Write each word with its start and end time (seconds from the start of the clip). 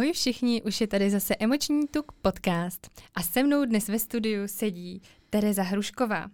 Ahoj 0.00 0.12
všichni, 0.12 0.62
už 0.62 0.80
je 0.80 0.86
tady 0.86 1.10
zase 1.10 1.34
Emoční 1.36 1.88
tuk 1.88 2.12
podcast 2.12 2.90
a 3.14 3.22
se 3.22 3.42
mnou 3.42 3.64
dnes 3.64 3.88
ve 3.88 3.98
studiu 3.98 4.48
sedí 4.48 5.02
Tereza 5.30 5.62
Hrušková. 5.62 6.30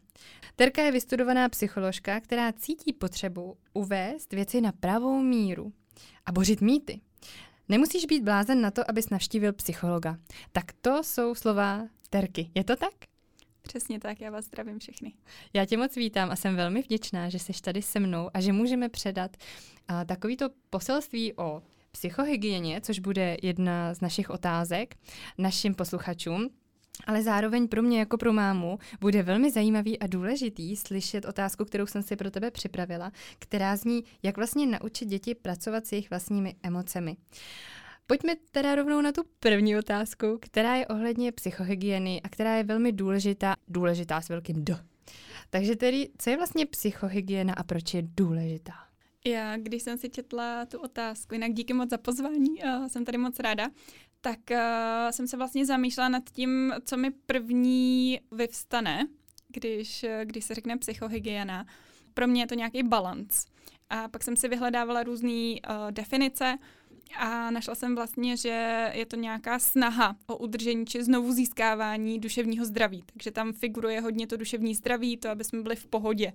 Terka 0.57 0.82
je 0.82 0.93
vystudovaná 0.93 1.49
psycholožka, 1.49 2.21
která 2.21 2.53
cítí 2.53 2.93
potřebu 2.93 3.57
uvést 3.73 4.32
věci 4.32 4.61
na 4.61 4.73
pravou 4.73 5.23
míru 5.23 5.73
a 6.27 6.32
bořit 6.32 6.61
mýty. 6.61 7.00
Nemusíš 7.68 8.05
být 8.05 8.23
blázen 8.23 8.61
na 8.61 8.71
to, 8.71 8.91
abys 8.91 9.11
navštívil 9.11 9.53
psychologa. 9.53 10.19
Tak 10.53 10.73
to 10.80 11.05
jsou 11.05 11.35
slova 11.35 11.89
Terky. 12.11 12.51
Je 12.55 12.64
to 12.64 12.77
tak? 12.77 12.95
Přesně 13.62 14.01
tak, 14.01 14.21
já 14.21 14.30
vás 14.30 14.45
zdravím 14.45 14.79
všechny. 14.79 15.14
Já 15.53 15.64
tě 15.64 15.76
moc 15.76 15.96
vítám 15.96 16.31
a 16.31 16.37
jsem 16.37 16.57
velmi 16.57 16.82
vděčná, 16.82 17.29
že 17.29 17.39
jsi 17.39 17.53
tady 17.62 17.82
se 17.82 18.01
mnou 18.01 18.31
a 18.35 18.40
že 18.40 18.53
můžeme 18.53 18.89
předat 18.89 19.37
uh, 19.90 20.04
takovýto 20.04 20.48
poselství 20.71 21.35
o 21.37 21.62
psychohygieně, 21.96 22.81
což 22.81 22.99
bude 22.99 23.36
jedna 23.43 23.95
z 23.95 24.00
našich 24.00 24.31
otázek 24.31 24.96
našim 25.39 25.75
posluchačům. 25.75 26.49
Ale 27.07 27.23
zároveň 27.23 27.68
pro 27.68 27.82
mě 27.82 27.99
jako 27.99 28.18
pro 28.18 28.32
mámu 28.32 28.79
bude 29.00 29.23
velmi 29.23 29.50
zajímavý 29.50 29.99
a 29.99 30.07
důležitý 30.07 30.77
slyšet 30.77 31.25
otázku, 31.25 31.64
kterou 31.64 31.87
jsem 31.87 32.03
si 32.03 32.17
pro 32.17 32.31
tebe 32.31 32.51
připravila, 32.51 33.12
která 33.39 33.77
zní, 33.77 34.05
jak 34.23 34.37
vlastně 34.37 34.67
naučit 34.67 35.09
děti 35.09 35.34
pracovat 35.34 35.87
s 35.87 35.92
jejich 35.92 36.11
vlastními 36.11 36.55
emocemi. 36.62 37.17
Pojďme 38.06 38.34
teda 38.51 38.75
rovnou 38.75 39.01
na 39.01 39.12
tu 39.12 39.23
první 39.41 39.77
otázku, 39.77 40.39
která 40.41 40.75
je 40.77 40.87
ohledně 40.87 41.33
psychohygieny 41.33 42.23
a 42.23 42.28
která 42.28 42.56
je 42.56 42.65
velmi 42.65 42.92
důležitá, 42.92 43.55
důležitá 43.69 44.20
s 44.20 44.28
velkým 44.28 44.65
D. 44.65 44.84
Takže 45.51 45.77
tedy, 45.77 46.09
co 46.19 46.31
je 46.31 46.37
vlastně 46.37 46.67
psychohygiena 46.67 47.55
a 47.55 47.63
proč 47.63 47.95
je 47.95 48.03
důležitá? 48.03 48.86
Já, 49.27 49.57
když 49.57 49.83
jsem 49.83 49.99
si 49.99 50.11
četla 50.11 50.67
tu 50.67 50.79
otázku, 50.79 51.35
jinak 51.35 51.53
díky 51.53 51.73
moc 51.73 51.91
za 51.91 51.99
pozvání, 51.99 52.63
uh, 52.65 52.87
jsem 52.87 53.05
tady 53.05 53.19
moc 53.19 53.39
ráda, 53.39 53.69
tak 54.21 54.39
uh, 54.51 54.57
jsem 55.11 55.27
se 55.27 55.37
vlastně 55.37 55.67
zamýšlela 55.67 56.09
nad 56.09 56.23
tím, 56.33 56.75
co 56.85 56.97
mi 56.97 57.11
první 57.11 58.21
vyvstane, 58.33 59.07
když, 59.49 60.05
když 60.25 60.45
se 60.45 60.55
řekne 60.55 60.77
psychohygiena. 60.77 61.67
Pro 62.15 62.27
mě 62.27 62.43
je 62.43 62.47
to 62.47 62.55
nějaký 62.55 62.83
balans. 62.83 63.47
A 63.91 64.09
pak 64.09 64.25
jsem 64.25 64.37
si 64.37 64.49
vyhledávala 64.49 65.03
různé 65.03 65.31
uh, 65.31 65.91
definice 65.91 66.59
a 67.19 67.51
našla 67.51 67.75
jsem 67.75 67.95
vlastně, 67.95 68.37
že 68.37 68.91
je 68.95 69.07
to 69.07 69.17
nějaká 69.17 69.59
snaha 69.59 70.17
o 70.27 70.37
udržení 70.37 70.87
či 70.87 71.05
znovu 71.05 71.33
získávání 71.33 72.19
duševního 72.19 72.65
zdraví. 72.65 73.05
Takže 73.13 73.31
tam 73.31 73.53
figuruje 73.53 74.01
hodně 74.01 74.27
to 74.27 74.37
duševní 74.37 74.75
zdraví, 74.75 75.17
to, 75.17 75.29
aby 75.29 75.45
jsme 75.45 75.63
byli 75.63 75.77
v 75.77 75.87
pohodě. 75.87 76.33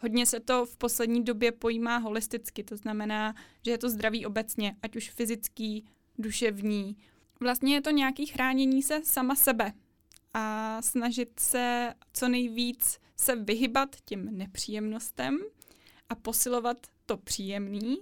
Hodně 0.00 0.26
se 0.26 0.40
to 0.40 0.66
v 0.66 0.76
poslední 0.76 1.24
době 1.24 1.52
pojímá 1.52 1.96
holisticky, 1.96 2.64
to 2.64 2.76
znamená, 2.76 3.34
že 3.64 3.70
je 3.70 3.78
to 3.78 3.90
zdraví 3.90 4.26
obecně, 4.26 4.76
ať 4.82 4.96
už 4.96 5.10
fyzický, 5.10 5.86
duševní. 6.18 6.96
Vlastně 7.40 7.74
je 7.74 7.80
to 7.80 7.90
nějaké 7.90 8.26
chránění 8.26 8.82
se 8.82 9.00
sama 9.04 9.34
sebe 9.34 9.72
a 10.34 10.76
snažit 10.82 11.40
se 11.40 11.94
co 12.12 12.28
nejvíc 12.28 12.98
se 13.16 13.36
vyhybat 13.36 13.96
těm 14.04 14.38
nepříjemnostem 14.38 15.38
a 16.08 16.14
posilovat 16.14 16.86
to 17.06 17.16
příjemný. 17.16 17.96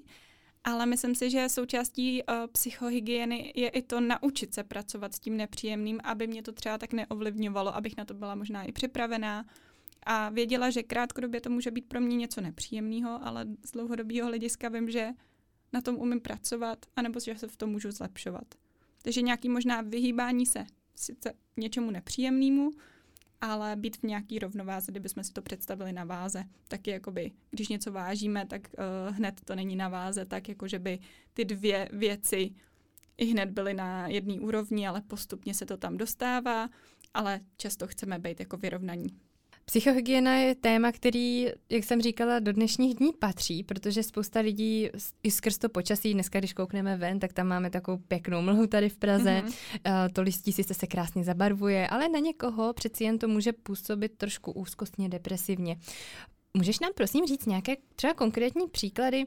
Ale 0.65 0.87
myslím 0.87 1.15
si, 1.15 1.31
že 1.31 1.49
součástí 1.49 2.23
uh, 2.23 2.35
psychohygieny 2.53 3.53
je 3.57 3.69
i 3.69 3.83
to 3.83 4.01
naučit 4.01 4.55
se 4.55 4.65
pracovat 4.65 5.15
s 5.15 5.21
tím 5.21 5.37
nepříjemným, 5.37 6.01
aby 6.05 6.27
mě 6.27 6.43
to 6.43 6.53
třeba 6.53 6.79
tak 6.79 6.93
neovlivňovalo, 6.93 7.77
abych 7.77 7.97
na 7.97 8.05
to 8.05 8.15
byla 8.15 8.35
možná 8.35 8.63
i 8.63 8.73
připravená, 8.73 9.45
a 10.11 10.29
věděla, 10.29 10.71
že 10.71 10.83
krátkodobě 10.83 11.41
to 11.41 11.51
může 11.51 11.71
být 11.71 11.87
pro 11.89 12.01
mě 12.01 12.17
něco 12.17 12.41
nepříjemného, 12.41 13.27
ale 13.27 13.47
z 13.65 13.71
dlouhodobého 13.71 14.29
hlediska 14.29 14.69
vím, 14.69 14.91
že 14.91 15.09
na 15.73 15.81
tom 15.81 15.97
umím 15.97 16.21
pracovat, 16.21 16.87
anebo 16.97 17.21
že 17.21 17.39
se 17.39 17.49
v 17.49 17.57
tom 17.57 17.71
můžu 17.71 17.91
zlepšovat. 17.91 18.55
Takže 19.03 19.23
nějaký 19.23 19.49
možná 19.49 19.81
vyhýbání 19.81 20.47
se 20.47 20.67
sice 20.95 21.33
něčemu 21.57 21.91
nepříjemnému, 21.91 22.71
ale 23.41 23.77
být 23.77 23.97
v 23.97 24.03
nějaký 24.03 24.39
rovnováze, 24.39 24.93
kdybychom 24.93 25.25
si 25.25 25.33
to 25.33 25.43
představili 25.43 25.93
na 25.93 26.05
váze. 26.05 26.45
Taky 26.69 26.91
jakoby, 26.91 27.33
když 27.51 27.69
něco 27.69 27.93
vážíme, 27.93 28.47
tak 28.47 28.63
uh, 28.69 29.17
hned 29.17 29.41
to 29.45 29.55
není 29.55 29.77
na 29.77 29.89
váze, 29.89 30.25
tak 30.25 30.49
jako 30.49 30.69
že 30.69 30.79
by 30.79 30.99
ty 31.35 31.45
dvě 31.45 31.89
věci 31.93 32.55
i 33.17 33.25
hned 33.25 33.51
byly 33.51 33.75
na 33.75 34.09
jedné 34.09 34.41
úrovni, 34.41 34.89
ale 34.89 35.01
postupně 35.01 35.55
se 35.55 35.67
to 35.67 35.77
tam 35.77 35.97
dostává, 35.97 36.69
ale 37.15 37.41
často 37.57 37.87
chceme 37.87 38.19
být 38.19 38.41
jako 38.41 38.57
vyrovnaní. 38.57 39.28
Psychohygiena 39.69 40.37
je 40.37 40.55
téma, 40.55 40.93
který, 40.93 41.47
jak 41.69 41.85
jsem 41.85 42.03
říkala, 42.03 42.39
do 42.39 42.53
dnešních 42.53 42.95
dní 42.95 43.13
patří, 43.13 43.63
protože 43.63 44.03
spousta 44.03 44.41
lidí 44.41 44.89
i 45.23 45.31
skrz 45.31 45.59
to 45.59 45.69
počasí, 45.69 46.15
dneska 46.15 46.39
když 46.39 46.53
koukneme 46.53 46.97
ven, 46.97 47.19
tak 47.19 47.33
tam 47.33 47.47
máme 47.47 47.71
takovou 47.71 47.99
pěknou 47.99 48.43
mlhu 48.43 48.67
tady 48.67 48.89
v 48.89 48.97
Praze, 48.97 49.43
mm-hmm. 49.47 50.13
to 50.13 50.23
listí 50.23 50.53
si 50.53 50.65
se 50.65 50.87
krásně 50.87 51.25
zabarvuje, 51.25 51.89
ale 51.89 52.09
na 52.09 52.19
někoho 52.19 52.73
přeci 52.73 53.05
jen 53.05 53.19
to 53.19 53.29
může 53.29 53.53
působit 53.53 54.13
trošku 54.17 54.53
úzkostně, 54.53 55.09
depresivně. 55.09 55.77
Můžeš 56.55 56.81
nám 56.81 56.91
prosím 56.95 57.27
říct 57.27 57.47
nějaké 57.47 57.77
třeba 57.97 58.15
konkrétní 58.15 58.69
příklady 58.69 59.25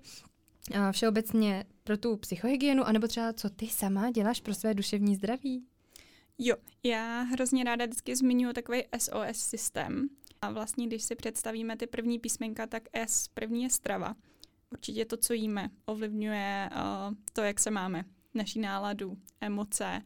všeobecně 0.91 1.65
pro 1.83 1.97
tu 1.97 2.17
psychohygienu, 2.17 2.83
anebo 2.83 3.07
třeba 3.07 3.33
co 3.33 3.49
ty 3.49 3.67
sama 3.67 4.11
děláš 4.11 4.41
pro 4.41 4.53
své 4.53 4.73
duševní 4.73 5.15
zdraví? 5.15 5.63
Jo, 6.43 6.55
já 6.83 7.21
hrozně 7.21 7.63
ráda 7.63 7.85
vždycky 7.85 8.15
zmiňuji 8.15 8.53
takový 8.53 8.83
SOS 8.97 9.37
systém, 9.37 10.09
a 10.41 10.51
vlastně, 10.51 10.87
když 10.87 11.03
si 11.03 11.15
představíme 11.15 11.77
ty 11.77 11.87
první 11.87 12.19
písmenka, 12.19 12.67
tak 12.67 12.83
S 12.93 13.27
první 13.27 13.63
je 13.63 13.69
strava. 13.69 14.15
Určitě 14.71 15.05
to, 15.05 15.17
co 15.17 15.33
jíme, 15.33 15.69
ovlivňuje 15.85 16.69
uh, 16.71 17.15
to, 17.33 17.41
jak 17.41 17.59
se 17.59 17.71
máme, 17.71 18.03
naší 18.33 18.59
náladu, 18.59 19.17
emoce 19.41 20.01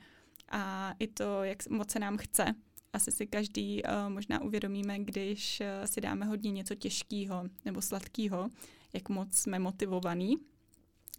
a 0.49 0.93
i 0.99 1.07
to, 1.07 1.43
jak 1.43 1.67
moc 1.69 1.91
se 1.91 1.99
nám 1.99 2.17
chce. 2.17 2.45
Asi 2.93 3.11
si 3.11 3.27
každý 3.27 3.83
uh, 3.83 3.89
možná 4.09 4.41
uvědomíme, 4.41 4.99
když 4.99 5.61
uh, 5.61 5.85
si 5.85 6.01
dáme 6.01 6.25
hodně 6.25 6.51
něco 6.51 6.75
těžkého 6.75 7.43
nebo 7.65 7.81
sladkého, 7.81 8.49
jak 8.93 9.09
moc 9.09 9.35
jsme 9.35 9.59
motivovaní. 9.59 10.35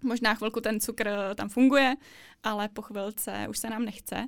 Možná 0.02 0.34
chvilku 0.34 0.60
ten 0.60 0.80
cukr 0.80 1.10
tam 1.34 1.48
funguje, 1.48 1.96
ale 2.42 2.68
po 2.68 2.82
chvilce 2.82 3.46
už 3.50 3.58
se 3.58 3.70
nám 3.70 3.84
nechce. 3.84 4.26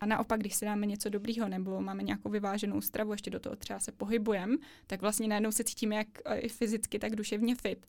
A 0.00 0.06
naopak, 0.06 0.40
když 0.40 0.54
si 0.54 0.64
dáme 0.64 0.86
něco 0.86 1.08
dobrýho 1.08 1.48
nebo 1.48 1.80
máme 1.80 2.02
nějakou 2.02 2.30
vyváženou 2.30 2.80
stravu, 2.80 3.12
ještě 3.12 3.30
do 3.30 3.40
toho 3.40 3.56
třeba 3.56 3.80
se 3.80 3.92
pohybujeme, 3.92 4.56
tak 4.86 5.00
vlastně 5.00 5.28
najednou 5.28 5.52
se 5.52 5.64
cítíme 5.64 5.96
jak 5.96 6.08
eh, 6.24 6.38
i 6.38 6.48
fyzicky, 6.48 6.98
tak 6.98 7.16
duševně 7.16 7.54
fit. 7.54 7.86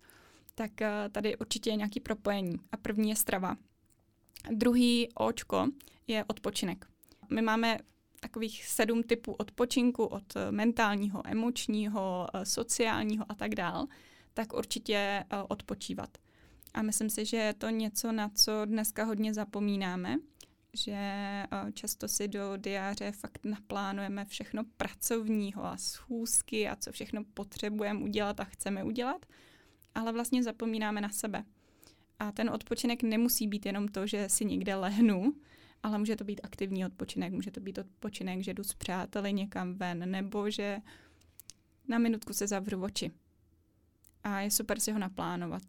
Tak 0.55 0.81
eh, 0.81 1.09
tady 1.11 1.38
určitě 1.38 1.69
je 1.69 1.75
nějaký 1.75 1.99
propojení. 1.99 2.59
A 2.72 2.77
první 2.77 3.09
je 3.09 3.16
strava. 3.16 3.57
Druhý 4.51 5.09
očko 5.16 5.67
je 6.07 6.23
odpočinek. 6.27 6.85
My 7.29 7.41
máme 7.41 7.77
takových 8.19 8.66
sedm 8.66 9.03
typů 9.03 9.33
odpočinku 9.33 10.05
od 10.05 10.35
eh, 10.35 10.51
mentálního, 10.51 11.22
emočního, 11.25 12.28
sociálního 12.43 13.25
a 13.29 13.35
tak 13.35 13.55
dál, 13.55 13.88
tak 14.33 14.53
určitě 14.53 15.23
odpočívat. 15.47 16.17
A 16.73 16.81
myslím 16.81 17.09
si, 17.09 17.25
že 17.25 17.38
je 17.38 17.53
to 17.53 17.69
něco, 17.69 18.11
na 18.11 18.29
co 18.29 18.51
dneska 18.66 19.03
hodně 19.03 19.33
zapomínáme 19.33 20.17
že 20.74 20.92
eh, 20.94 21.48
často 21.74 22.08
si 22.08 22.28
do 22.28 22.58
diáře 22.58 23.12
fakt 23.12 23.46
naplánujeme 23.46 24.26
všechno 24.26 24.64
pracovního 24.78 25.66
a 25.66 25.78
schůzky 25.78 26.70
a 26.70 26.76
co 26.76 26.92
všechno 26.92 27.24
potřebujeme 27.34 28.00
udělat 28.00 28.40
a 28.40 28.44
chceme 28.44 28.84
udělat, 28.84 29.26
ale 29.96 30.14
vlastně 30.14 30.44
zapomínáme 30.44 31.02
na 31.02 31.09
sebe. 31.09 31.44
A 32.20 32.32
ten 32.32 32.50
odpočinek 32.50 33.04
nemusí 33.04 33.48
být 33.48 33.66
jenom 33.66 33.88
to, 33.88 34.08
že 34.08 34.30
si 34.30 34.46
někde 34.46 34.76
lehnu, 34.76 35.34
ale 35.84 35.98
může 35.98 36.16
to 36.16 36.24
být 36.24 36.42
aktivní 36.44 36.86
odpočinek, 36.86 37.34
může 37.34 37.52
to 37.52 37.59
být 37.59 37.78
odpočinek, 37.78 38.42
že 38.42 38.53
jdu 38.53 38.64
s 38.64 38.74
přáteli 38.74 39.34
někam 39.34 39.74
ven, 39.74 40.12
nebo 40.12 40.50
že 40.50 40.82
na 41.88 41.97
minutku 41.97 42.34
se 42.34 42.47
zavřu 42.47 42.84
oči. 42.84 43.12
A 44.24 44.40
je 44.40 44.52
super 44.52 44.79
si 44.79 44.91
ho 44.91 45.00
naplánovat. 45.00 45.64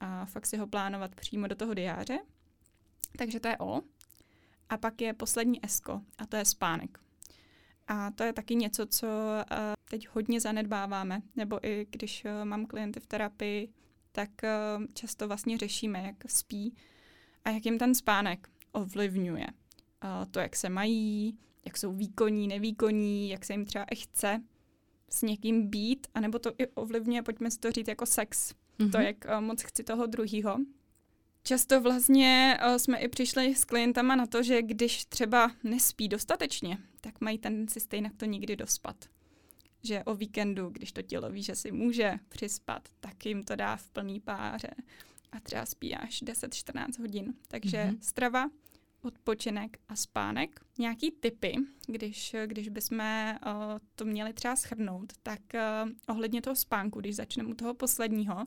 A 0.00 0.24
fakt 0.24 0.46
si 0.46 0.56
ho 0.56 0.66
plánovat 0.66 1.14
přímo 1.14 1.46
do 1.46 1.54
toho 1.54 1.74
diáře. 1.74 2.18
Takže 3.18 3.40
to 3.40 3.48
je 3.48 3.58
O. 3.58 3.80
A 4.68 4.76
pak 4.76 5.00
je 5.00 5.12
poslední 5.12 5.64
esko 5.64 6.00
a 6.18 6.26
to 6.26 6.36
je 6.36 6.44
spánek. 6.44 6.98
A 7.88 8.10
to 8.10 8.22
je 8.22 8.32
taky 8.32 8.54
něco, 8.54 8.86
co 8.86 9.06
uh, 9.06 9.56
teď 9.90 10.08
hodně 10.08 10.40
zanedbáváme, 10.40 11.22
nebo 11.36 11.66
i 11.66 11.86
když 11.90 12.24
uh, 12.24 12.44
mám 12.44 12.66
klienty 12.66 13.00
v 13.00 13.06
terapii, 13.06 13.68
tak 14.12 14.30
uh, 14.42 14.84
často 14.94 15.28
vlastně 15.28 15.58
řešíme, 15.58 16.02
jak 16.02 16.30
spí 16.30 16.74
a 17.44 17.50
jak 17.50 17.66
jim 17.66 17.78
ten 17.78 17.94
spánek 17.94 18.48
ovlivňuje. 18.72 19.46
To, 20.30 20.40
jak 20.40 20.56
se 20.56 20.68
mají, 20.68 21.38
jak 21.66 21.78
jsou 21.78 21.92
výkonní, 21.92 22.48
nevýkonní, 22.48 23.30
jak 23.30 23.44
se 23.44 23.52
jim 23.52 23.64
třeba 23.64 23.84
i 23.84 23.96
chce 23.96 24.42
s 25.10 25.22
někým 25.22 25.68
být, 25.68 26.06
anebo 26.14 26.38
to 26.38 26.52
i 26.58 26.66
ovlivňuje, 26.66 27.22
pojďme 27.22 27.50
si 27.50 27.58
to 27.58 27.72
říct, 27.72 27.88
jako 27.88 28.06
sex. 28.06 28.54
Mm-hmm. 28.78 28.90
To, 28.90 28.98
jak 28.98 29.40
moc 29.40 29.62
chci 29.62 29.84
toho 29.84 30.06
druhýho. 30.06 30.56
Často 31.48 31.80
vlastně 31.80 32.58
uh, 32.66 32.76
jsme 32.76 32.98
i 32.98 33.08
přišli 33.08 33.54
s 33.54 33.64
klientama 33.64 34.16
na 34.16 34.26
to, 34.26 34.42
že 34.42 34.62
když 34.62 35.04
třeba 35.04 35.50
nespí 35.64 36.08
dostatečně, 36.08 36.78
tak 37.00 37.20
mají 37.20 37.38
tendenci 37.38 37.80
stejně 37.80 38.10
to 38.16 38.24
nikdy 38.24 38.56
dospat. 38.56 39.04
Že 39.82 40.04
o 40.04 40.14
víkendu, 40.14 40.68
když 40.68 40.92
to 40.92 41.02
tělo 41.02 41.30
ví, 41.30 41.42
že 41.42 41.56
si 41.56 41.72
může 41.72 42.18
přispat, 42.28 42.88
tak 43.00 43.26
jim 43.26 43.44
to 43.44 43.56
dá 43.56 43.76
v 43.76 43.90
plný 43.90 44.20
páře 44.20 44.70
a 45.32 45.40
třeba 45.40 45.66
spí 45.66 45.94
až 45.94 46.22
10-14 46.22 47.00
hodin. 47.00 47.34
Takže 47.48 47.76
mm-hmm. 47.76 47.98
strava, 48.00 48.50
odpočinek 49.02 49.78
a 49.88 49.96
spánek. 49.96 50.60
Nějaký 50.78 51.10
typy, 51.10 51.54
když, 51.86 52.36
když 52.46 52.68
bychom 52.68 52.98
uh, 52.98 53.52
to 53.94 54.04
měli 54.04 54.32
třeba 54.32 54.56
schrnout, 54.56 55.12
tak 55.22 55.40
uh, 55.54 55.90
ohledně 56.08 56.42
toho 56.42 56.56
spánku, 56.56 57.00
když 57.00 57.16
začneme 57.16 57.48
u 57.48 57.54
toho 57.54 57.74
posledního, 57.74 58.46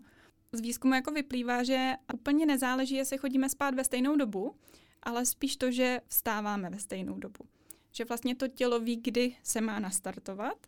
z 0.52 0.62
výzkumu 0.62 0.94
jako 0.94 1.12
vyplývá, 1.12 1.64
že 1.64 1.94
úplně 2.14 2.46
nezáleží, 2.46 2.96
jestli 2.96 3.18
chodíme 3.18 3.50
spát 3.50 3.76
ve 3.76 3.84
stejnou 3.84 4.16
dobu, 4.16 4.56
ale 5.04 5.26
spíš 5.26 5.58
to, 5.58 5.72
že 5.72 6.02
vstáváme 6.08 6.70
ve 6.70 6.80
stejnou 6.80 7.20
dobu. 7.20 7.46
Že 7.92 8.06
vlastně 8.06 8.36
to 8.36 8.48
tělo 8.48 8.80
ví, 8.80 8.96
kdy 8.96 9.36
se 9.44 9.62
má 9.62 9.80
nastartovat. 9.80 10.68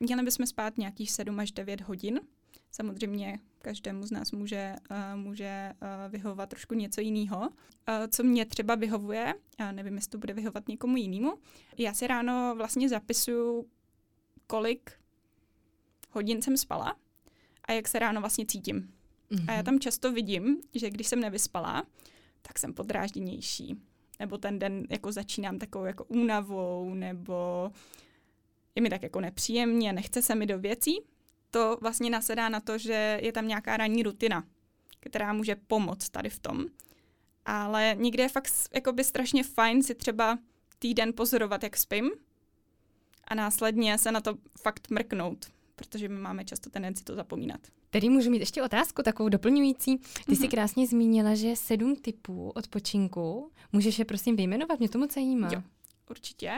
Měli 0.00 0.22
bychom 0.22 0.46
spát 0.46 0.78
nějakých 0.78 1.10
7 1.10 1.40
až 1.40 1.52
9 1.52 1.80
hodin. 1.80 2.20
Samozřejmě 2.70 3.38
každému 3.58 4.06
z 4.06 4.10
nás 4.10 4.32
může, 4.32 4.76
uh, 4.90 5.20
může 5.20 5.72
uh, 5.72 6.12
vyhovovat 6.12 6.48
trošku 6.48 6.74
něco 6.74 7.00
jiného. 7.00 7.40
Uh, 7.40 7.48
co 8.10 8.22
mě 8.22 8.44
třeba 8.44 8.74
vyhovuje, 8.74 9.34
já 9.60 9.72
nevím, 9.72 9.94
jestli 9.94 10.10
to 10.10 10.18
bude 10.18 10.34
vyhovovat 10.34 10.68
někomu 10.68 10.96
jinému, 10.96 11.38
já 11.78 11.94
si 11.94 12.06
ráno 12.06 12.54
vlastně 12.56 12.88
zapisuju, 12.88 13.68
kolik 14.46 14.92
hodin 16.10 16.42
jsem 16.42 16.56
spala 16.56 16.96
a 17.64 17.72
jak 17.72 17.88
se 17.88 17.98
ráno 17.98 18.20
vlastně 18.20 18.46
cítím. 18.46 18.93
Mm-hmm. 19.30 19.44
A 19.48 19.52
já 19.52 19.56
mhm. 19.56 19.64
tam 19.64 19.80
často 19.80 20.12
vidím, 20.12 20.60
že 20.74 20.90
když 20.90 21.06
jsem 21.06 21.20
nevyspala, 21.20 21.86
tak 22.42 22.58
jsem 22.58 22.74
podrážděnější. 22.74 23.76
Nebo 24.20 24.38
ten 24.38 24.58
den 24.58 24.86
jako 24.90 25.12
začínám 25.12 25.58
takovou 25.58 25.84
jako 25.84 26.04
únavou, 26.04 26.94
nebo 26.94 27.70
je 28.74 28.82
mi 28.82 28.90
tak 28.90 29.02
jako 29.02 29.20
nepříjemně, 29.20 29.92
nechce 29.92 30.22
se 30.22 30.34
mi 30.34 30.46
do 30.46 30.58
věcí. 30.58 31.00
To 31.50 31.78
vlastně 31.80 32.10
nasedá 32.10 32.48
na 32.48 32.60
to, 32.60 32.78
že 32.78 33.20
je 33.22 33.32
tam 33.32 33.48
nějaká 33.48 33.76
ranní 33.76 34.02
rutina, 34.02 34.44
která 35.00 35.32
může 35.32 35.56
pomoct 35.66 36.08
tady 36.08 36.30
v 36.30 36.38
tom. 36.38 36.66
Ale 37.44 37.96
někde 37.98 38.22
je 38.22 38.28
fakt 38.28 38.52
jakoby 38.74 39.04
strašně 39.04 39.44
fajn 39.44 39.82
si 39.82 39.94
třeba 39.94 40.38
týden 40.78 41.12
pozorovat, 41.12 41.62
jak 41.62 41.76
spím 41.76 42.10
a 43.24 43.34
následně 43.34 43.98
se 43.98 44.12
na 44.12 44.20
to 44.20 44.34
fakt 44.62 44.90
mrknout, 44.90 45.46
protože 45.76 46.08
my 46.08 46.20
máme 46.20 46.44
často 46.44 46.70
tendenci 46.70 47.04
to 47.04 47.14
zapomínat. 47.14 47.60
Tady 47.90 48.08
můžu 48.08 48.30
mít 48.30 48.38
ještě 48.38 48.62
otázku 48.62 49.02
takovou 49.02 49.28
doplňující. 49.28 49.96
Ty 49.96 50.04
mm-hmm. 50.04 50.36
jsi 50.36 50.42
mhm. 50.42 50.50
krásně 50.50 50.86
zmínila, 50.86 51.34
že 51.34 51.56
sedm 51.56 51.96
typů 51.96 52.50
odpočinku. 52.50 53.50
Můžeš 53.72 53.98
je 53.98 54.04
prosím 54.04 54.36
vyjmenovat? 54.36 54.78
Mě 54.78 54.88
to 54.88 54.98
moc 54.98 55.14
zajímá. 55.14 55.48
Jo, 55.52 55.62
určitě. 56.10 56.52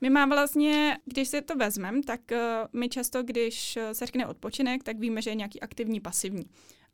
My 0.00 0.10
máme 0.10 0.36
vlastně, 0.36 0.98
když 1.04 1.28
si 1.28 1.42
to 1.42 1.56
vezmeme, 1.56 2.02
tak 2.02 2.20
uh, 2.32 2.38
my 2.80 2.88
často, 2.88 3.22
když 3.22 3.78
se 3.92 4.06
řekne 4.06 4.26
odpočinek, 4.26 4.82
tak 4.82 4.98
víme, 4.98 5.22
že 5.22 5.30
je 5.30 5.34
nějaký 5.34 5.60
aktivní, 5.60 6.00
pasivní. 6.00 6.44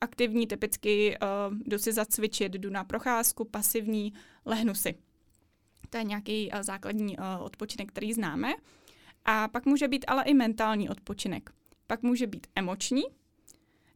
Aktivní 0.00 0.46
typicky 0.46 1.17
uh, 1.22 1.58
jdu 1.67 1.78
si 1.78 1.93
zacvičit, 1.93 2.52
jdu 2.52 2.70
na 2.70 2.84
procházku, 2.84 3.44
pasivní, 3.44 4.12
lehnu 4.44 4.75
si. 4.75 4.94
To 5.90 5.99
je 5.99 6.05
nějaký 6.05 6.50
uh, 6.55 6.62
základní 6.62 7.19
uh, 7.19 7.25
odpočinek, 7.40 7.88
který 7.88 8.12
známe. 8.12 8.55
A 9.24 9.48
pak 9.48 9.66
může 9.66 9.88
být 9.88 10.04
ale 10.08 10.24
i 10.24 10.34
mentální 10.34 10.88
odpočinek. 10.88 11.50
Pak 11.86 12.02
může 12.02 12.26
být 12.26 12.46
emoční, 12.56 13.02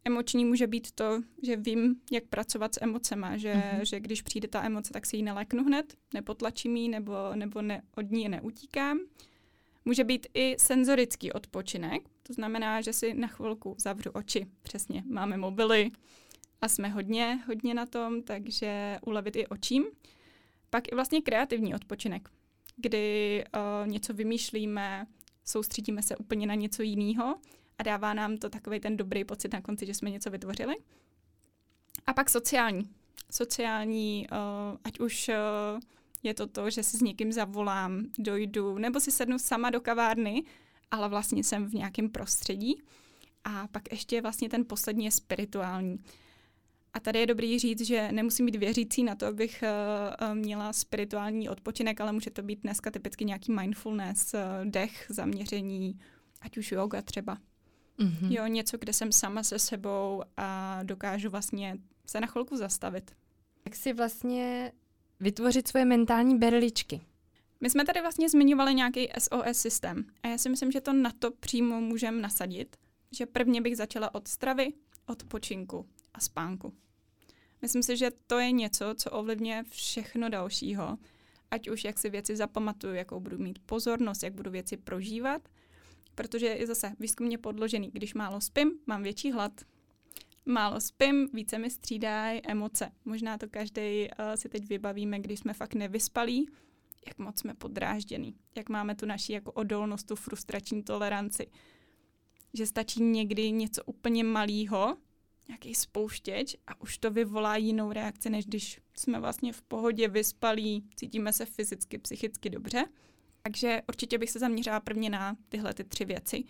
Emoční 0.08 0.44
může 0.44 0.66
být 0.66 0.90
to, 0.90 1.20
že 1.42 1.56
vím, 1.56 1.96
jak 2.12 2.24
pracovat 2.24 2.74
s 2.74 2.82
emocema, 2.82 3.36
že, 3.36 3.54
mm-hmm. 3.54 3.80
že 3.80 4.00
když 4.00 4.22
přijde 4.22 4.48
ta 4.48 4.64
emoce, 4.64 4.92
tak 4.92 5.06
si 5.06 5.16
ji 5.16 5.22
neleknu 5.22 5.64
hned, 5.64 5.94
nepotlačím 6.14 6.76
ji 6.76 6.88
nebo, 6.88 7.12
nebo 7.34 7.62
ne, 7.62 7.82
od 7.96 8.10
ní 8.10 8.28
neutíkám. 8.28 8.98
Může 9.84 10.04
být 10.04 10.26
i 10.34 10.56
senzorický 10.58 11.32
odpočinek, 11.32 12.02
to 12.22 12.32
znamená, 12.32 12.80
že 12.80 12.92
si 12.92 13.14
na 13.14 13.28
chvilku 13.28 13.76
zavřu 13.78 14.10
oči. 14.10 14.46
Přesně, 14.62 15.04
máme 15.10 15.36
mobily 15.36 15.90
a 16.60 16.68
jsme 16.68 16.88
hodně, 16.88 17.40
hodně 17.46 17.74
na 17.74 17.86
tom, 17.86 18.22
takže 18.22 18.98
ulevit 19.06 19.36
i 19.36 19.46
očím. 19.46 19.84
Pak 20.70 20.92
i 20.92 20.94
vlastně 20.94 21.20
kreativní 21.20 21.74
odpočinek, 21.74 22.28
kdy 22.76 23.44
uh, 23.54 23.90
něco 23.90 24.14
vymýšlíme, 24.14 25.06
soustředíme 25.48 26.02
se 26.02 26.16
úplně 26.16 26.46
na 26.46 26.54
něco 26.54 26.82
jiného 26.82 27.36
a 27.78 27.82
dává 27.82 28.14
nám 28.14 28.36
to 28.36 28.50
takový 28.50 28.80
ten 28.80 28.96
dobrý 28.96 29.24
pocit 29.24 29.52
na 29.52 29.60
konci, 29.60 29.86
že 29.86 29.94
jsme 29.94 30.10
něco 30.10 30.30
vytvořili. 30.30 30.76
A 32.06 32.12
pak 32.12 32.30
sociální. 32.30 32.90
Sociální, 33.30 34.26
uh, 34.32 34.78
ať 34.84 35.00
už 35.00 35.28
uh, 35.28 35.80
je 36.22 36.34
to 36.34 36.46
to, 36.46 36.70
že 36.70 36.82
si 36.82 36.96
s 36.96 37.00
někým 37.00 37.32
zavolám, 37.32 38.06
dojdu, 38.18 38.78
nebo 38.78 39.00
si 39.00 39.10
sednu 39.10 39.38
sama 39.38 39.70
do 39.70 39.80
kavárny, 39.80 40.44
ale 40.90 41.08
vlastně 41.08 41.44
jsem 41.44 41.66
v 41.66 41.74
nějakém 41.74 42.08
prostředí. 42.08 42.82
A 43.44 43.66
pak 43.66 43.92
ještě 43.92 44.20
vlastně 44.20 44.48
ten 44.48 44.64
poslední 44.64 45.04
je 45.04 45.10
spirituální. 45.10 45.98
A 46.98 47.00
tady 47.00 47.18
je 47.18 47.26
dobrý 47.26 47.58
říct, 47.58 47.80
že 47.80 48.12
nemusím 48.12 48.46
být 48.46 48.56
věřící 48.56 49.02
na 49.02 49.14
to, 49.14 49.26
abych 49.26 49.64
uh, 50.28 50.34
měla 50.34 50.72
spirituální 50.72 51.48
odpočinek, 51.48 52.00
ale 52.00 52.12
může 52.12 52.30
to 52.30 52.42
být 52.42 52.62
dneska 52.62 52.90
typicky 52.90 53.24
nějaký 53.24 53.52
mindfulness, 53.52 54.34
uh, 54.34 54.40
dech, 54.70 55.06
zaměření, 55.08 55.98
ať 56.40 56.58
už 56.58 56.72
yoga 56.72 57.02
třeba. 57.02 57.38
Mm-hmm. 57.98 58.32
Jo, 58.32 58.46
něco, 58.46 58.78
kde 58.78 58.92
jsem 58.92 59.12
sama 59.12 59.42
se 59.42 59.58
sebou 59.58 60.22
a 60.36 60.80
dokážu 60.82 61.30
vlastně 61.30 61.78
se 62.06 62.20
na 62.20 62.26
chvilku 62.26 62.56
zastavit. 62.56 63.10
Jak 63.64 63.76
si 63.76 63.92
vlastně 63.92 64.72
vytvořit 65.20 65.68
svoje 65.68 65.84
mentální 65.84 66.38
berličky? 66.38 67.00
My 67.60 67.70
jsme 67.70 67.84
tady 67.84 68.00
vlastně 68.00 68.28
zmiňovali 68.28 68.74
nějaký 68.74 69.08
SOS 69.18 69.58
systém 69.58 70.04
a 70.22 70.28
já 70.28 70.38
si 70.38 70.48
myslím, 70.48 70.72
že 70.72 70.80
to 70.80 70.92
na 70.92 71.10
to 71.18 71.30
přímo 71.30 71.80
můžeme 71.80 72.20
nasadit, 72.20 72.76
že 73.12 73.26
prvně 73.26 73.60
bych 73.60 73.76
začala 73.76 74.14
od 74.14 74.28
stravy, 74.28 74.72
od 75.06 75.24
počinku 75.24 75.86
a 76.14 76.20
spánku. 76.20 76.74
Myslím 77.62 77.82
si, 77.82 77.96
že 77.96 78.10
to 78.26 78.38
je 78.38 78.52
něco, 78.52 78.94
co 78.94 79.10
ovlivňuje 79.10 79.64
všechno 79.70 80.28
dalšího, 80.28 80.98
ať 81.50 81.68
už 81.68 81.84
jak 81.84 81.98
si 81.98 82.10
věci 82.10 82.36
zapamatuju, 82.36 82.94
jakou 82.94 83.20
budu 83.20 83.38
mít 83.38 83.58
pozornost, 83.58 84.22
jak 84.22 84.34
budu 84.34 84.50
věci 84.50 84.76
prožívat– 84.76 85.48
protože 86.18 86.46
je 86.46 86.66
zase 86.66 86.92
výzkumně 87.00 87.38
podložený. 87.38 87.90
Když 87.92 88.14
málo 88.14 88.40
spím, 88.40 88.72
mám 88.86 89.02
větší 89.02 89.32
hlad. 89.32 89.52
Málo 90.46 90.80
spím, 90.80 91.28
více 91.32 91.58
mi 91.58 91.70
střídají 91.70 92.40
emoce. 92.46 92.92
Možná 93.04 93.38
to 93.38 93.48
každý 93.48 94.08
uh, 94.08 94.34
si 94.34 94.48
teď 94.48 94.68
vybavíme, 94.68 95.18
když 95.18 95.40
jsme 95.40 95.52
fakt 95.54 95.74
nevyspalí, 95.74 96.48
jak 97.06 97.18
moc 97.18 97.40
jsme 97.40 97.54
podrážděný, 97.54 98.34
jak 98.56 98.68
máme 98.68 98.94
tu 98.94 99.06
naši 99.06 99.32
jako 99.32 99.52
odolnost, 99.52 100.06
tu 100.06 100.16
frustrační 100.16 100.82
toleranci. 100.82 101.46
Že 102.54 102.66
stačí 102.66 103.02
někdy 103.02 103.50
něco 103.50 103.84
úplně 103.84 104.24
malého, 104.24 104.96
nějaký 105.48 105.74
spouštěč 105.74 106.56
a 106.66 106.80
už 106.80 106.98
to 106.98 107.10
vyvolá 107.10 107.56
jinou 107.56 107.92
reakci, 107.92 108.30
než 108.30 108.46
když 108.46 108.80
jsme 108.94 109.20
vlastně 109.20 109.52
v 109.52 109.62
pohodě, 109.62 110.08
vyspalí, 110.08 110.84
cítíme 110.96 111.32
se 111.32 111.44
fyzicky, 111.44 111.98
psychicky 111.98 112.50
dobře. 112.50 112.84
Takže 113.42 113.82
určitě 113.88 114.18
bych 114.18 114.30
se 114.30 114.38
zaměřila 114.38 114.80
prvně 114.80 115.10
na 115.10 115.36
tyhle 115.48 115.74
ty 115.74 115.84
tři 115.84 116.04
věci 116.04 116.44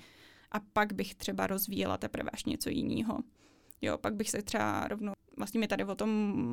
a 0.50 0.60
pak 0.60 0.92
bych 0.92 1.14
třeba 1.14 1.46
rozvíjela 1.46 1.98
teprve 1.98 2.30
až 2.30 2.44
něco 2.44 2.70
jiného. 2.70 3.18
Jo, 3.82 3.98
pak 3.98 4.14
bych 4.14 4.30
se 4.30 4.42
třeba 4.42 4.88
rovnou, 4.88 5.12
vlastně 5.36 5.60
mi 5.60 5.68
tady 5.68 5.84
o 5.84 5.94
tom 5.94 6.10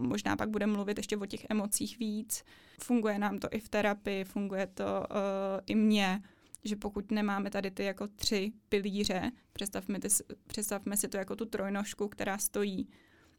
možná 0.08 0.36
pak 0.36 0.50
budeme 0.50 0.74
mluvit 0.74 0.98
ještě 0.98 1.18
o 1.18 1.26
těch 1.26 1.46
emocích 1.50 2.00
víc. 2.00 2.44
Funguje 2.82 3.20
nám 3.20 3.38
to 3.38 3.48
i 3.52 3.60
v 3.60 3.70
terapii, 3.70 4.24
funguje 4.24 4.68
to 4.68 4.84
uh, 4.84 5.62
i 5.66 5.76
mně, 5.76 6.22
že 6.66 6.76
pokud 6.76 7.12
nemáme 7.12 7.50
tady 7.50 7.72
ty 7.72 7.84
jako 7.84 8.08
tři 8.08 8.54
pilíře, 8.70 9.32
představme, 9.54 10.00
ty, 10.00 10.08
představme 10.48 10.98
si 10.98 11.08
to 11.08 11.18
jako 11.18 11.36
tu 11.36 11.46
trojnožku, 11.46 12.08
která 12.08 12.38
stojí, 12.38 12.90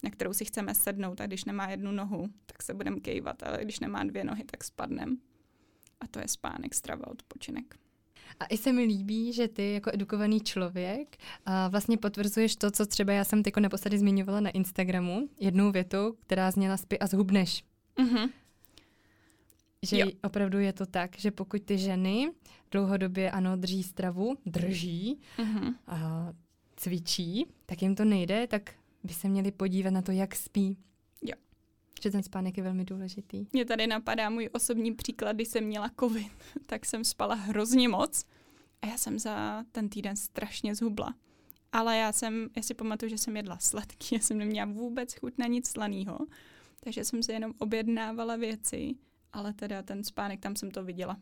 na 0.02 0.11
kterou 0.11 0.33
si 0.33 0.45
chceme 0.45 0.75
sednout 0.75 1.21
a 1.21 1.26
když 1.26 1.45
nemá 1.45 1.71
jednu 1.71 1.92
nohu, 1.92 2.26
tak 2.47 2.62
se 2.62 2.75
budeme 2.75 3.00
kejvat, 3.00 3.42
ale 3.42 3.59
když 3.62 3.80
nemá 3.80 4.04
dvě 4.04 4.25
nohy, 4.25 4.45
tak 4.45 4.64
spadneme 4.64 5.16
a 6.00 6.06
to 6.06 6.18
je 6.18 6.28
spánek, 6.28 6.75
strava, 6.75 7.06
odpočinek. 7.06 7.76
A 8.40 8.47
i 8.47 8.56
se 8.56 8.73
mi 8.73 8.85
líbí, 8.85 9.33
že 9.33 9.49
ty 9.49 9.73
jako 9.73 9.90
edukovaný 9.95 10.40
člověk 10.40 11.16
a 11.45 11.68
vlastně 11.68 11.99
potvrzuješ 11.99 12.56
to, 12.56 12.71
co 12.71 12.87
třeba 12.87 13.12
já 13.12 13.25
jsem 13.25 13.42
tyko 13.42 13.61
naposledy 13.61 13.99
zmiňovala 13.99 14.40
na 14.40 14.50
Instagramu, 14.50 15.28
jednou 15.40 15.73
větou, 15.73 16.12
která 16.21 16.50
zněla 16.50 16.76
spí 16.76 16.99
a 16.99 17.06
zhubneš. 17.06 17.64
Mm-hmm. 17.99 18.30
Že 19.83 19.99
jo. 19.99 20.06
opravdu 20.23 20.59
je 20.59 20.73
to 20.73 20.87
tak, 20.87 21.18
že 21.18 21.30
pokud 21.30 21.62
ty 21.62 21.78
ženy 21.78 22.33
dlouhodobě 22.71 23.30
ano 23.30 23.56
drží 23.56 23.83
stravu, 23.83 24.37
drží 24.47 25.21
mm-hmm. 25.38 25.75
a 25.87 26.28
cvičí, 26.76 27.47
tak 27.66 27.83
jim 27.83 27.95
to 27.95 28.04
nejde, 28.04 28.47
tak 28.47 28.75
by 29.04 29.14
se 29.14 29.28
měli 29.28 29.52
podívat 29.52 29.90
na 29.90 30.02
to, 30.02 30.12
jak 30.12 30.35
spí. 30.35 30.76
Že 32.02 32.11
ten 32.11 32.23
spánek 32.23 32.56
je 32.56 32.62
velmi 32.62 32.85
důležitý. 32.85 33.47
Mě 33.52 33.64
tady 33.64 33.87
napadá 33.87 34.30
můj 34.30 34.49
osobní 34.52 34.95
příklad, 34.95 35.33
když 35.33 35.49
jsem 35.49 35.64
měla 35.64 35.90
covid, 36.00 36.33
tak 36.66 36.87
jsem 36.87 37.04
spala 37.04 37.35
hrozně 37.35 37.88
moc 37.88 38.25
a 38.83 38.87
já 38.87 38.99
jsem 38.99 39.18
za 39.18 39.64
ten 39.73 39.88
týden 39.88 40.16
strašně 40.16 40.75
zhubla. 40.75 41.14
Ale 41.73 41.97
já 41.97 42.12
jsem, 42.12 42.49
já 42.56 42.62
si 42.62 42.75
pamatuju, 42.75 43.09
že 43.09 43.18
jsem 43.18 43.37
jedla 43.37 43.59
sladký, 43.59 44.09
já 44.14 44.21
jsem 44.21 44.38
neměla 44.38 44.66
vůbec 44.66 45.14
chuť 45.14 45.38
na 45.38 45.47
nic 45.47 45.68
slaného, 45.68 46.18
takže 46.80 47.04
jsem 47.04 47.23
se 47.23 47.33
jenom 47.33 47.52
objednávala 47.59 48.37
věci, 48.37 48.95
ale 49.37 49.52
teda 49.52 49.83
ten 49.83 50.05
spánek, 50.05 50.40
tam 50.40 50.57
jsem 50.57 50.71
to 50.71 50.85
viděla. 50.85 51.16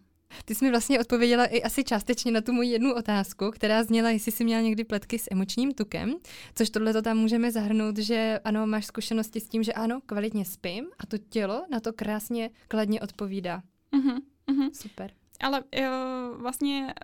Ty 0.45 0.55
jsi 0.55 0.65
mi 0.65 0.71
vlastně 0.71 1.01
odpověděla 1.01 1.47
i 1.47 1.63
asi 1.63 1.85
částečně 1.85 2.33
na 2.33 2.41
tu 2.41 2.53
moji 2.53 2.71
jednu 2.71 2.95
otázku, 2.95 3.51
která 3.51 3.85
zněla, 3.85 4.11
jestli 4.11 4.33
jsi 4.33 4.45
měla 4.45 4.63
někdy 4.63 4.85
pletky 4.85 5.19
s 5.19 5.29
emočním 5.31 5.75
tukem, 5.75 6.15
což 6.55 6.71
tohle 6.71 6.93
to 6.93 7.03
tam 7.03 7.19
můžeme 7.19 7.53
zahrnout, 7.53 7.99
že 7.99 8.41
ano, 8.45 8.67
máš 8.67 8.87
zkušenosti 8.87 9.41
s 9.41 9.49
tím, 9.49 9.63
že 9.63 9.73
ano, 9.73 10.01
kvalitně 10.07 10.45
spím 10.45 10.87
a 10.99 11.07
to 11.07 11.19
tělo 11.19 11.67
na 11.71 11.81
to 11.81 11.93
krásně 11.93 12.51
kladně 12.69 13.01
odpovídá. 13.01 13.63
Uh-huh, 13.93 14.21
uh-huh. 14.49 14.71
Super. 14.73 15.11
Ale 15.41 15.65
jo, 15.77 15.91
vlastně 16.37 16.95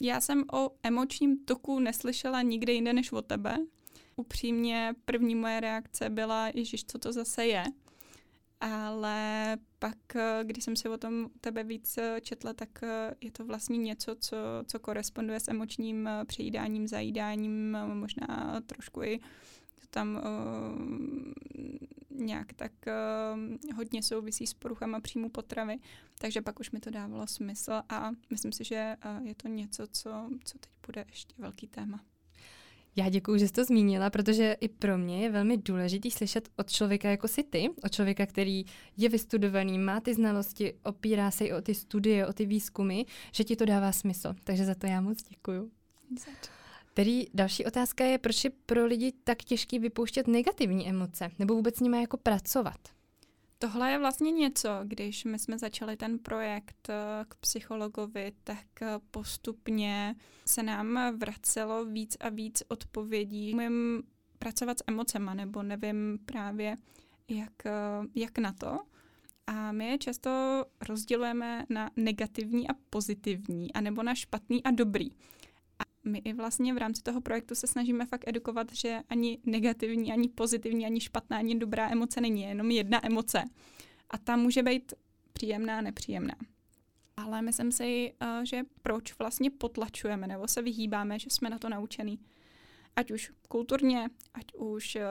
já 0.00 0.20
jsem 0.20 0.44
o 0.52 0.70
emočním 0.82 1.44
tuku 1.44 1.78
neslyšela 1.78 2.42
nikde 2.42 2.72
jinde 2.72 2.92
než 2.92 3.12
od 3.12 3.26
tebe. 3.26 3.58
Upřímně 4.16 4.94
první 5.04 5.34
moje 5.34 5.60
reakce 5.60 6.10
byla, 6.10 6.48
ježiš, 6.54 6.84
co 6.84 6.98
to 6.98 7.12
zase 7.12 7.46
je. 7.46 7.64
Ale 8.64 9.56
pak, 9.78 9.98
když 10.42 10.64
jsem 10.64 10.76
si 10.76 10.88
o 10.88 10.98
tom 10.98 11.28
tebe 11.40 11.64
víc 11.64 11.98
četla, 12.20 12.52
tak 12.52 12.68
je 13.20 13.30
to 13.30 13.44
vlastně 13.44 13.78
něco, 13.78 14.14
co, 14.14 14.36
co 14.66 14.78
koresponduje 14.78 15.40
s 15.40 15.48
emočním 15.48 16.08
přejídáním, 16.26 16.88
zajídáním, 16.88 17.76
možná 17.94 18.60
trošku 18.66 19.02
i 19.02 19.20
to 19.82 19.86
tam 19.90 20.14
uh, 20.14 21.42
nějak 22.10 22.52
tak 22.52 22.72
uh, 22.86 23.76
hodně 23.76 24.02
souvisí 24.02 24.46
s 24.46 24.54
poruchama 24.54 25.00
příjmu 25.00 25.28
potravy, 25.28 25.78
takže 26.18 26.42
pak 26.42 26.60
už 26.60 26.70
mi 26.70 26.80
to 26.80 26.90
dávalo 26.90 27.26
smysl 27.26 27.82
a 27.88 28.10
myslím 28.30 28.52
si, 28.52 28.64
že 28.64 28.96
uh, 29.04 29.26
je 29.26 29.34
to 29.34 29.48
něco, 29.48 29.86
co, 29.86 30.30
co 30.44 30.58
teď 30.58 30.70
bude 30.86 31.04
ještě 31.08 31.34
velký 31.38 31.68
téma. 31.68 32.00
Já 32.96 33.08
děkuji, 33.08 33.38
že 33.38 33.46
jsi 33.46 33.52
to 33.52 33.64
zmínila, 33.64 34.10
protože 34.10 34.56
i 34.60 34.68
pro 34.68 34.98
mě 34.98 35.22
je 35.22 35.30
velmi 35.30 35.56
důležité 35.56 36.10
slyšet 36.10 36.48
od 36.56 36.70
člověka 36.70 37.10
jako 37.10 37.28
si 37.28 37.42
ty, 37.42 37.70
od 37.84 37.92
člověka, 37.92 38.26
který 38.26 38.64
je 38.96 39.08
vystudovaný, 39.08 39.78
má 39.78 40.00
ty 40.00 40.14
znalosti, 40.14 40.74
opírá 40.84 41.30
se 41.30 41.44
i 41.44 41.52
o 41.52 41.62
ty 41.62 41.74
studie, 41.74 42.26
o 42.26 42.32
ty 42.32 42.46
výzkumy, 42.46 43.02
že 43.32 43.44
ti 43.44 43.56
to 43.56 43.64
dává 43.64 43.92
smysl. 43.92 44.34
Takže 44.44 44.64
za 44.64 44.74
to 44.74 44.86
já 44.86 45.00
moc 45.00 45.22
děkuju. 45.22 45.70
Tedy 46.94 47.26
další 47.34 47.64
otázka 47.64 48.04
je, 48.04 48.18
proč 48.18 48.44
je 48.44 48.50
pro 48.66 48.86
lidi 48.86 49.12
tak 49.24 49.42
těžký 49.42 49.78
vypouštět 49.78 50.26
negativní 50.26 50.88
emoce, 50.88 51.30
nebo 51.38 51.54
vůbec 51.54 51.76
s 51.76 51.80
nimi 51.80 52.00
jako 52.00 52.16
pracovat? 52.16 52.78
Tohle 53.62 53.90
je 53.90 53.98
vlastně 53.98 54.30
něco, 54.30 54.68
když 54.84 55.24
my 55.24 55.38
jsme 55.38 55.58
začali 55.58 55.96
ten 55.96 56.18
projekt 56.18 56.88
eh, 56.88 57.24
k 57.28 57.34
psychologovi, 57.34 58.32
tak 58.44 58.82
eh, 58.82 58.86
postupně 59.10 60.14
se 60.46 60.62
nám 60.62 61.18
vracelo 61.18 61.84
víc 61.84 62.16
a 62.20 62.28
víc 62.28 62.62
odpovědí. 62.68 63.54
Můžeme 63.54 64.02
pracovat 64.38 64.78
s 64.78 64.84
emocema, 64.86 65.34
nebo 65.34 65.62
nevím 65.62 66.18
právě, 66.26 66.76
jak, 67.28 67.66
eh, 67.66 67.70
jak 68.14 68.38
na 68.38 68.52
to. 68.52 68.78
A 69.46 69.72
my 69.72 69.86
je 69.86 69.98
často 69.98 70.30
rozdělujeme 70.88 71.64
na 71.68 71.90
negativní 71.96 72.68
a 72.68 72.72
pozitivní, 72.90 73.72
anebo 73.72 74.02
na 74.02 74.14
špatný 74.14 74.64
a 74.64 74.70
dobrý 74.70 75.10
my 76.04 76.18
i 76.18 76.32
vlastně 76.32 76.74
v 76.74 76.78
rámci 76.78 77.02
toho 77.02 77.20
projektu 77.20 77.54
se 77.54 77.66
snažíme 77.66 78.06
fakt 78.06 78.28
edukovat, 78.28 78.72
že 78.72 79.00
ani 79.08 79.38
negativní, 79.44 80.12
ani 80.12 80.28
pozitivní, 80.28 80.86
ani 80.86 81.00
špatná, 81.00 81.38
ani 81.38 81.54
dobrá 81.54 81.90
emoce 81.90 82.20
není, 82.20 82.42
jenom 82.42 82.70
jedna 82.70 83.06
emoce. 83.06 83.44
A 84.10 84.18
ta 84.18 84.36
může 84.36 84.62
být 84.62 84.94
příjemná, 85.32 85.80
nepříjemná. 85.80 86.34
Ale 87.16 87.42
myslím 87.42 87.72
si, 87.72 88.12
eh, 88.20 88.46
že 88.46 88.62
proč 88.82 89.18
vlastně 89.18 89.50
potlačujeme 89.50 90.26
nebo 90.26 90.48
se 90.48 90.62
vyhýbáme, 90.62 91.18
že 91.18 91.30
jsme 91.30 91.50
na 91.50 91.58
to 91.58 91.68
naučený. 91.68 92.18
Ať 92.96 93.10
už 93.10 93.32
kulturně, 93.48 94.10
ať 94.34 94.54
už 94.54 94.96
eh, 94.96 95.02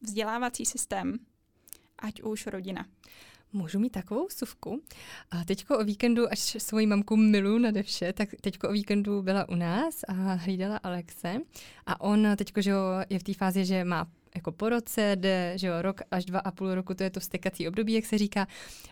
vzdělávací 0.00 0.66
systém, 0.66 1.18
ať 1.98 2.22
už 2.22 2.46
rodina. 2.46 2.86
Můžu 3.52 3.78
mít 3.78 3.90
takovou 3.90 4.28
suvku. 4.28 4.82
A 5.30 5.44
teďko 5.44 5.78
o 5.78 5.84
víkendu, 5.84 6.32
až 6.32 6.56
svoji 6.58 6.86
mamku 6.86 7.16
milu 7.16 7.58
nade 7.58 7.82
vše, 7.82 8.12
tak 8.12 8.28
teďko 8.40 8.68
o 8.68 8.72
víkendu 8.72 9.22
byla 9.22 9.48
u 9.48 9.54
nás 9.54 10.00
a 10.08 10.12
hlídala 10.12 10.76
Alexe. 10.76 11.38
A 11.86 12.00
on 12.00 12.28
teďko, 12.36 12.60
že 12.60 12.72
je 13.10 13.18
v 13.18 13.22
té 13.22 13.34
fázi, 13.34 13.64
že 13.64 13.84
má 13.84 14.06
jako 14.34 14.52
po 14.52 14.68
roce, 14.68 15.16
jde, 15.16 15.52
že 15.56 15.66
jo, 15.66 15.82
rok 15.82 16.00
až 16.10 16.24
dva 16.24 16.40
a 16.40 16.50
půl 16.50 16.74
roku, 16.74 16.94
to 16.94 17.02
je 17.02 17.10
to 17.10 17.20
vstekací 17.20 17.68
období, 17.68 17.92
jak 17.92 18.06
se 18.06 18.18
říká. 18.18 18.46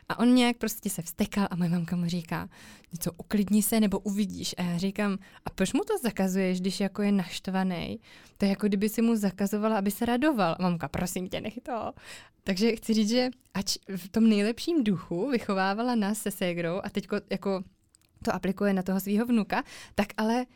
A 0.09 0.19
on 0.19 0.35
nějak 0.35 0.57
prostě 0.57 0.91
se 0.91 1.03
vstekal 1.03 1.49
a 1.51 1.57
moje 1.57 1.71
mamka 1.71 1.97
mu 1.97 2.07
říká, 2.07 2.49
něco 2.93 3.13
uklidni 3.13 3.63
se 3.63 3.81
nebo 3.81 3.99
uvidíš. 3.99 4.55
A 4.59 4.63
já 4.63 4.79
říkám, 4.79 5.19
a 5.45 5.51
proč 5.51 5.73
mu 5.73 5.81
to 5.81 5.99
zakazuješ, 6.03 6.61
když 6.61 6.81
jako 6.81 7.03
je 7.03 7.13
naštvaný? 7.13 8.01
To 8.39 8.45
je 8.45 8.49
jako 8.49 8.67
kdyby 8.67 8.89
si 8.89 9.03
mu 9.03 9.17
zakazovala, 9.17 9.79
aby 9.79 9.91
se 9.91 10.07
radoval. 10.07 10.57
A 10.59 10.63
mamka, 10.63 10.89
prosím 10.89 11.29
tě, 11.29 11.41
nech 11.41 11.59
to. 11.63 11.93
Takže 12.45 12.77
chci 12.77 12.95
říct, 12.95 13.09
že 13.09 13.31
ať 13.55 13.79
v 13.97 14.09
tom 14.09 14.29
nejlepším 14.29 14.85
duchu 14.85 15.31
vychovávala 15.31 15.95
nás 15.95 16.19
se 16.19 16.31
ségrou 16.31 16.81
a 16.85 16.91
teďko 16.91 17.17
jako 17.31 17.65
to 18.25 18.35
aplikuje 18.35 18.73
na 18.73 18.83
toho 18.83 19.01
svého 19.01 19.27
vnuka, 19.27 19.63
tak 19.95 20.07
ale 20.17 20.47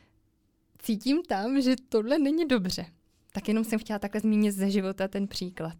cítím 0.78 1.22
tam, 1.22 1.60
že 1.60 1.76
tohle 1.88 2.18
není 2.18 2.48
dobře. 2.48 2.86
Tak 3.34 3.48
jenom 3.48 3.64
jsem 3.64 3.78
chtěla 3.78 3.98
takhle 3.98 4.20
zmínit 4.20 4.52
ze 4.52 4.70
života 4.70 5.08
ten 5.08 5.28
příklad. 5.28 5.76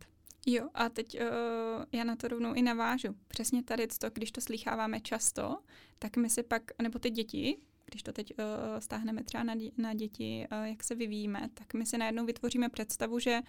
Jo, 0.46 0.68
a 0.75 0.88
teď 0.88 1.20
uh, 1.20 1.84
já 1.92 2.04
na 2.04 2.16
to 2.16 2.28
rovnou 2.28 2.52
i 2.52 2.62
navážu. 2.62 3.08
Přesně 3.28 3.62
tady 3.62 3.87
to, 3.87 4.11
když 4.11 4.32
to 4.32 4.40
slycháváme 4.40 5.00
často, 5.00 5.58
tak 5.99 6.16
my 6.16 6.30
si 6.30 6.42
pak, 6.42 6.62
nebo 6.82 6.99
ty 6.99 7.11
děti, 7.11 7.58
když 7.84 8.02
to 8.02 8.12
teď 8.12 8.32
uh, 8.38 8.44
stáhneme 8.78 9.25
třeba 9.25 9.44
na, 9.44 9.54
dě, 9.54 9.70
na 9.76 9.94
děti, 9.94 10.46
uh, 10.52 10.64
jak 10.64 10.84
se 10.84 10.94
vyvíjíme, 10.94 11.49
tak 11.54 11.75
my 11.75 11.87
si 11.87 11.99
najednou 11.99 12.25
vytvoříme 12.25 12.68
představu, 12.68 13.18
že 13.18 13.40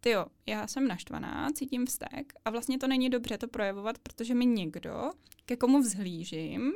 ty 0.00 0.10
jo, 0.10 0.26
já 0.46 0.66
jsem 0.66 0.88
naštvaná, 0.88 1.50
cítím 1.54 1.86
vztek 1.86 2.32
a 2.44 2.50
vlastně 2.50 2.78
to 2.78 2.86
není 2.86 3.10
dobře 3.10 3.38
to 3.38 3.48
projevovat, 3.48 3.98
protože 3.98 4.34
mi 4.34 4.46
někdo, 4.46 5.10
ke 5.44 5.56
komu 5.56 5.80
vzhlížím, 5.80 6.72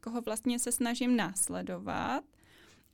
koho 0.00 0.20
vlastně 0.20 0.58
se 0.58 0.72
snažím 0.72 1.16
následovat 1.16 2.24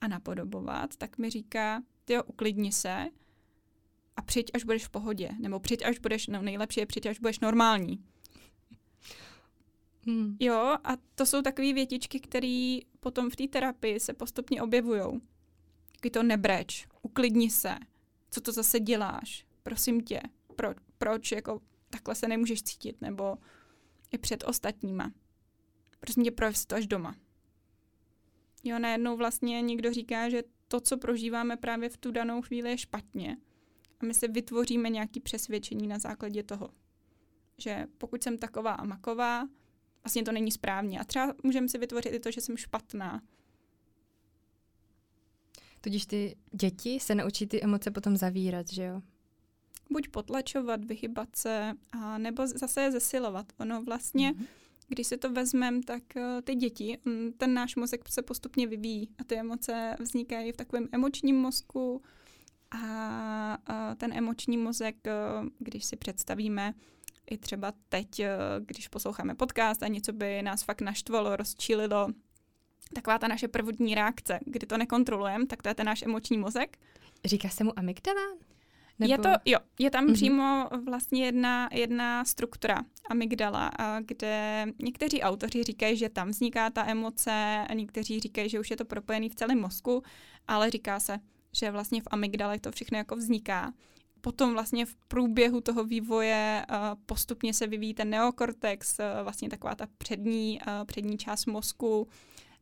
a 0.01 0.09
napodobovat, 0.09 0.97
tak 0.97 1.19
mi 1.19 1.31
říká, 1.31 1.83
ty 2.11 2.15
jo, 2.15 2.23
uklidni 2.23 2.73
se 2.73 3.07
a 4.17 4.23
přijď, 4.23 4.51
až 4.55 4.65
budeš 4.65 4.87
v 4.87 4.91
pohodě. 4.91 5.31
Nebo 5.39 5.61
přijď, 5.61 5.85
až 5.85 5.99
budeš, 5.99 6.27
no 6.27 6.43
nejlepší 6.43 6.81
je 6.81 6.87
přijď, 6.87 7.07
až 7.07 7.19
budeš 7.19 7.41
normální. 7.41 8.05
Hmm. 10.07 10.37
Jo, 10.41 10.77
a 10.85 10.97
to 11.15 11.27
jsou 11.27 11.43
takové 11.43 11.73
větičky, 11.73 12.21
které 12.21 12.79
potom 13.01 13.31
v 13.31 13.37
té 13.37 13.49
terapii 13.49 14.01
se 14.01 14.13
postupně 14.15 14.63
objevují. 14.63 15.21
Taky 15.93 16.11
to 16.11 16.23
nebreč, 16.23 16.87
uklidni 17.03 17.51
se, 17.51 17.75
co 18.31 18.41
to 18.41 18.53
zase 18.53 18.81
děláš, 18.81 19.47
prosím 19.63 20.01
tě, 20.01 20.21
pro, 20.57 20.69
proč 20.99 21.33
jako 21.33 21.61
takhle 21.91 22.15
se 22.15 22.29
nemůžeš 22.29 22.63
cítit, 22.63 23.01
nebo 23.01 23.37
i 24.11 24.19
před 24.19 24.45
ostatníma. 24.47 25.13
Prosím 26.01 26.25
tě, 26.25 26.31
projev 26.31 26.59
si 26.59 26.67
to 26.67 26.75
až 26.75 26.87
doma. 26.87 27.15
Jo, 28.65 28.79
najednou 28.79 29.17
vlastně 29.17 29.63
někdo 29.63 29.93
říká, 29.93 30.29
že 30.29 30.43
to, 30.71 30.81
co 30.81 30.97
prožíváme 30.97 31.57
právě 31.57 31.89
v 31.89 31.97
tu 31.97 32.11
danou 32.11 32.43
chvíli, 32.43 32.71
je 32.71 32.79
špatně. 32.79 33.37
A 34.01 34.07
my 34.07 34.15
si 34.15 34.29
vytvoříme 34.29 34.89
nějaké 34.89 35.21
přesvědčení 35.21 35.89
na 35.89 35.99
základě 35.99 36.43
toho, 36.43 36.71
že 37.59 37.87
pokud 37.99 38.23
jsem 38.23 38.39
taková 38.39 38.73
a 38.73 38.85
maková, 38.85 39.49
vlastně 40.05 40.23
to 40.23 40.33
není 40.33 40.51
správně. 40.51 41.01
A 41.01 41.05
třeba 41.05 41.35
můžeme 41.43 41.69
si 41.69 41.79
vytvořit 41.79 42.09
i 42.09 42.21
to, 42.21 42.31
že 42.31 42.41
jsem 42.41 42.57
špatná. 42.57 43.23
Tudíž 45.81 46.07
ty 46.07 46.37
děti 46.53 47.01
se 47.01 47.15
naučí 47.15 47.47
ty 47.47 47.63
emoce 47.63 47.91
potom 47.91 48.17
zavírat, 48.17 48.69
že 48.69 48.85
jo? 48.85 49.03
Buď 49.91 50.09
potlačovat, 50.09 50.85
vyhybat 50.85 51.37
se, 51.37 51.73
a 51.93 52.19
nebo 52.19 52.47
zase 52.47 52.81
je 52.81 52.93
zesilovat. 52.93 53.53
Ono 53.59 53.83
vlastně 53.83 54.33
mm-hmm 54.33 54.60
když 54.91 55.07
si 55.07 55.17
to 55.17 55.33
vezmeme, 55.33 55.81
tak 55.87 56.03
uh, 56.17 56.23
ty 56.45 56.55
děti, 56.55 56.99
um, 57.07 57.33
ten 57.37 57.55
náš 57.55 57.77
mozek 57.77 58.09
se 58.09 58.23
postupně 58.23 58.67
vyvíjí 58.67 59.09
a 59.19 59.25
ty 59.25 59.35
emoce 59.35 59.97
vznikají 60.01 60.53
v 60.53 60.57
takovém 60.57 60.89
emočním 60.93 61.37
mozku 61.37 62.03
a 62.71 63.59
ten 63.97 64.13
emoční 64.13 64.57
mozek, 64.57 64.97
uh, 65.07 65.49
když 65.59 65.85
si 65.85 65.97
představíme, 65.97 66.75
i 67.31 67.39
třeba 67.39 67.73
teď, 67.89 68.21
když 68.61 68.89
posloucháme 68.89 69.35
podcast 69.35 69.83
a 69.83 69.89
něco 69.89 70.13
by 70.13 70.43
nás 70.43 70.63
fakt 70.63 70.81
naštvalo, 70.81 71.37
rozčílilo, 71.37 72.09
taková 72.95 73.19
ta 73.19 73.29
naše 73.29 73.49
prvotní 73.49 73.95
reakce, 73.95 74.39
kdy 74.47 74.67
to 74.67 74.79
nekontrolujeme, 74.79 75.47
tak 75.47 75.63
to 75.63 75.69
je 75.69 75.75
ten 75.75 75.87
náš 75.87 76.03
emoční 76.03 76.39
mozek. 76.39 76.79
Říká 77.25 77.49
se 77.49 77.65
mu 77.65 77.79
amygdala? 77.79 78.21
Nebo... 79.01 79.13
Je 79.13 79.19
to, 79.19 79.29
jo, 79.45 79.59
je 79.79 79.91
tam 79.91 80.07
mm-hmm. 80.07 80.13
přímo 80.13 80.69
vlastně 80.85 81.25
jedna, 81.25 81.69
jedna 81.73 82.25
struktura 82.25 82.85
amygdala, 83.11 83.71
kde 84.01 84.67
někteří 84.79 85.23
autoři 85.23 85.63
říkají, 85.63 85.97
že 85.97 86.09
tam 86.09 86.29
vzniká 86.29 86.71
ta 86.71 86.87
emoce, 86.91 87.65
a 87.69 87.75
někteří 87.75 88.21
říkají, 88.21 88.49
že 88.49 88.61
už 88.61 88.71
je 88.71 88.77
to 88.77 88.85
propojený 88.85 89.29
v 89.29 89.35
celém 89.35 89.61
mozku, 89.61 90.03
ale 90.49 90.71
říká 90.71 91.01
se, 91.01 91.19
že 91.53 91.71
vlastně 91.71 92.01
v 92.01 92.09
amygdale 92.11 92.59
to 92.59 92.73
všechno 92.73 92.99
jako 92.99 93.17
vzniká. 93.17 93.73
Potom 94.21 94.53
vlastně 94.53 94.87
v 94.87 94.97
průběhu 95.09 95.61
toho 95.61 95.85
vývoje 95.85 96.67
postupně 97.07 97.55
se 97.55 97.67
vyvíjí 97.67 97.95
ten 97.95 98.11
neokortex, 98.11 99.01
vlastně 99.23 99.49
taková 99.49 99.75
ta 99.75 99.87
přední, 99.99 100.61
přední 100.87 101.19
část 101.19 101.47
mozku, 101.47 102.09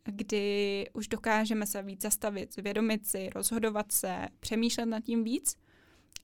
kdy 0.04 0.86
už 0.92 1.08
dokážeme 1.08 1.66
se 1.66 1.82
víc 1.82 2.02
zastavit, 2.02 2.54
zvědomit 2.54 3.06
si, 3.06 3.30
rozhodovat 3.34 3.92
se, 3.92 4.28
přemýšlet 4.40 4.86
nad 4.86 5.00
tím 5.00 5.24
víc. 5.24 5.56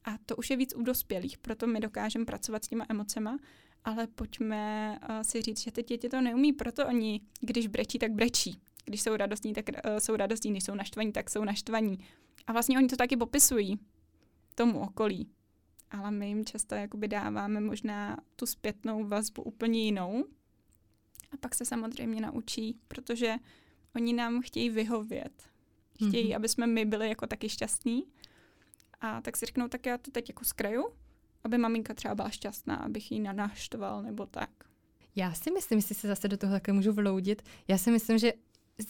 A 0.05 0.19
to 0.27 0.37
už 0.37 0.51
je 0.51 0.57
víc 0.57 0.75
u 0.77 0.83
dospělých, 0.83 1.39
proto 1.39 1.67
my 1.67 1.81
dokážeme 1.81 2.25
pracovat 2.25 2.65
s 2.65 2.69
těma 2.69 2.87
emocema. 2.89 3.39
ale 3.85 4.07
pojďme 4.07 4.99
uh, 5.03 5.21
si 5.23 5.43
říct, 5.43 5.61
že 5.61 5.71
ty 5.71 5.83
děti 5.83 6.09
to 6.09 6.21
neumí, 6.21 6.53
proto 6.53 6.87
oni, 6.87 7.21
když 7.41 7.67
brečí, 7.67 7.99
tak 7.99 8.13
brečí. 8.13 8.61
Když 8.85 9.03
jsou 9.03 9.17
radostní, 9.17 9.53
tak 9.53 9.65
uh, 9.69 9.97
jsou 9.99 10.17
radostní, 10.17 10.51
když 10.51 10.65
jsou 10.65 10.75
naštvaní, 10.75 11.13
tak 11.13 11.31
jsou 11.31 11.45
naštvaní. 11.45 11.99
A 12.47 12.53
vlastně 12.53 12.79
oni 12.79 12.89
to 12.89 12.97
taky 12.97 13.17
popisují 13.17 13.79
tomu 14.55 14.81
okolí. 14.81 15.31
Ale 15.91 16.11
my 16.11 16.29
jim 16.29 16.45
často 16.45 16.75
jakoby 16.75 17.09
dáváme 17.09 17.61
možná 17.61 18.17
tu 18.37 18.47
zpětnou 18.47 19.05
vazbu 19.05 19.43
úplně 19.43 19.85
jinou. 19.85 20.25
A 21.33 21.37
pak 21.37 21.55
se 21.55 21.65
samozřejmě 21.65 22.21
naučí, 22.21 22.79
protože 22.89 23.35
oni 23.97 24.13
nám 24.13 24.43
chtějí 24.43 24.71
vyhovět. 24.71 25.43
Chtějí, 25.95 26.31
mm-hmm. 26.31 26.37
aby 26.37 26.49
jsme 26.49 26.67
my 26.67 26.85
byli 26.85 27.09
jako 27.09 27.27
taky 27.27 27.49
šťastní. 27.49 28.05
A 29.01 29.21
tak 29.21 29.37
si 29.37 29.47
řeknou, 29.47 29.69
tak 29.69 29.87
já 29.87 29.99
to 29.99 30.11
teď 30.11 30.29
jako 30.29 30.45
skraju, 30.45 30.89
aby 31.45 31.59
maminka 31.59 31.95
třeba 31.95 32.15
byla 32.15 32.31
šťastná, 32.31 32.77
abych 32.77 33.13
ji 33.13 33.21
nanáštoval 33.21 34.03
nebo 34.03 34.27
tak. 34.27 34.51
Já 35.17 35.33
si 35.33 35.51
myslím, 35.51 35.79
jestli 35.79 35.95
se 35.95 36.09
zase 36.09 36.29
do 36.29 36.37
toho 36.37 36.53
také 36.53 36.73
můžu 36.73 36.93
vloudit, 36.93 37.43
já 37.69 37.79
si 37.79 37.91
myslím, 37.91 38.19
že 38.19 38.33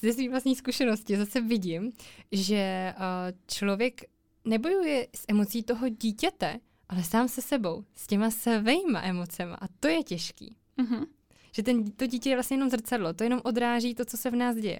ze 0.00 0.12
svým 0.12 0.30
vlastní 0.30 0.56
zkušenosti 0.56 1.16
zase 1.16 1.40
vidím, 1.40 1.92
že 2.32 2.94
uh, 2.96 3.02
člověk 3.46 4.00
nebojuje 4.44 5.08
s 5.16 5.24
emocí 5.28 5.62
toho 5.62 5.88
dítěte, 5.88 6.60
ale 6.88 7.04
sám 7.04 7.28
se 7.28 7.42
sebou, 7.42 7.84
s 7.94 8.06
těma 8.06 8.30
svýma 8.30 9.02
emocema 9.02 9.54
a 9.54 9.68
to 9.80 9.88
je 9.88 10.02
těžký. 10.02 10.56
Mm-hmm. 10.78 11.06
Že 11.52 11.62
ten, 11.62 11.90
to 11.90 12.06
dítě 12.06 12.30
je 12.30 12.36
vlastně 12.36 12.54
jenom 12.54 12.70
zrcadlo, 12.70 13.12
to 13.12 13.24
jenom 13.24 13.40
odráží 13.44 13.94
to, 13.94 14.04
co 14.04 14.16
se 14.16 14.30
v 14.30 14.36
nás 14.36 14.56
děje. 14.56 14.78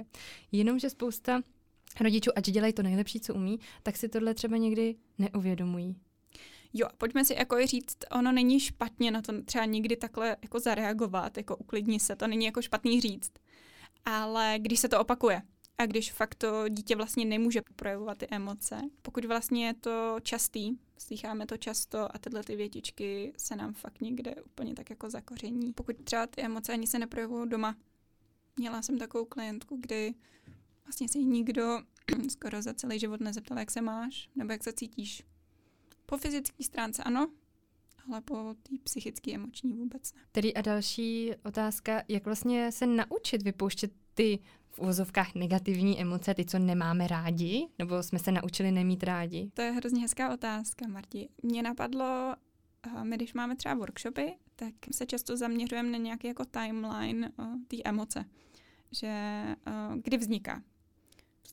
Jenomže 0.52 0.90
spousta 0.90 1.42
rodičů, 2.00 2.30
ať 2.36 2.50
dělají 2.50 2.72
to 2.72 2.82
nejlepší, 2.82 3.20
co 3.20 3.34
umí, 3.34 3.58
tak 3.82 3.96
si 3.96 4.08
tohle 4.08 4.34
třeba 4.34 4.56
někdy 4.56 4.94
neuvědomují. 5.18 5.96
Jo, 6.74 6.88
pojďme 6.98 7.24
si 7.24 7.34
jako 7.34 7.66
říct, 7.66 7.96
ono 8.12 8.32
není 8.32 8.60
špatně 8.60 9.10
na 9.10 9.22
to 9.22 9.42
třeba 9.42 9.64
někdy 9.64 9.96
takhle 9.96 10.36
jako 10.42 10.60
zareagovat, 10.60 11.36
jako 11.36 11.56
uklidni 11.56 12.00
se, 12.00 12.16
to 12.16 12.26
není 12.26 12.44
jako 12.44 12.62
špatný 12.62 13.00
říct. 13.00 13.32
Ale 14.04 14.54
když 14.58 14.80
se 14.80 14.88
to 14.88 15.00
opakuje 15.00 15.42
a 15.78 15.86
když 15.86 16.12
fakt 16.12 16.34
to 16.34 16.68
dítě 16.68 16.96
vlastně 16.96 17.24
nemůže 17.24 17.60
projevovat 17.76 18.18
ty 18.18 18.26
emoce, 18.30 18.80
pokud 19.02 19.24
vlastně 19.24 19.66
je 19.66 19.74
to 19.74 20.16
častý, 20.22 20.76
slycháme 20.98 21.46
to 21.46 21.56
často 21.56 22.16
a 22.16 22.18
tyhle 22.18 22.42
ty 22.42 22.56
větičky 22.56 23.32
se 23.36 23.56
nám 23.56 23.74
fakt 23.74 24.00
někde 24.00 24.34
úplně 24.34 24.74
tak 24.74 24.90
jako 24.90 25.10
zakoření. 25.10 25.72
Pokud 25.72 25.96
třeba 26.04 26.26
ty 26.26 26.42
emoce 26.42 26.72
ani 26.72 26.86
se 26.86 26.98
neprojevují 26.98 27.48
doma. 27.48 27.76
Měla 28.56 28.82
jsem 28.82 28.98
takovou 28.98 29.24
klientku, 29.24 29.76
kdy 29.80 30.14
vlastně 30.84 31.08
se 31.08 31.18
nikdo 31.18 31.78
skoro 32.28 32.62
za 32.62 32.74
celý 32.74 32.98
život 32.98 33.20
nezeptal, 33.20 33.58
jak 33.58 33.70
se 33.70 33.80
máš 33.80 34.28
nebo 34.36 34.52
jak 34.52 34.64
se 34.64 34.72
cítíš. 34.72 35.22
Po 36.06 36.18
fyzické 36.18 36.64
stránce 36.64 37.02
ano, 37.02 37.28
ale 38.08 38.20
po 38.20 38.54
té 38.62 38.76
psychické, 38.82 39.34
emoční 39.34 39.72
vůbec 39.72 40.12
ne. 40.12 40.20
Tedy 40.32 40.54
a 40.54 40.62
další 40.62 41.30
otázka, 41.44 42.02
jak 42.08 42.24
vlastně 42.24 42.72
se 42.72 42.86
naučit 42.86 43.42
vypouštět 43.42 43.92
ty 44.14 44.38
v 44.70 44.78
uvozovkách 44.78 45.34
negativní 45.34 46.00
emoce, 46.00 46.34
ty, 46.34 46.44
co 46.44 46.58
nemáme 46.58 47.06
rádi, 47.06 47.68
nebo 47.78 48.02
jsme 48.02 48.18
se 48.18 48.32
naučili 48.32 48.72
nemít 48.72 49.02
rádi? 49.02 49.50
To 49.54 49.62
je 49.62 49.70
hrozně 49.70 50.02
hezká 50.02 50.34
otázka, 50.34 50.88
Marti. 50.88 51.28
Mně 51.42 51.62
napadlo, 51.62 52.34
eh, 52.86 53.04
my 53.04 53.16
když 53.16 53.34
máme 53.34 53.56
třeba 53.56 53.74
workshopy, 53.74 54.34
tak 54.56 54.74
se 54.92 55.06
často 55.06 55.36
zaměřujeme 55.36 55.90
na 55.90 55.98
nějaký 55.98 56.26
jako 56.26 56.44
timeline 56.44 57.30
uh, 57.38 57.46
té 57.68 57.76
emoce, 57.84 58.24
že 58.92 59.44
uh, 59.66 60.00
kdy 60.02 60.16
vzniká. 60.16 60.62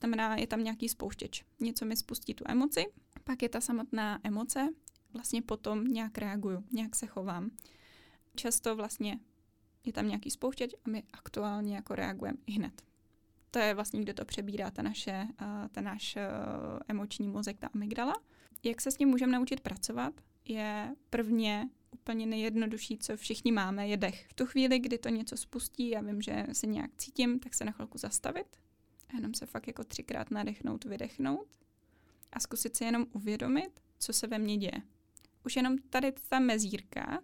Znamená, 0.01 0.35
je 0.35 0.47
tam 0.47 0.63
nějaký 0.63 0.89
spouštěč. 0.89 1.43
Něco 1.59 1.85
mi 1.85 1.95
spustí 1.95 2.33
tu 2.33 2.43
emoci, 2.47 2.85
pak 3.23 3.41
je 3.41 3.49
ta 3.49 3.61
samotná 3.61 4.19
emoce, 4.23 4.69
vlastně 5.13 5.41
potom 5.41 5.87
nějak 5.87 6.17
reaguju, 6.17 6.63
nějak 6.71 6.95
se 6.95 7.07
chovám. 7.07 7.51
Často 8.35 8.75
vlastně 8.75 9.19
je 9.85 9.93
tam 9.93 10.07
nějaký 10.07 10.31
spouštěč 10.31 10.73
a 10.85 10.89
my 10.89 11.03
aktuálně 11.13 11.75
jako 11.75 11.95
reagujeme 11.95 12.37
i 12.45 12.51
hned. 12.51 12.81
To 13.51 13.59
je 13.59 13.73
vlastně, 13.73 14.01
kde 14.01 14.13
to 14.13 14.25
přebírá 14.25 14.71
ta 14.71 14.81
naše, 14.81 15.27
ten 15.71 15.83
náš 15.83 16.17
emoční 16.87 17.27
mozek, 17.27 17.57
ta 17.57 17.67
amygdala. 17.67 18.13
Jak 18.63 18.81
se 18.81 18.91
s 18.91 18.95
tím 18.95 19.09
můžeme 19.09 19.31
naučit 19.31 19.59
pracovat, 19.59 20.13
je 20.45 20.95
prvně 21.09 21.69
úplně 21.91 22.25
nejjednodušší, 22.25 22.97
co 22.97 23.17
všichni 23.17 23.51
máme, 23.51 23.87
je 23.87 23.97
dech. 23.97 24.27
V 24.29 24.33
tu 24.33 24.45
chvíli, 24.45 24.79
kdy 24.79 24.97
to 24.97 25.09
něco 25.09 25.37
spustí, 25.37 25.89
já 25.89 26.01
vím, 26.01 26.21
že 26.21 26.45
se 26.51 26.67
nějak 26.67 26.91
cítím, 26.97 27.39
tak 27.39 27.53
se 27.53 27.65
na 27.65 27.71
chvilku 27.71 27.97
zastavit 27.97 28.47
a 29.13 29.15
jenom 29.15 29.33
se 29.33 29.45
fakt 29.45 29.67
jako 29.67 29.83
třikrát 29.83 30.31
nadechnout, 30.31 30.85
vydechnout 30.85 31.47
a 32.33 32.39
zkusit 32.39 32.75
si 32.75 32.83
jenom 32.83 33.05
uvědomit, 33.13 33.79
co 33.99 34.13
se 34.13 34.27
ve 34.27 34.39
mně 34.39 34.57
děje. 34.57 34.81
Už 35.45 35.55
jenom 35.55 35.77
tady 35.77 36.13
ta 36.29 36.39
mezírka 36.39 37.21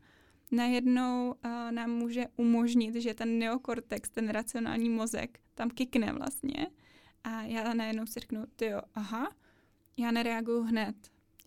najednou 0.51 1.29
uh, 1.45 1.71
nám 1.71 1.89
může 1.89 2.25
umožnit, 2.35 2.95
že 2.95 3.13
ten 3.13 3.39
neokortex, 3.39 4.09
ten 4.09 4.29
racionální 4.29 4.89
mozek 4.89 5.39
tam 5.55 5.69
kikne 5.69 6.13
vlastně 6.13 6.67
a 7.23 7.41
já 7.41 7.73
najednou 7.73 8.05
si 8.05 8.19
řeknu, 8.19 8.45
jo, 8.61 8.81
aha, 8.95 9.35
já 9.97 10.11
nereaguju 10.11 10.61
hned. 10.63 10.95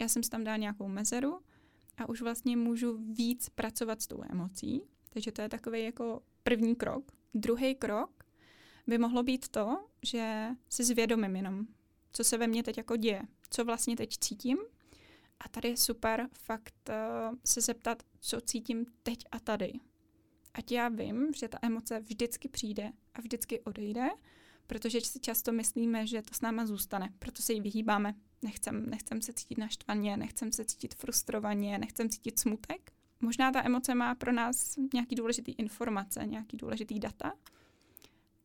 Já 0.01 0.09
jsem 0.09 0.23
si 0.23 0.31
tam 0.31 0.45
dala 0.45 0.57
nějakou 0.57 0.89
mezeru 0.89 1.41
a 1.99 2.09
už 2.09 2.23
vlastně 2.23 2.57
můžu 2.57 2.97
víc 2.97 3.49
pracovat 3.49 4.03
s 4.03 4.07
tou 4.07 4.23
emocí. 4.31 4.83
Takže 5.11 5.33
to 5.33 5.43
je 5.43 5.49
takový 5.49 5.85
jako 5.85 6.23
první 6.43 6.77
krok. 6.77 7.13
Druhý 7.35 7.75
krok 7.75 8.20
by 8.91 8.99
mohlo 8.99 9.23
být 9.23 9.49
to, 9.49 9.87
že 10.03 10.49
si 10.69 10.85
zvědomím 10.85 11.37
jenom, 11.37 11.67
co 12.13 12.25
se 12.25 12.39
ve 12.39 12.47
mně 12.47 12.63
teď 12.63 12.77
jako 12.77 12.97
děje, 12.97 13.23
co 13.51 13.65
vlastně 13.65 13.97
teď 13.97 14.19
cítím. 14.19 14.59
A 15.41 15.49
tady 15.49 15.69
je 15.69 15.77
super 15.77 16.29
fakt 16.33 16.75
uh, 16.89 17.37
se 17.45 17.61
zeptat, 17.61 18.03
co 18.21 18.41
cítím 18.41 18.87
teď 19.03 19.25
a 19.33 19.41
tady. 19.41 19.73
Ať 20.55 20.73
já 20.73 20.89
vím, 20.89 21.33
že 21.37 21.49
ta 21.49 21.59
emoce 21.63 22.01
vždycky 22.01 22.49
přijde 22.49 22.93
a 23.15 23.21
vždycky 23.21 23.61
odejde, 23.61 24.09
protože 24.67 25.01
si 25.01 25.21
často 25.21 25.53
myslíme, 25.53 26.07
že 26.07 26.23
to 26.23 26.35
s 26.35 26.41
náma 26.41 26.67
zůstane, 26.67 27.09
proto 27.19 27.43
se 27.43 27.53
jí 27.53 27.61
vyhýbáme. 27.61 28.15
Nechcem, 28.43 28.91
nechcem 28.91 29.23
se 29.23 29.33
cítit 29.33 29.59
naštvaně, 29.59 30.17
nechcem 30.17 30.53
se 30.53 30.65
cítit 30.65 30.95
frustrovaně, 30.95 31.79
nechcem 31.79 32.09
cítit 32.09 32.39
smutek. 32.39 32.93
Možná 33.21 33.53
ta 33.53 33.65
emoce 33.65 33.95
má 33.95 34.15
pro 34.15 34.33
nás 34.33 34.77
nějaký 34.95 35.15
důležitý 35.15 35.53
informace, 35.53 36.27
nějaký 36.27 36.57
důležitý 36.57 37.01
data, 37.01 37.33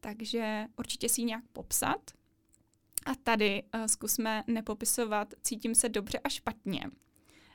takže 0.06 0.68
určitě 0.78 1.10
si 1.10 1.22
ji 1.22 1.26
nějak 1.26 1.44
popsat. 1.54 2.12
A 3.06 3.16
tady 3.16 3.64
uh, 3.64 3.86
zkusme 3.86 4.44
nepopisovat, 4.48 5.34
cítím 5.42 5.76
se 5.76 5.90
dobře 5.90 6.20
a 6.20 6.30
špatně, 6.30 6.90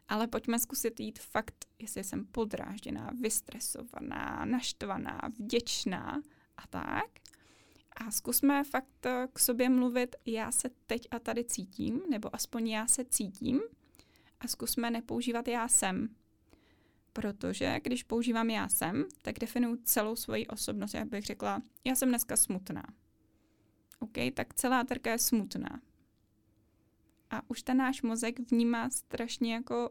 ale 0.09 0.27
pojďme 0.27 0.59
zkusit 0.59 1.01
jít 1.01 1.19
fakt, 1.19 1.65
jestli 1.79 2.05
jsem 2.05 2.25
podrážděná, 2.25 3.11
vystresovaná, 3.21 4.45
naštvaná, 4.45 5.21
vděčná 5.39 6.23
a 6.57 6.67
tak. 6.67 7.11
A 7.97 8.11
zkusme 8.11 8.65
fakt 8.65 9.07
eh, 9.07 9.29
k 9.33 9.39
sobě 9.39 9.69
mluvit, 9.69 10.17
já 10.27 10.53
se 10.53 10.71
teď 10.87 11.09
a 11.11 11.19
tady 11.19 11.45
cítím, 11.45 12.03
nebo 12.11 12.35
aspoň 12.35 12.69
já 12.69 12.87
se 12.87 13.05
cítím. 13.05 13.61
A 14.41 14.49
zkusme 14.49 14.91
nepoužívat 14.91 15.49
já 15.49 15.69
jsem, 15.69 16.09
Protože 17.13 17.81
když 17.83 18.03
používám 18.03 18.51
já 18.51 18.69
jsem, 18.69 19.05
tak 19.23 19.39
definuji 19.39 19.77
celou 19.85 20.17
svoji 20.17 20.47
osobnost. 20.47 20.95
Já 20.95 21.05
bych 21.05 21.25
řekla, 21.25 21.63
já 21.85 21.95
jsem 21.95 22.09
dneska 22.09 22.37
smutná. 22.37 22.85
OK, 23.99 24.19
tak 24.35 24.55
celá 24.55 24.85
trka 24.85 25.11
je 25.11 25.19
smutná. 25.19 25.81
A 27.31 27.43
už 27.51 27.63
ten 27.63 27.77
náš 27.77 28.03
mozek 28.03 28.51
vnímá 28.51 28.91
strašně 28.91 29.55
jako 29.55 29.91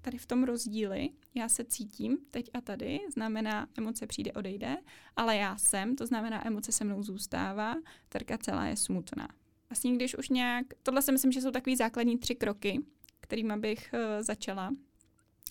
tady 0.00 0.18
v 0.18 0.26
tom 0.26 0.44
rozdíly. 0.44 1.10
Já 1.34 1.48
se 1.48 1.64
cítím 1.64 2.18
teď 2.30 2.50
a 2.54 2.60
tady, 2.60 3.00
znamená 3.12 3.68
emoce 3.78 4.06
přijde, 4.06 4.32
odejde, 4.32 4.76
ale 5.16 5.36
já 5.36 5.56
jsem, 5.56 5.96
to 5.96 6.06
znamená 6.06 6.46
emoce 6.46 6.72
se 6.72 6.84
mnou 6.84 7.02
zůstává, 7.02 7.74
trka 8.08 8.38
celá 8.38 8.66
je 8.66 8.76
smutná. 8.76 9.28
Vlastně 9.68 9.94
když 9.94 10.18
už 10.18 10.28
nějak, 10.28 10.66
tohle 10.82 11.02
si 11.02 11.12
myslím, 11.12 11.32
že 11.32 11.40
jsou 11.40 11.50
takový 11.50 11.76
základní 11.76 12.18
tři 12.18 12.34
kroky, 12.34 12.80
kterými 13.20 13.56
bych 13.56 13.94
uh, 13.94 14.22
začala 14.22 14.70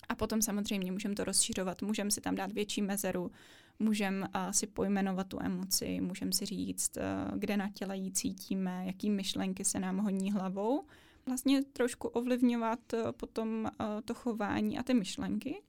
a 0.08 0.14
potom 0.14 0.42
samozřejmě 0.42 0.92
můžeme 0.92 1.14
to 1.14 1.24
rozšiřovat, 1.24 1.82
můžeme 1.82 2.10
si 2.10 2.20
tam 2.20 2.34
dát 2.34 2.52
větší 2.52 2.82
mezeru, 2.82 3.30
můžeme 3.78 4.20
uh, 4.20 4.50
si 4.50 4.66
pojmenovat 4.66 5.28
tu 5.28 5.40
emoci, 5.40 6.00
můžeme 6.00 6.32
si 6.32 6.46
říct, 6.46 6.96
uh, 6.96 7.38
kde 7.38 7.56
na 7.56 7.70
těle 7.70 7.96
jí 7.96 8.12
cítíme, 8.12 8.86
jaký 8.86 9.10
myšlenky 9.10 9.64
se 9.64 9.80
nám 9.80 9.98
honí 9.98 10.32
hlavou. 10.32 10.84
Vlastně 11.26 11.64
trošku 11.64 12.08
ovlivňovat 12.08 12.92
uh, 12.92 13.12
potom 13.12 13.64
uh, 13.64 13.86
to 14.04 14.14
chování 14.14 14.78
a 14.78 14.82
ty 14.82 14.94
myšlenky, 14.94 15.62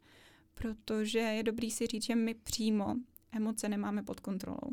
protože 0.55 1.19
je 1.19 1.43
dobrý 1.43 1.71
si 1.71 1.87
říct, 1.87 2.03
že 2.03 2.15
my 2.15 2.33
přímo 2.33 2.95
emoce 3.31 3.69
nemáme 3.69 4.03
pod 4.03 4.19
kontrolou. 4.19 4.71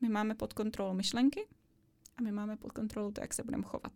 My 0.00 0.08
máme 0.08 0.34
pod 0.34 0.52
kontrolou 0.52 0.94
myšlenky 0.94 1.46
a 2.16 2.22
my 2.22 2.32
máme 2.32 2.56
pod 2.56 2.72
kontrolou 2.72 3.10
to, 3.10 3.20
jak 3.20 3.34
se 3.34 3.42
budeme 3.42 3.62
chovat. 3.62 3.92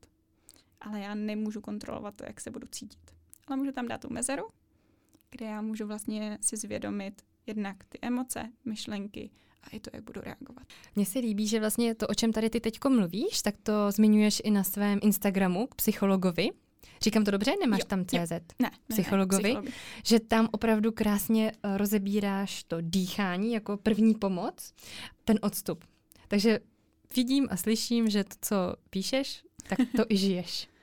Ale 0.80 1.00
já 1.00 1.14
nemůžu 1.14 1.61
kontrolovat 1.61 2.14
to, 2.14 2.24
jak 2.24 2.40
se 2.40 2.50
budu 2.50 2.66
cítit. 2.66 3.14
Ale 3.46 3.57
můžu 3.57 3.72
tam 3.72 3.88
dát 3.88 4.00
tu 4.00 4.12
mezeru 4.12 4.44
kde 5.37 5.47
já 5.47 5.62
můžu 5.62 5.87
vlastně 5.87 6.38
si 6.40 6.57
zvědomit 6.57 7.23
jednak 7.47 7.77
ty 7.88 7.99
emoce, 8.03 8.53
myšlenky 8.64 9.31
a 9.62 9.68
i 9.70 9.81
to, 9.81 9.90
jak 9.92 10.05
budu 10.05 10.20
reagovat. 10.20 10.64
Mně 10.97 11.07
se 11.07 11.18
líbí, 11.18 11.49
že 11.49 11.61
vlastně 11.61 11.94
to, 11.94 12.07
o 12.07 12.14
čem 12.14 12.33
tady 12.33 12.51
ty 12.51 12.61
teď 12.61 12.79
mluvíš, 12.88 13.42
tak 13.42 13.55
to 13.62 13.90
zmiňuješ 13.90 14.42
i 14.44 14.51
na 14.51 14.64
svém 14.64 14.99
Instagramu 15.03 15.66
k 15.66 15.75
psychologovi. 15.75 16.51
Říkám 17.03 17.25
to 17.25 17.31
dobře? 17.31 17.53
Nemáš 17.61 17.81
Jo, 17.81 17.87
tam 17.88 17.99
jo. 17.99 18.05
CZ? 18.27 18.33
Ne, 18.59 18.70
Psychologovi? 18.88 19.42
Ne, 19.42 19.49
ne, 19.49 19.61
psychologi. 19.61 19.73
Že 20.05 20.20
tam 20.20 20.49
opravdu 20.53 20.92
krásně 20.92 21.53
eh, 21.62 21.79
rozebíráš 21.79 22.64
to 22.64 22.77
dýchání 22.81 23.53
jako 23.53 23.77
první 23.77 24.14
pomoc, 24.14 24.75
ten 25.25 25.38
odstup. 25.42 25.85
Takže 26.29 26.61
vidím 27.16 27.49
a 27.51 27.57
slyším, 27.57 28.11
že 28.11 28.25
to, 28.25 28.35
co 28.40 28.57
píšeš, 28.90 29.44
tak 29.68 29.79
to 29.97 30.05
i 30.09 30.16
žiješ. 30.16 30.68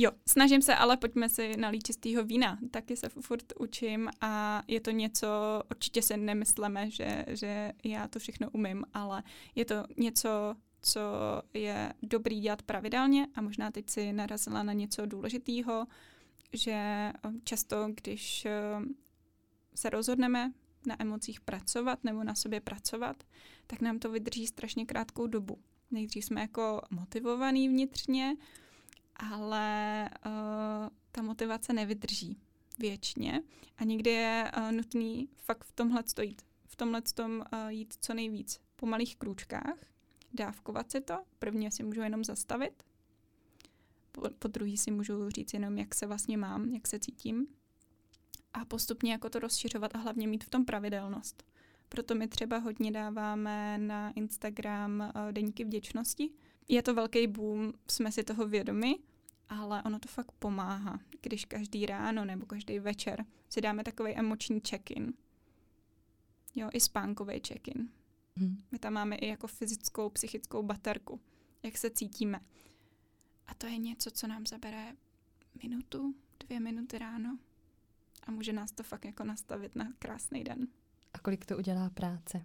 Jo, 0.00 0.10
snažím 0.28 0.62
se, 0.62 0.74
ale 0.74 0.96
pojďme 0.96 1.28
si 1.28 1.56
nalít 1.56 1.86
čistýho 1.86 2.24
vína. 2.24 2.58
Taky 2.70 2.96
se 2.96 3.08
furt 3.08 3.52
učím 3.60 4.10
a 4.20 4.62
je 4.68 4.80
to 4.80 4.90
něco, 4.90 5.28
určitě 5.70 6.02
se 6.02 6.16
nemyslíme, 6.16 6.90
že, 6.90 7.24
že 7.28 7.72
já 7.84 8.08
to 8.08 8.18
všechno 8.18 8.50
umím, 8.50 8.84
ale 8.94 9.22
je 9.54 9.64
to 9.64 9.74
něco, 9.96 10.56
co 10.82 11.00
je 11.54 11.92
dobrý 12.02 12.40
dělat 12.40 12.62
pravidelně 12.62 13.26
a 13.34 13.40
možná 13.40 13.70
teď 13.70 13.90
si 13.90 14.12
narazila 14.12 14.62
na 14.62 14.72
něco 14.72 15.06
důležitého, 15.06 15.86
že 16.52 16.72
eh, 16.72 17.12
často, 17.44 17.88
když 17.94 18.44
eh, 18.44 18.52
se 19.74 19.90
rozhodneme 19.90 20.52
na 20.86 21.02
emocích 21.02 21.40
pracovat 21.40 22.04
nebo 22.04 22.24
na 22.24 22.34
sobě 22.34 22.60
pracovat, 22.60 23.24
tak 23.66 23.80
nám 23.80 23.98
to 23.98 24.10
vydrží 24.10 24.46
strašně 24.46 24.86
krátkou 24.86 25.26
dobu. 25.26 25.58
Nejdřív 25.90 26.24
jsme 26.24 26.40
jako 26.40 26.82
motivovaný 26.90 27.68
vnitřně, 27.68 28.36
ale 29.18 30.08
uh, 30.26 30.32
ta 31.12 31.22
motivace 31.22 31.72
nevydrží 31.72 32.38
věčně 32.78 33.42
a 33.76 33.84
někdy 33.84 34.10
je 34.10 34.52
uh, 34.56 34.72
nutný 34.72 35.28
fakt 35.36 35.64
v 35.64 35.72
tomhle 35.72 36.02
jít. 36.22 36.42
V 36.66 36.76
tomhle 36.76 37.02
tom 37.14 37.42
uh, 37.52 37.68
jít 37.68 37.94
co 38.00 38.14
nejvíc 38.14 38.60
po 38.76 38.86
malých 38.86 39.16
krůčkách, 39.16 39.78
dávkovat 40.34 40.90
si 40.90 41.00
to. 41.00 41.14
Prvně 41.38 41.70
si 41.70 41.82
můžu 41.82 42.00
jenom 42.00 42.24
zastavit, 42.24 42.82
po, 44.12 44.22
po 44.38 44.48
druhý 44.48 44.76
si 44.76 44.90
můžu 44.90 45.30
říct 45.30 45.54
jenom, 45.54 45.78
jak 45.78 45.94
se 45.94 46.06
vlastně 46.06 46.36
mám, 46.36 46.70
jak 46.70 46.88
se 46.88 46.98
cítím 46.98 47.46
a 48.54 48.64
postupně 48.64 49.12
jako 49.12 49.30
to 49.30 49.38
rozšiřovat 49.38 49.94
a 49.94 49.98
hlavně 49.98 50.28
mít 50.28 50.44
v 50.44 50.50
tom 50.50 50.64
pravidelnost. 50.64 51.44
Proto 51.88 52.14
my 52.14 52.28
třeba 52.28 52.58
hodně 52.58 52.90
dáváme 52.90 53.78
na 53.78 54.10
Instagram 54.10 55.12
deníky 55.32 55.64
vděčnosti. 55.64 56.30
Je 56.68 56.82
to 56.82 56.94
velký 56.94 57.26
boom, 57.26 57.72
jsme 57.90 58.12
si 58.12 58.24
toho 58.24 58.48
vědomi, 58.48 58.98
ale 59.48 59.82
ono 59.82 59.98
to 59.98 60.08
fakt 60.08 60.32
pomáhá, 60.32 61.00
když 61.20 61.44
každý 61.44 61.86
ráno 61.86 62.24
nebo 62.24 62.46
každý 62.46 62.78
večer 62.78 63.24
si 63.48 63.60
dáme 63.60 63.84
takový 63.84 64.16
emoční 64.16 64.60
check-in. 64.68 65.14
Jo, 66.54 66.68
i 66.72 66.80
spánkový 66.80 67.40
check-in. 67.48 67.88
Hm. 68.36 68.62
My 68.72 68.78
tam 68.78 68.92
máme 68.92 69.16
i 69.16 69.28
jako 69.28 69.46
fyzickou, 69.46 70.10
psychickou 70.10 70.62
baterku, 70.62 71.20
jak 71.62 71.78
se 71.78 71.90
cítíme. 71.90 72.40
A 73.46 73.54
to 73.54 73.66
je 73.66 73.78
něco, 73.78 74.10
co 74.10 74.26
nám 74.26 74.46
zabere 74.46 74.96
minutu, 75.62 76.14
dvě 76.40 76.60
minuty 76.60 76.98
ráno 76.98 77.38
a 78.22 78.30
může 78.30 78.52
nás 78.52 78.72
to 78.72 78.82
fakt 78.82 79.04
jako 79.04 79.24
nastavit 79.24 79.76
na 79.76 79.92
krásný 79.98 80.44
den. 80.44 80.68
A 81.12 81.18
kolik 81.18 81.46
to 81.46 81.58
udělá 81.58 81.90
práce. 81.90 82.44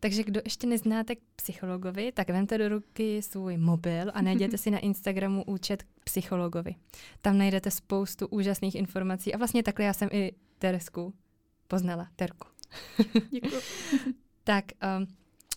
Takže 0.00 0.24
kdo 0.24 0.40
ještě 0.44 0.66
neznáte 0.66 1.16
k 1.16 1.18
psychologovi, 1.36 2.12
tak 2.12 2.30
vemte 2.30 2.58
do 2.58 2.68
ruky 2.68 3.22
svůj 3.22 3.56
mobil 3.56 4.10
a 4.14 4.22
najděte 4.22 4.58
si 4.58 4.70
na 4.70 4.78
Instagramu 4.78 5.44
účet 5.44 5.82
k 5.82 5.86
psychologovi. 6.04 6.74
Tam 7.22 7.38
najdete 7.38 7.70
spoustu 7.70 8.26
úžasných 8.26 8.74
informací 8.74 9.34
a 9.34 9.38
vlastně 9.38 9.62
takhle 9.62 9.84
já 9.84 9.92
jsem 9.92 10.08
i 10.12 10.32
Teresku 10.58 11.14
poznala, 11.68 12.08
Terku. 12.16 12.46
Děkuji. 13.30 13.60
Tak 14.44 14.64
um, 14.98 15.06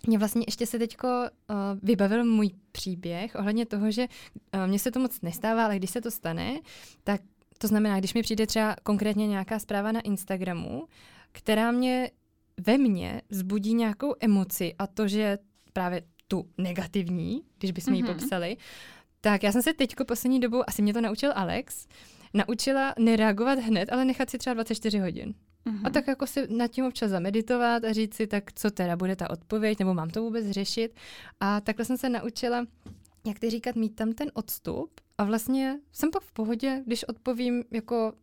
mě 0.07 0.17
vlastně 0.17 0.43
ještě 0.47 0.65
se 0.65 0.79
teďko 0.79 1.07
uh, 1.07 1.55
vybavil 1.83 2.25
můj 2.25 2.49
příběh 2.71 3.35
ohledně 3.35 3.65
toho, 3.65 3.91
že 3.91 4.07
uh, 4.53 4.67
mně 4.67 4.79
se 4.79 4.91
to 4.91 4.99
moc 4.99 5.21
nestává, 5.21 5.65
ale 5.65 5.77
když 5.77 5.89
se 5.89 6.01
to 6.01 6.11
stane, 6.11 6.59
tak 7.03 7.21
to 7.57 7.67
znamená, 7.67 7.99
když 7.99 8.13
mi 8.13 8.21
přijde 8.21 8.47
třeba 8.47 8.75
konkrétně 8.83 9.27
nějaká 9.27 9.59
zpráva 9.59 9.91
na 9.91 10.01
Instagramu, 10.01 10.87
která 11.31 11.71
mě 11.71 12.11
ve 12.67 12.77
mně 12.77 13.21
vzbudí 13.29 13.73
nějakou 13.73 14.15
emoci 14.19 14.73
a 14.79 14.87
to, 14.87 15.07
že 15.07 15.37
právě 15.73 16.01
tu 16.27 16.49
negativní, 16.57 17.41
když 17.57 17.71
bychom 17.71 17.93
ji 17.93 18.03
Mhm. 18.03 18.13
popsali, 18.13 18.57
tak 19.21 19.43
já 19.43 19.51
jsem 19.51 19.61
se 19.61 19.73
teďko 19.73 20.05
poslední 20.05 20.39
dobou, 20.39 20.63
asi 20.67 20.81
mě 20.81 20.93
to 20.93 21.01
naučil 21.01 21.31
Alex, 21.35 21.87
naučila 22.33 22.93
nereagovat 22.99 23.59
hned, 23.59 23.91
ale 23.91 24.05
nechat 24.05 24.29
si 24.29 24.37
třeba 24.37 24.53
24 24.53 24.99
hodin. 24.99 25.33
Mhm. 25.65 25.85
A 25.85 25.89
tak 25.89 26.07
jako 26.07 26.27
si 26.27 26.53
nad 26.55 26.67
tím 26.67 26.85
občas 26.85 27.11
zameditovat 27.11 27.83
a 27.83 27.93
říct 27.93 28.13
si, 28.13 28.27
tak 28.27 28.53
co 28.53 28.71
teda 28.71 28.95
bude 28.95 29.15
ta 29.15 29.29
odpověď, 29.29 29.79
nebo 29.79 29.93
mám 29.93 30.09
to 30.09 30.21
vůbec 30.21 30.49
řešit. 30.49 30.95
A 31.39 31.61
takhle 31.61 31.85
jsem 31.85 31.97
se 31.97 32.09
naučila, 32.09 32.65
jak 33.25 33.39
ty 33.39 33.49
říkat, 33.49 33.75
mít 33.75 33.95
tam 33.95 34.11
ten 34.13 34.31
odstup 34.33 35.01
a 35.17 35.23
vlastně 35.23 35.79
jsem 35.91 36.11
pak 36.11 36.23
v 36.23 36.31
pohodě, 36.31 36.81
když 36.85 37.03
odpovím 37.03 37.63
jako 37.71 38.13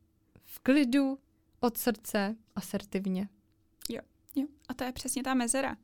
v 0.44 0.58
klidu, 0.58 1.18
od 1.60 1.76
srdce, 1.76 2.36
asertivně. 2.56 3.28
Jo, 4.38 4.46
a 4.68 4.74
to 4.74 4.84
je 4.84 4.92
přesně 4.92 5.22
ta 5.22 5.34
mezera. 5.34 5.76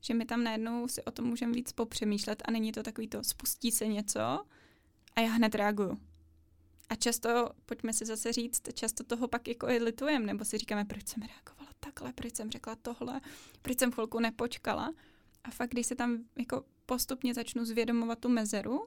Že 0.00 0.14
my 0.14 0.24
tam 0.24 0.44
najednou 0.44 0.88
si 0.88 1.04
o 1.04 1.10
tom 1.10 1.24
můžeme 1.24 1.52
víc 1.52 1.72
popřemýšlet 1.72 2.42
a 2.44 2.50
není 2.50 2.72
to 2.72 2.82
takový 2.82 3.08
to, 3.08 3.24
spustí 3.24 3.70
se 3.70 3.86
něco 3.86 4.20
a 5.16 5.20
já 5.20 5.30
hned 5.30 5.54
reaguju. 5.54 5.98
A 6.88 6.94
často, 6.94 7.50
pojďme 7.66 7.92
si 7.92 8.06
zase 8.06 8.32
říct, 8.32 8.62
často 8.74 9.04
toho 9.04 9.28
pak 9.28 9.48
jako 9.48 9.68
i 9.68 9.78
litujeme, 9.78 10.26
nebo 10.26 10.44
si 10.44 10.58
říkáme, 10.58 10.84
proč 10.84 11.08
jsem 11.08 11.22
reagovala 11.22 11.70
takhle, 11.80 12.12
proč 12.12 12.36
jsem 12.36 12.50
řekla 12.50 12.76
tohle, 12.76 13.20
proč 13.62 13.78
jsem 13.78 13.92
chvilku 13.92 14.20
nepočkala. 14.20 14.92
A 15.44 15.50
fakt, 15.50 15.70
když 15.70 15.86
se 15.86 15.94
tam 15.94 16.18
jako 16.38 16.64
postupně 16.86 17.34
začnu 17.34 17.64
zvědomovat 17.64 18.18
tu 18.18 18.28
mezeru, 18.28 18.86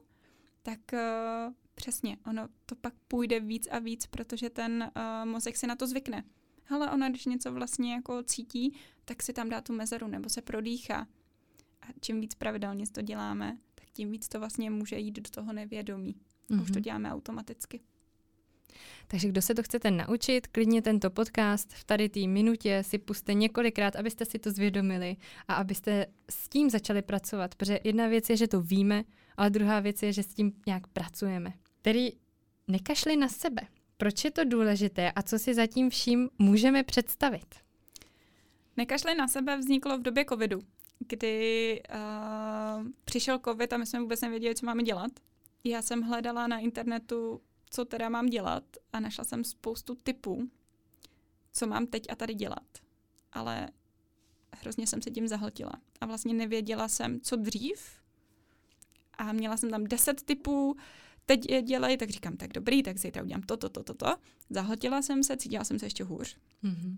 tak 0.62 0.80
uh, 0.92 1.54
přesně, 1.74 2.16
ono 2.26 2.48
to 2.66 2.74
pak 2.76 2.94
půjde 3.08 3.40
víc 3.40 3.68
a 3.70 3.78
víc, 3.78 4.06
protože 4.06 4.50
ten 4.50 4.92
uh, 4.96 5.30
mozek 5.30 5.56
si 5.56 5.66
na 5.66 5.76
to 5.76 5.86
zvykne. 5.86 6.24
Hele, 6.64 6.90
ona 6.90 7.08
když 7.08 7.26
něco 7.26 7.52
vlastně 7.52 7.92
jako 7.92 8.22
cítí, 8.22 8.76
tak 9.04 9.22
si 9.22 9.32
tam 9.32 9.48
dá 9.48 9.60
tu 9.60 9.72
mezeru 9.72 10.06
nebo 10.06 10.28
se 10.28 10.42
prodýchá. 10.42 11.06
A 11.82 11.86
čím 12.00 12.20
víc 12.20 12.34
pravidelně 12.34 12.84
to 12.92 13.02
děláme, 13.02 13.58
tak 13.74 13.90
tím 13.90 14.10
víc 14.10 14.28
to 14.28 14.38
vlastně 14.38 14.70
může 14.70 14.98
jít 14.98 15.20
do 15.20 15.30
toho 15.30 15.52
nevědomí. 15.52 16.16
Mm-hmm. 16.50 16.62
Už 16.62 16.70
to 16.70 16.80
děláme 16.80 17.12
automaticky. 17.12 17.80
Takže 19.06 19.28
kdo 19.28 19.42
se 19.42 19.54
to 19.54 19.62
chcete 19.62 19.90
naučit, 19.90 20.46
klidně 20.46 20.82
tento 20.82 21.10
podcast 21.10 21.72
v 21.72 21.84
tady 21.84 22.08
té 22.08 22.26
minutě 22.26 22.82
si 22.82 22.98
puste 22.98 23.34
několikrát, 23.34 23.96
abyste 23.96 24.24
si 24.24 24.38
to 24.38 24.50
zvědomili 24.50 25.16
a 25.48 25.54
abyste 25.54 26.06
s 26.30 26.48
tím 26.48 26.70
začali 26.70 27.02
pracovat. 27.02 27.54
Protože 27.54 27.80
jedna 27.84 28.08
věc 28.08 28.30
je, 28.30 28.36
že 28.36 28.48
to 28.48 28.60
víme, 28.60 29.04
ale 29.36 29.50
druhá 29.50 29.80
věc 29.80 30.02
je, 30.02 30.12
že 30.12 30.22
s 30.22 30.34
tím 30.34 30.52
nějak 30.66 30.86
pracujeme. 30.86 31.52
Tedy 31.82 32.12
nekašli 32.68 33.16
na 33.16 33.28
sebe. 33.28 33.62
Proč 33.96 34.24
je 34.24 34.30
to 34.30 34.44
důležité 34.44 35.12
a 35.12 35.22
co 35.22 35.38
si 35.38 35.54
zatím 35.54 35.90
vším 35.90 36.30
můžeme 36.38 36.82
představit? 36.82 37.54
Nekašli 38.76 39.14
na 39.14 39.28
sebe 39.28 39.56
vzniklo 39.56 39.98
v 39.98 40.02
době 40.02 40.24
covidu, 40.28 40.62
kdy 40.98 41.82
uh, 41.90 42.86
přišel 43.04 43.38
covid 43.38 43.72
a 43.72 43.76
my 43.76 43.86
jsme 43.86 44.00
vůbec 44.00 44.20
nevěděli, 44.20 44.54
co 44.54 44.66
máme 44.66 44.82
dělat. 44.82 45.12
Já 45.64 45.82
jsem 45.82 46.02
hledala 46.02 46.46
na 46.46 46.58
internetu, 46.58 47.40
co 47.70 47.84
teda 47.84 48.08
mám 48.08 48.26
dělat 48.26 48.64
a 48.92 49.00
našla 49.00 49.24
jsem 49.24 49.44
spoustu 49.44 49.94
typů, 49.94 50.48
co 51.52 51.66
mám 51.66 51.86
teď 51.86 52.02
a 52.10 52.14
tady 52.14 52.34
dělat. 52.34 52.66
Ale 53.32 53.68
hrozně 54.60 54.86
jsem 54.86 55.02
se 55.02 55.10
tím 55.10 55.28
zahltila. 55.28 55.72
A 56.00 56.06
vlastně 56.06 56.34
nevěděla 56.34 56.88
jsem, 56.88 57.20
co 57.20 57.36
dřív. 57.36 58.00
A 59.18 59.32
měla 59.32 59.56
jsem 59.56 59.70
tam 59.70 59.84
deset 59.84 60.22
typů, 60.22 60.76
teď 61.26 61.50
je 61.50 61.62
dělej, 61.62 61.96
tak 61.96 62.10
říkám, 62.10 62.36
tak 62.36 62.52
dobrý, 62.52 62.82
tak 62.82 62.98
zítra 62.98 63.22
udělám 63.22 63.42
toto, 63.42 63.68
toto, 63.68 63.94
toto. 63.94 64.16
Zahltila 64.50 65.02
jsem 65.02 65.22
se, 65.22 65.36
cítila 65.36 65.64
jsem 65.64 65.78
se 65.78 65.86
ještě 65.86 66.04
hůř. 66.04 66.36
Mm-hmm. 66.64 66.96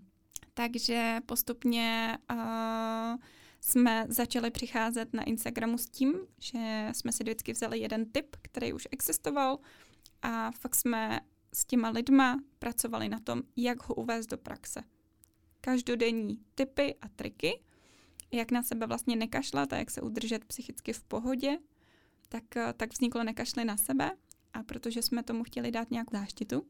Takže 0.53 1.19
postupně 1.25 2.17
uh, 2.31 3.17
jsme 3.61 4.05
začali 4.09 4.51
přicházet 4.51 5.13
na 5.13 5.23
Instagramu 5.23 5.77
s 5.77 5.89
tím, 5.89 6.13
že 6.39 6.89
jsme 6.91 7.11
si 7.11 7.23
vždycky 7.23 7.53
vzali 7.53 7.79
jeden 7.79 8.05
tip, 8.05 8.35
který 8.41 8.73
už 8.73 8.87
existoval 8.91 9.59
a 10.21 10.51
fakt 10.51 10.75
jsme 10.75 11.19
s 11.53 11.65
těma 11.65 11.89
lidma 11.89 12.39
pracovali 12.59 13.09
na 13.09 13.19
tom, 13.19 13.41
jak 13.55 13.89
ho 13.89 13.95
uvést 13.95 14.27
do 14.27 14.37
praxe. 14.37 14.83
Každodenní 15.61 16.39
tipy 16.55 16.95
a 17.01 17.07
triky, 17.07 17.61
jak 18.31 18.51
na 18.51 18.63
sebe 18.63 18.87
vlastně 18.87 19.15
nekašlat 19.15 19.73
a 19.73 19.77
jak 19.77 19.91
se 19.91 20.01
udržet 20.01 20.45
psychicky 20.45 20.93
v 20.93 21.03
pohodě, 21.03 21.57
tak, 22.29 22.43
tak 22.77 22.93
vzniklo 22.93 23.23
nekašli 23.23 23.65
na 23.65 23.77
sebe 23.77 24.11
a 24.53 24.63
protože 24.63 25.01
jsme 25.01 25.23
tomu 25.23 25.43
chtěli 25.43 25.71
dát 25.71 25.91
nějakou 25.91 26.17
záštitu, 26.17 26.65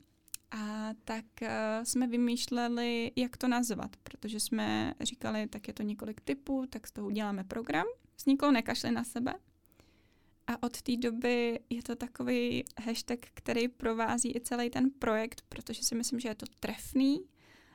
a 0.51 0.93
tak 1.03 1.25
uh, 1.41 1.47
jsme 1.83 2.07
vymýšleli, 2.07 3.11
jak 3.15 3.37
to 3.37 3.47
nazvat, 3.47 3.95
protože 4.03 4.39
jsme 4.39 4.93
říkali, 5.01 5.47
tak 5.47 5.67
je 5.67 5.73
to 5.73 5.83
několik 5.83 6.21
typů, 6.21 6.65
tak 6.69 6.87
z 6.87 6.91
toho 6.91 7.07
uděláme 7.07 7.43
program. 7.43 7.85
Vzniklo 8.17 8.51
nekašli 8.51 8.91
na 8.91 9.03
sebe. 9.03 9.33
A 10.47 10.63
od 10.63 10.81
té 10.81 10.97
doby 10.97 11.59
je 11.69 11.83
to 11.83 11.95
takový 11.95 12.63
hashtag, 12.85 13.19
který 13.33 13.67
provází 13.67 14.35
i 14.35 14.41
celý 14.41 14.69
ten 14.69 14.91
projekt, 14.91 15.41
protože 15.49 15.83
si 15.83 15.95
myslím, 15.95 16.19
že 16.19 16.29
je 16.29 16.35
to 16.35 16.45
trefný. 16.59 17.19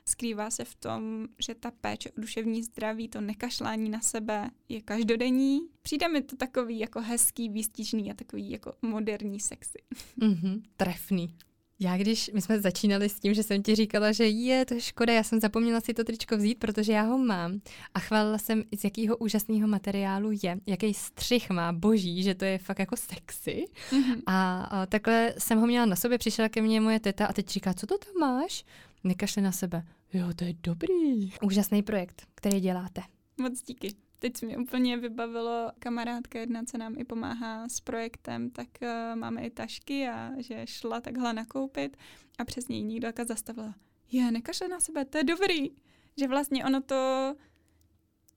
Skrývá 0.05 0.51
se 0.51 0.65
v 0.65 0.75
tom, 0.75 1.27
že 1.39 1.55
ta 1.55 1.71
péče 1.71 2.11
o 2.11 2.21
duševní 2.21 2.63
zdraví, 2.63 3.09
to 3.09 3.21
nekašlání 3.21 3.91
na 3.91 4.01
sebe 4.01 4.51
je 4.69 4.81
každodenní. 4.81 5.61
Přijde 5.83 6.09
mi 6.09 6.23
to 6.23 6.37
takový 6.37 6.79
jako 6.79 7.01
hezký, 7.01 7.49
výstižný 7.49 8.11
a 8.11 8.15
takový 8.15 8.51
jako 8.51 8.73
moderní 8.83 9.41
sexy. 9.41 9.79
Mm-hmm. 10.19 10.63
Trefný. 10.77 11.35
Já 11.81 11.97
když, 11.97 12.31
my 12.35 12.43
jsme 12.43 12.61
začínali 12.61 13.09
s 13.09 13.21
tím, 13.21 13.35
že 13.35 13.43
jsem 13.43 13.63
ti 13.63 13.75
říkala, 13.75 14.13
že 14.13 14.29
je, 14.29 14.65
to 14.65 14.81
škoda, 14.81 15.13
já 15.13 15.23
jsem 15.23 15.41
zapomněla 15.41 15.81
si 15.81 15.95
to 15.95 16.05
tričko 16.05 16.37
vzít, 16.37 16.59
protože 16.59 16.93
já 16.93 17.03
ho 17.03 17.19
mám 17.19 17.61
a 17.95 17.99
chválila 18.01 18.39
jsem, 18.39 18.65
z 18.79 18.85
jakého 18.85 19.17
úžasného 19.17 19.69
materiálu 19.69 20.31
je, 20.43 20.61
jaký 20.67 20.95
střih 20.95 21.51
má, 21.51 21.73
boží, 21.73 22.23
že 22.23 22.35
to 22.35 22.45
je 22.45 22.59
fakt 22.59 22.79
jako 22.79 22.97
sexy. 22.97 23.65
Mm-hmm. 23.91 24.23
A, 24.27 24.63
a 24.63 24.87
takhle 24.87 25.35
jsem 25.39 25.59
ho 25.59 25.67
měla 25.67 25.87
na 25.87 25.97
sobě, 25.97 26.19
přišla 26.19 26.49
ke 26.49 26.63
mně 26.63 26.81
moje 26.81 27.01
teta 27.01 27.27
a 27.27 27.33
teď 27.33 27.49
říká, 27.49 27.75
co 27.75 27.87
to 27.87 27.99
tam 27.99 28.15
máš? 28.21 28.65
Nekašli 29.05 29.43
na 29.43 29.53
sebe. 29.53 29.83
Jo, 30.13 30.27
to 30.37 30.45
je 30.45 30.55
dobrý. 30.63 31.33
Úžasný 31.43 31.83
projekt, 31.83 32.27
který 32.35 32.61
děláte. 32.61 33.03
Moc 33.41 33.63
díky. 33.63 33.95
Teď 34.19 34.37
se 34.37 34.47
mi 34.47 34.57
úplně 34.57 34.97
vybavilo 34.97 35.73
kamarádka 35.79 36.39
jedna, 36.39 36.63
co 36.65 36.79
nám 36.79 36.95
i 36.99 37.05
pomáhá 37.05 37.69
s 37.69 37.81
projektem, 37.81 38.51
tak 38.51 38.69
uh, 38.83 39.17
máme 39.17 39.47
i 39.47 39.51
tašky 39.51 40.09
a 40.09 40.31
že 40.39 40.63
šla 40.65 41.01
takhle 41.01 41.33
nakoupit 41.33 41.97
a 42.39 42.45
přes 42.45 42.69
něj 42.69 42.83
někdo 42.83 43.09
zastavila. 43.27 43.75
Je, 44.13 44.31
nekašle 44.31 44.69
na 44.69 44.81
sebe, 44.81 45.05
to 45.05 45.19
je 45.19 45.25
dobrý. 45.25 45.71
Že 46.17 46.29
vlastně 46.29 46.65
ono 46.65 46.81
to 46.81 47.35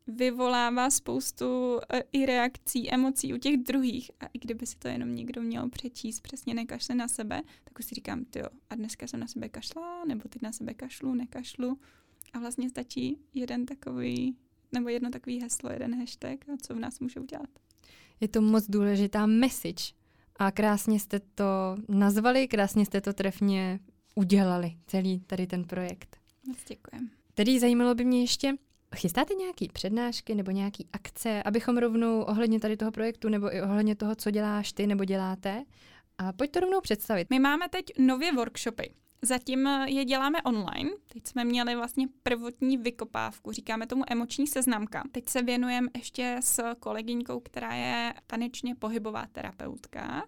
vyvolává 0.07 0.89
spoustu 0.89 1.73
uh, 1.73 1.79
i 2.11 2.25
reakcí, 2.25 2.91
emocí 2.91 3.33
u 3.33 3.37
těch 3.37 3.57
druhých. 3.57 4.11
A 4.19 4.25
i 4.25 4.39
kdyby 4.39 4.65
si 4.65 4.75
to 4.77 4.87
jenom 4.87 5.15
někdo 5.15 5.41
měl 5.41 5.69
přečíst, 5.69 6.19
přesně 6.19 6.53
nekašle 6.53 6.95
na 6.95 7.07
sebe, 7.07 7.41
tak 7.63 7.79
už 7.79 7.85
si 7.85 7.95
říkám, 7.95 8.25
jo, 8.35 8.45
a 8.69 8.75
dneska 8.75 9.07
jsem 9.07 9.19
na 9.19 9.27
sebe 9.27 9.49
kašla, 9.49 10.05
nebo 10.05 10.29
teď 10.29 10.41
na 10.41 10.51
sebe 10.51 10.73
kašlu, 10.73 11.13
nekašlu. 11.13 11.79
A 12.33 12.39
vlastně 12.39 12.69
stačí 12.69 13.17
jeden 13.33 13.65
takový 13.65 14.35
nebo 14.71 14.89
jedno 14.89 15.09
takový 15.09 15.41
heslo, 15.41 15.71
jeden 15.71 15.99
hashtag 15.99 16.49
a 16.49 16.57
co 16.61 16.75
v 16.75 16.79
nás 16.79 16.99
může 16.99 17.19
udělat. 17.19 17.49
Je 18.19 18.27
to 18.27 18.41
moc 18.41 18.69
důležitá 18.69 19.25
message 19.25 19.83
a 20.35 20.51
krásně 20.51 20.99
jste 20.99 21.19
to 21.19 21.45
nazvali, 21.89 22.47
krásně 22.47 22.85
jste 22.85 23.01
to 23.01 23.13
trefně 23.13 23.79
udělali, 24.15 24.77
celý 24.87 25.19
tady 25.19 25.47
ten 25.47 25.63
projekt. 25.63 26.17
Moc 26.47 26.57
děkujem. 26.67 27.09
Tedy 27.33 27.59
zajímalo 27.59 27.95
by 27.95 28.05
mě 28.05 28.21
ještě, 28.21 28.53
chystáte 28.95 29.33
nějaké 29.33 29.65
přednášky 29.73 30.35
nebo 30.35 30.51
nějaké 30.51 30.83
akce, 30.93 31.43
abychom 31.43 31.77
rovnou 31.77 32.21
ohledně 32.21 32.59
tady 32.59 32.77
toho 32.77 32.91
projektu 32.91 33.29
nebo 33.29 33.55
i 33.55 33.61
ohledně 33.61 33.95
toho, 33.95 34.15
co 34.15 34.31
děláš 34.31 34.73
ty 34.73 34.87
nebo 34.87 35.05
děláte, 35.05 35.63
a 36.17 36.33
pojď 36.33 36.51
to 36.51 36.59
rovnou 36.59 36.81
představit. 36.81 37.27
My 37.29 37.39
máme 37.39 37.69
teď 37.69 37.85
nově 37.99 38.31
workshopy. 38.33 38.93
Zatím 39.21 39.67
je 39.85 40.05
děláme 40.05 40.41
online. 40.41 40.89
Teď 41.13 41.27
jsme 41.27 41.45
měli 41.45 41.75
vlastně 41.75 42.07
prvotní 42.23 42.77
vykopávku, 42.77 43.51
říkáme 43.51 43.87
tomu 43.87 44.03
emoční 44.07 44.47
seznamka. 44.47 45.03
Teď 45.11 45.29
se 45.29 45.41
věnujeme 45.41 45.87
ještě 45.97 46.37
s 46.43 46.75
kolegyňkou, 46.79 47.39
která 47.39 47.73
je 47.73 48.13
tanečně 48.27 48.75
pohybová 48.75 49.25
terapeutka, 49.31 50.23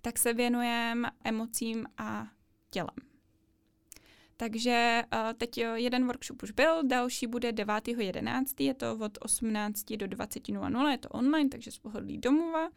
tak 0.00 0.18
se 0.18 0.32
věnujeme 0.32 1.10
emocím 1.24 1.86
a 1.98 2.26
tělem. 2.70 3.09
Takže 4.40 5.02
uh, 5.12 5.32
teď 5.36 5.58
jeden 5.74 6.06
workshop 6.06 6.42
už 6.42 6.50
byl, 6.50 6.82
další 6.82 7.26
bude 7.26 7.52
9.11. 7.52 8.44
Je 8.58 8.74
to 8.74 8.98
od 9.00 9.18
18 9.20 9.84
do 9.96 10.06
20.00, 10.06 10.90
je 10.90 10.98
to 10.98 11.08
online, 11.08 11.48
takže 11.48 11.70
z 11.70 11.78
pohodlí 11.78 12.18
domova. 12.18 12.68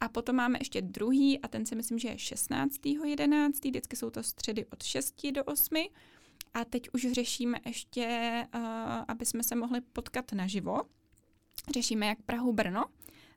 A 0.00 0.08
potom 0.08 0.36
máme 0.36 0.58
ještě 0.60 0.82
druhý 0.82 1.40
a 1.40 1.48
ten 1.48 1.66
si 1.66 1.76
myslím, 1.76 1.98
že 1.98 2.08
je 2.08 2.14
16.11. 2.14 3.50
Vždycky 3.64 3.96
jsou 3.96 4.10
to 4.10 4.22
středy 4.22 4.66
od 4.66 4.82
6 4.82 5.26
do 5.32 5.44
8. 5.44 5.76
A 6.54 6.64
teď 6.64 6.88
už 6.92 7.06
řešíme 7.12 7.58
ještě, 7.66 8.06
uh, 8.54 8.60
aby 9.08 9.26
jsme 9.26 9.42
se 9.42 9.56
mohli 9.56 9.80
potkat 9.80 10.32
naživo. 10.32 10.80
Řešíme 11.74 12.06
jak 12.06 12.22
Prahu 12.22 12.52
Brno, 12.52 12.84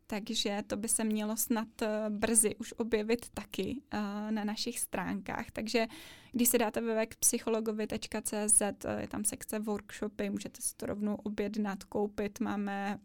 takže 0.10 0.64
to 0.68 0.78
by 0.78 0.88
se 0.88 1.04
mělo 1.04 1.38
snad 1.38 1.68
uh, 1.82 1.88
brzy 2.10 2.56
už 2.56 2.74
objevit 2.78 3.30
taky 3.34 3.82
uh, 3.94 4.32
na 4.32 4.44
našich 4.44 4.80
stránkách. 4.80 5.52
Takže 5.52 5.88
když 6.32 6.50
se 6.50 6.58
dáte 6.58 6.82
webek 6.82 7.16
psychologovi.cz, 7.16 8.62
je 8.98 9.08
tam 9.08 9.26
sekce 9.26 9.60
workshopy, 9.60 10.30
můžete 10.30 10.62
si 10.62 10.76
to 10.76 10.86
rovnou 10.86 11.16
objednat, 11.16 11.84
koupit. 11.84 12.40
Máme 12.40 13.00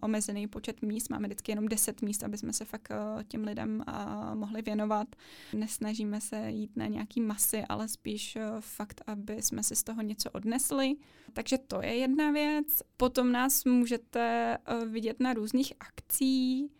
omezený 0.00 0.48
počet 0.48 0.82
míst, 0.82 1.08
máme 1.08 1.28
vždycky 1.28 1.52
jenom 1.52 1.68
10 1.68 2.02
míst, 2.02 2.24
aby 2.24 2.38
jsme 2.38 2.52
se 2.52 2.64
fakt 2.64 2.90
uh, 2.90 3.22
těm 3.22 3.44
lidem 3.44 3.84
uh, 3.88 4.34
mohli 4.34 4.62
věnovat. 4.62 5.08
Nesnažíme 5.52 6.20
se 6.20 6.50
jít 6.50 6.76
na 6.76 6.86
nějaký 6.86 7.20
masy, 7.20 7.64
ale 7.68 7.88
spíš 7.88 8.36
uh, 8.36 8.42
fakt, 8.60 9.02
aby 9.06 9.42
jsme 9.42 9.62
si 9.62 9.76
z 9.76 9.82
toho 9.82 10.02
něco 10.02 10.30
odnesli. 10.30 10.94
Takže 11.32 11.58
to 11.58 11.82
je 11.82 11.94
jedna 11.96 12.30
věc. 12.30 12.82
Potom 12.96 13.32
nás 13.32 13.64
můžete 13.64 14.58
vidět 14.86 15.20
na 15.20 15.32
různých 15.32 15.72
akcích, 15.80 16.76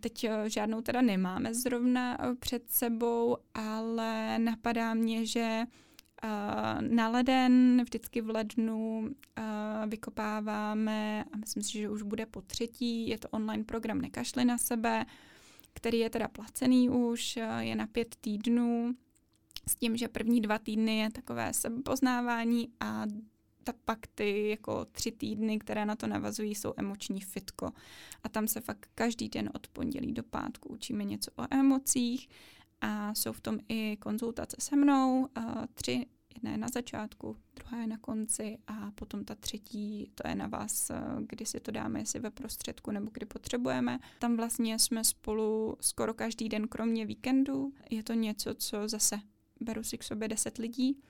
Teď 0.00 0.26
žádnou 0.46 0.80
teda 0.80 1.02
nemáme 1.02 1.54
zrovna 1.54 2.18
před 2.38 2.70
sebou, 2.70 3.36
ale 3.54 4.38
napadá 4.38 4.94
mě, 4.94 5.26
že 5.26 5.64
na 6.80 7.08
leden, 7.08 7.82
vždycky 7.82 8.20
v 8.20 8.30
lednu 8.30 9.10
vykopáváme, 9.86 11.24
a 11.32 11.36
myslím 11.36 11.62
si, 11.62 11.72
že 11.72 11.90
už 11.90 12.02
bude 12.02 12.26
po 12.26 12.40
třetí, 12.40 13.08
je 13.08 13.18
to 13.18 13.28
online 13.28 13.64
program 13.64 14.00
Nekašli 14.00 14.44
na 14.44 14.58
sebe, 14.58 15.06
který 15.72 15.98
je 15.98 16.10
teda 16.10 16.28
placený 16.28 16.90
už, 16.90 17.38
je 17.58 17.74
na 17.76 17.86
pět 17.86 18.16
týdnů, 18.20 18.94
s 19.68 19.76
tím, 19.76 19.96
že 19.96 20.08
první 20.08 20.40
dva 20.40 20.58
týdny 20.58 20.98
je 20.98 21.10
takové 21.10 21.52
sebepoznávání 21.52 22.68
a 22.80 23.04
ta 23.64 23.72
pak 23.84 23.98
ty 24.14 24.48
jako 24.48 24.84
tři 24.84 25.12
týdny, 25.12 25.58
které 25.58 25.86
na 25.86 25.96
to 25.96 26.06
navazují, 26.06 26.54
jsou 26.54 26.74
emoční 26.76 27.20
fitko. 27.20 27.70
A 28.22 28.28
tam 28.28 28.48
se 28.48 28.60
fakt 28.60 28.88
každý 28.94 29.28
den 29.28 29.50
od 29.54 29.68
pondělí 29.68 30.12
do 30.12 30.22
pátku 30.22 30.68
učíme 30.68 31.04
něco 31.04 31.30
o 31.36 31.44
emocích 31.50 32.28
a 32.80 33.14
jsou 33.14 33.32
v 33.32 33.40
tom 33.40 33.58
i 33.68 33.96
konzultace 33.96 34.56
se 34.60 34.76
mnou, 34.76 35.28
tři 35.74 36.06
Jedna 36.36 36.50
je 36.50 36.58
na 36.58 36.68
začátku, 36.68 37.36
druhá 37.56 37.80
je 37.80 37.86
na 37.86 37.98
konci 37.98 38.58
a 38.66 38.90
potom 38.90 39.24
ta 39.24 39.34
třetí, 39.34 40.10
to 40.14 40.28
je 40.28 40.34
na 40.34 40.46
vás, 40.46 40.90
eh, 40.90 41.00
kdy 41.20 41.46
si 41.46 41.60
to 41.60 41.70
dáme, 41.70 41.98
jestli 41.98 42.20
ve 42.20 42.30
prostředku 42.30 42.90
nebo 42.90 43.10
kdy 43.12 43.26
potřebujeme. 43.26 43.98
Tam 44.18 44.36
vlastně 44.36 44.78
jsme 44.78 45.04
spolu 45.04 45.76
skoro 45.80 46.14
každý 46.14 46.48
den, 46.48 46.68
kromě 46.68 47.06
víkendu. 47.06 47.72
Je 47.90 48.02
to 48.02 48.12
něco, 48.12 48.54
co 48.54 48.88
zase 48.88 49.20
beru 49.60 49.84
si 49.84 49.98
k 49.98 50.02
sobě 50.02 50.28
deset 50.28 50.58
lidí 50.58 51.02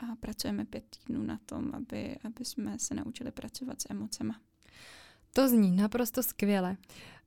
a 0.00 0.16
pracujeme 0.16 0.64
pět 0.64 0.84
týdnů 0.90 1.22
na 1.22 1.38
tom, 1.46 1.74
aby, 1.74 2.18
aby 2.24 2.44
jsme 2.44 2.78
se 2.78 2.94
naučili 2.94 3.30
pracovat 3.30 3.82
s 3.82 3.86
emocema. 3.90 4.40
To 5.32 5.48
zní 5.48 5.76
naprosto 5.76 6.22
skvěle. 6.22 6.76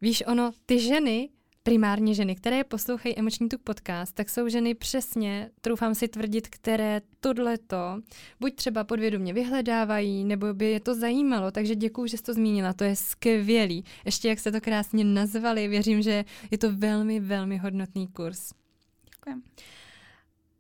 Víš, 0.02 0.24
ono, 0.28 0.52
ty 0.66 0.80
ženy 0.80 1.30
primárně 1.66 2.14
ženy, 2.14 2.36
které 2.36 2.64
poslouchají 2.64 3.20
Emoční 3.20 3.50
tuk 3.50 3.62
podcast, 3.62 4.16
tak 4.16 4.30
jsou 4.30 4.50
ženy 4.50 4.74
přesně, 4.74 5.50
troufám 5.62 5.96
si 5.96 6.08
tvrdit, 6.08 6.48
které 6.48 7.02
tohleto 7.20 8.02
buď 8.40 8.56
třeba 8.56 8.84
podvědomě 8.84 9.34
vyhledávají, 9.34 10.24
nebo 10.24 10.54
by 10.54 10.72
je 10.72 10.80
to 10.80 10.96
zajímalo, 10.96 11.52
takže 11.52 11.76
děkuji, 11.76 12.08
že 12.08 12.18
jsi 12.18 12.24
to 12.24 12.34
zmínila, 12.34 12.74
to 12.74 12.84
je 12.84 12.96
skvělý. 12.96 13.84
Ještě 14.06 14.30
jak 14.30 14.40
se 14.40 14.52
to 14.52 14.62
krásně 14.62 15.04
nazvali, 15.04 15.68
věřím, 15.68 16.02
že 16.02 16.26
je 16.52 16.58
to 16.58 16.72
velmi, 16.72 17.20
velmi 17.20 17.58
hodnotný 17.58 18.08
kurz. 18.08 18.52
Děkuji. 19.06 19.42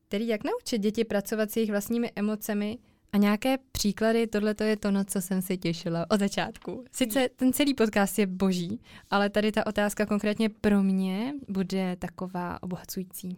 Tedy 0.07 0.27
jak 0.27 0.43
naučit 0.43 0.77
děti 0.77 1.03
pracovat 1.03 1.51
s 1.51 1.55
jejich 1.55 1.71
vlastními 1.71 2.11
emocemi, 2.15 2.77
a 3.15 3.17
nějaké 3.17 3.57
příklady, 3.71 4.27
tohle 4.27 4.53
to 4.55 4.63
je 4.63 4.77
to, 4.77 4.91
na 4.91 5.03
co 5.03 5.21
jsem 5.21 5.41
se 5.41 5.57
těšila 5.57 6.05
od 6.11 6.19
začátku. 6.19 6.85
Sice 6.91 7.29
ten 7.35 7.53
celý 7.53 7.73
podcast 7.73 8.19
je 8.19 8.27
boží, 8.27 8.81
ale 9.09 9.29
tady 9.29 9.51
ta 9.51 9.67
otázka 9.67 10.05
konkrétně 10.05 10.49
pro 10.49 10.83
mě 10.83 11.33
bude 11.47 11.95
taková 11.95 12.63
obohacující. 12.63 13.37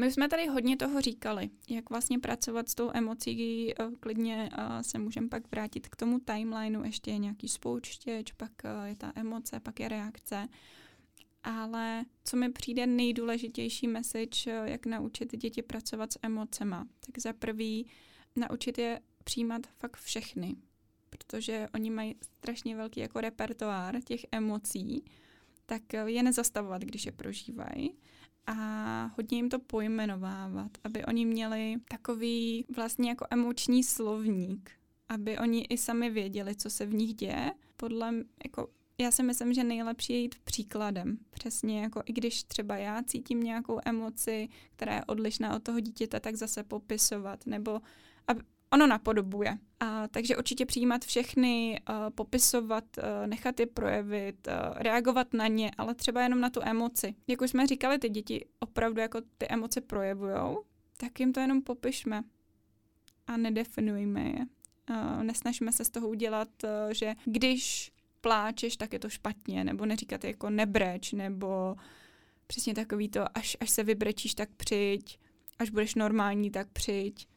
My 0.00 0.12
jsme 0.12 0.28
tady 0.28 0.46
hodně 0.46 0.76
toho 0.76 1.00
říkali, 1.00 1.50
jak 1.70 1.90
vlastně 1.90 2.18
pracovat 2.18 2.68
s 2.68 2.74
tou 2.74 2.90
emocí, 2.94 3.72
eh, 3.72 3.74
klidně 4.00 4.50
eh, 4.52 4.82
se 4.82 4.98
můžeme 4.98 5.28
pak 5.28 5.50
vrátit 5.50 5.88
k 5.88 5.96
tomu 5.96 6.18
timelineu, 6.18 6.84
ještě 6.84 7.10
je 7.10 7.18
nějaký 7.18 7.48
spouštěč, 7.48 8.32
pak 8.32 8.52
eh, 8.64 8.88
je 8.88 8.96
ta 8.96 9.12
emoce, 9.14 9.60
pak 9.60 9.80
je 9.80 9.88
reakce. 9.88 10.48
Ale 11.44 12.04
co 12.24 12.36
mi 12.36 12.52
přijde 12.52 12.86
nejdůležitější 12.86 13.88
message, 13.88 14.50
jak 14.64 14.86
naučit 14.86 15.36
děti 15.36 15.62
pracovat 15.62 16.12
s 16.12 16.18
emocema, 16.22 16.86
tak 17.06 17.18
za 17.18 17.32
prvý 17.32 17.86
naučit 18.36 18.78
je 18.78 19.00
přijímat 19.28 19.66
fakt 19.66 19.96
všechny, 19.96 20.56
protože 21.10 21.68
oni 21.74 21.90
mají 21.90 22.16
strašně 22.22 22.76
velký 22.76 23.00
jako 23.00 23.20
repertoár 23.20 24.00
těch 24.00 24.20
emocí, 24.32 25.04
tak 25.66 25.82
je 26.06 26.22
nezastavovat, 26.22 26.82
když 26.82 27.06
je 27.06 27.12
prožívají 27.12 27.94
a 28.46 28.54
hodně 29.16 29.38
jim 29.38 29.48
to 29.48 29.58
pojmenovávat, 29.58 30.70
aby 30.84 31.04
oni 31.04 31.26
měli 31.26 31.76
takový 31.88 32.64
vlastně 32.76 33.08
jako 33.08 33.26
emoční 33.30 33.84
slovník, 33.84 34.70
aby 35.08 35.38
oni 35.38 35.60
i 35.60 35.78
sami 35.78 36.10
věděli, 36.10 36.54
co 36.54 36.70
se 36.70 36.86
v 36.86 36.94
nich 36.94 37.14
děje. 37.14 37.52
Podle 37.76 38.14
jako 38.44 38.68
já 38.98 39.10
si 39.10 39.22
myslím, 39.22 39.52
že 39.54 39.64
nejlepší 39.64 40.12
je 40.12 40.18
jít 40.18 40.34
příkladem. 40.44 41.18
Přesně 41.30 41.80
jako 41.82 42.02
i 42.06 42.12
když 42.12 42.44
třeba 42.44 42.76
já 42.76 43.02
cítím 43.02 43.42
nějakou 43.42 43.80
emoci, 43.84 44.48
která 44.70 44.94
je 44.94 45.04
odlišná 45.04 45.56
od 45.56 45.62
toho 45.62 45.80
dítěte, 45.80 46.20
tak 46.20 46.36
zase 46.36 46.64
popisovat, 46.64 47.46
nebo 47.46 47.80
aby, 48.26 48.42
ono 48.72 48.86
napodobuje. 48.86 49.58
A, 49.80 50.08
takže 50.08 50.36
určitě 50.36 50.66
přijímat 50.66 51.04
všechny, 51.04 51.80
uh, 51.88 52.10
popisovat, 52.10 52.84
uh, 52.98 53.26
nechat 53.26 53.60
je 53.60 53.66
projevit, 53.66 54.46
uh, 54.46 54.82
reagovat 54.82 55.34
na 55.34 55.46
ně, 55.46 55.70
ale 55.78 55.94
třeba 55.94 56.22
jenom 56.22 56.40
na 56.40 56.50
tu 56.50 56.60
emoci. 56.62 57.14
Jak 57.26 57.40
už 57.40 57.50
jsme 57.50 57.66
říkali, 57.66 57.98
ty 57.98 58.08
děti 58.08 58.44
opravdu 58.60 59.00
jako 59.00 59.20
ty 59.38 59.46
emoce 59.48 59.80
projevujou, 59.80 60.64
tak 60.96 61.20
jim 61.20 61.32
to 61.32 61.40
jenom 61.40 61.62
popišme 61.62 62.24
a 63.26 63.36
nedefinujme 63.36 64.22
je. 64.22 64.46
Uh, 64.90 65.22
nesnažíme 65.22 65.72
se 65.72 65.84
z 65.84 65.90
toho 65.90 66.08
udělat, 66.08 66.48
uh, 66.64 66.70
že 66.92 67.14
když 67.24 67.92
pláčeš, 68.20 68.76
tak 68.76 68.92
je 68.92 68.98
to 68.98 69.08
špatně, 69.08 69.64
nebo 69.64 69.86
neříkat 69.86 70.24
jako 70.24 70.50
nebreč, 70.50 71.12
nebo 71.12 71.76
přesně 72.46 72.74
takový 72.74 73.08
to, 73.08 73.38
až, 73.38 73.56
až 73.60 73.70
se 73.70 73.84
vybrečíš, 73.84 74.34
tak 74.34 74.48
přijď, 74.56 75.18
až 75.58 75.70
budeš 75.70 75.94
normální, 75.94 76.50
tak 76.50 76.68
přijď. 76.72 77.28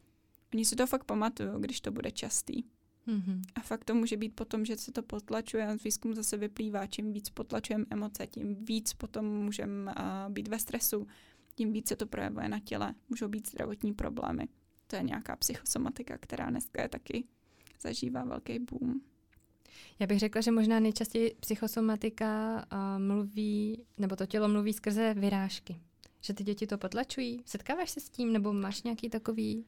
Oni 0.54 0.64
si 0.64 0.76
to 0.76 0.86
fakt 0.86 1.04
pamatují, 1.04 1.50
když 1.58 1.80
to 1.80 1.90
bude 1.90 2.10
častý. 2.10 2.62
Mm-hmm. 3.06 3.42
A 3.54 3.60
fakt 3.60 3.84
to 3.84 3.94
může 3.94 4.16
být 4.16 4.34
potom, 4.34 4.64
že 4.64 4.76
se 4.76 4.92
to 4.92 5.02
potlačuje 5.02 5.66
a 5.66 5.76
z 5.76 5.82
výzkumu 5.82 6.14
zase 6.14 6.36
vyplývá, 6.36 6.86
čím 6.86 7.12
víc 7.12 7.30
potlačujeme 7.30 7.84
emoce, 7.90 8.26
tím 8.26 8.54
víc 8.64 8.92
potom 8.92 9.26
můžeme 9.26 9.94
uh, 9.94 10.32
být 10.32 10.48
ve 10.48 10.58
stresu, 10.58 11.06
tím 11.54 11.72
víc 11.72 11.88
se 11.88 11.96
to 11.96 12.06
projevuje 12.06 12.48
na 12.48 12.60
těle, 12.60 12.94
můžou 13.08 13.28
být 13.28 13.48
zdravotní 13.48 13.94
problémy. 13.94 14.48
To 14.86 14.96
je 14.96 15.02
nějaká 15.02 15.36
psychosomatika, 15.36 16.18
která 16.18 16.50
dneska 16.50 16.82
je 16.82 16.88
taky 16.88 17.24
zažívá 17.80 18.24
velký 18.24 18.58
boom. 18.58 19.00
Já 19.98 20.06
bych 20.06 20.18
řekla, 20.18 20.40
že 20.40 20.50
možná 20.50 20.80
nejčastěji 20.80 21.36
psychosomatika 21.40 22.54
uh, 22.72 23.02
mluví, 23.02 23.84
nebo 23.98 24.16
to 24.16 24.26
tělo 24.26 24.48
mluví 24.48 24.72
skrze 24.72 25.14
vyrážky. 25.14 25.80
Že 26.20 26.34
ty 26.34 26.44
děti 26.44 26.66
to 26.66 26.78
potlačují. 26.78 27.42
Setkáváš 27.46 27.90
se 27.90 28.00
s 28.00 28.08
tím, 28.08 28.32
nebo 28.32 28.52
máš 28.52 28.82
nějaký 28.82 29.10
takový 29.10 29.64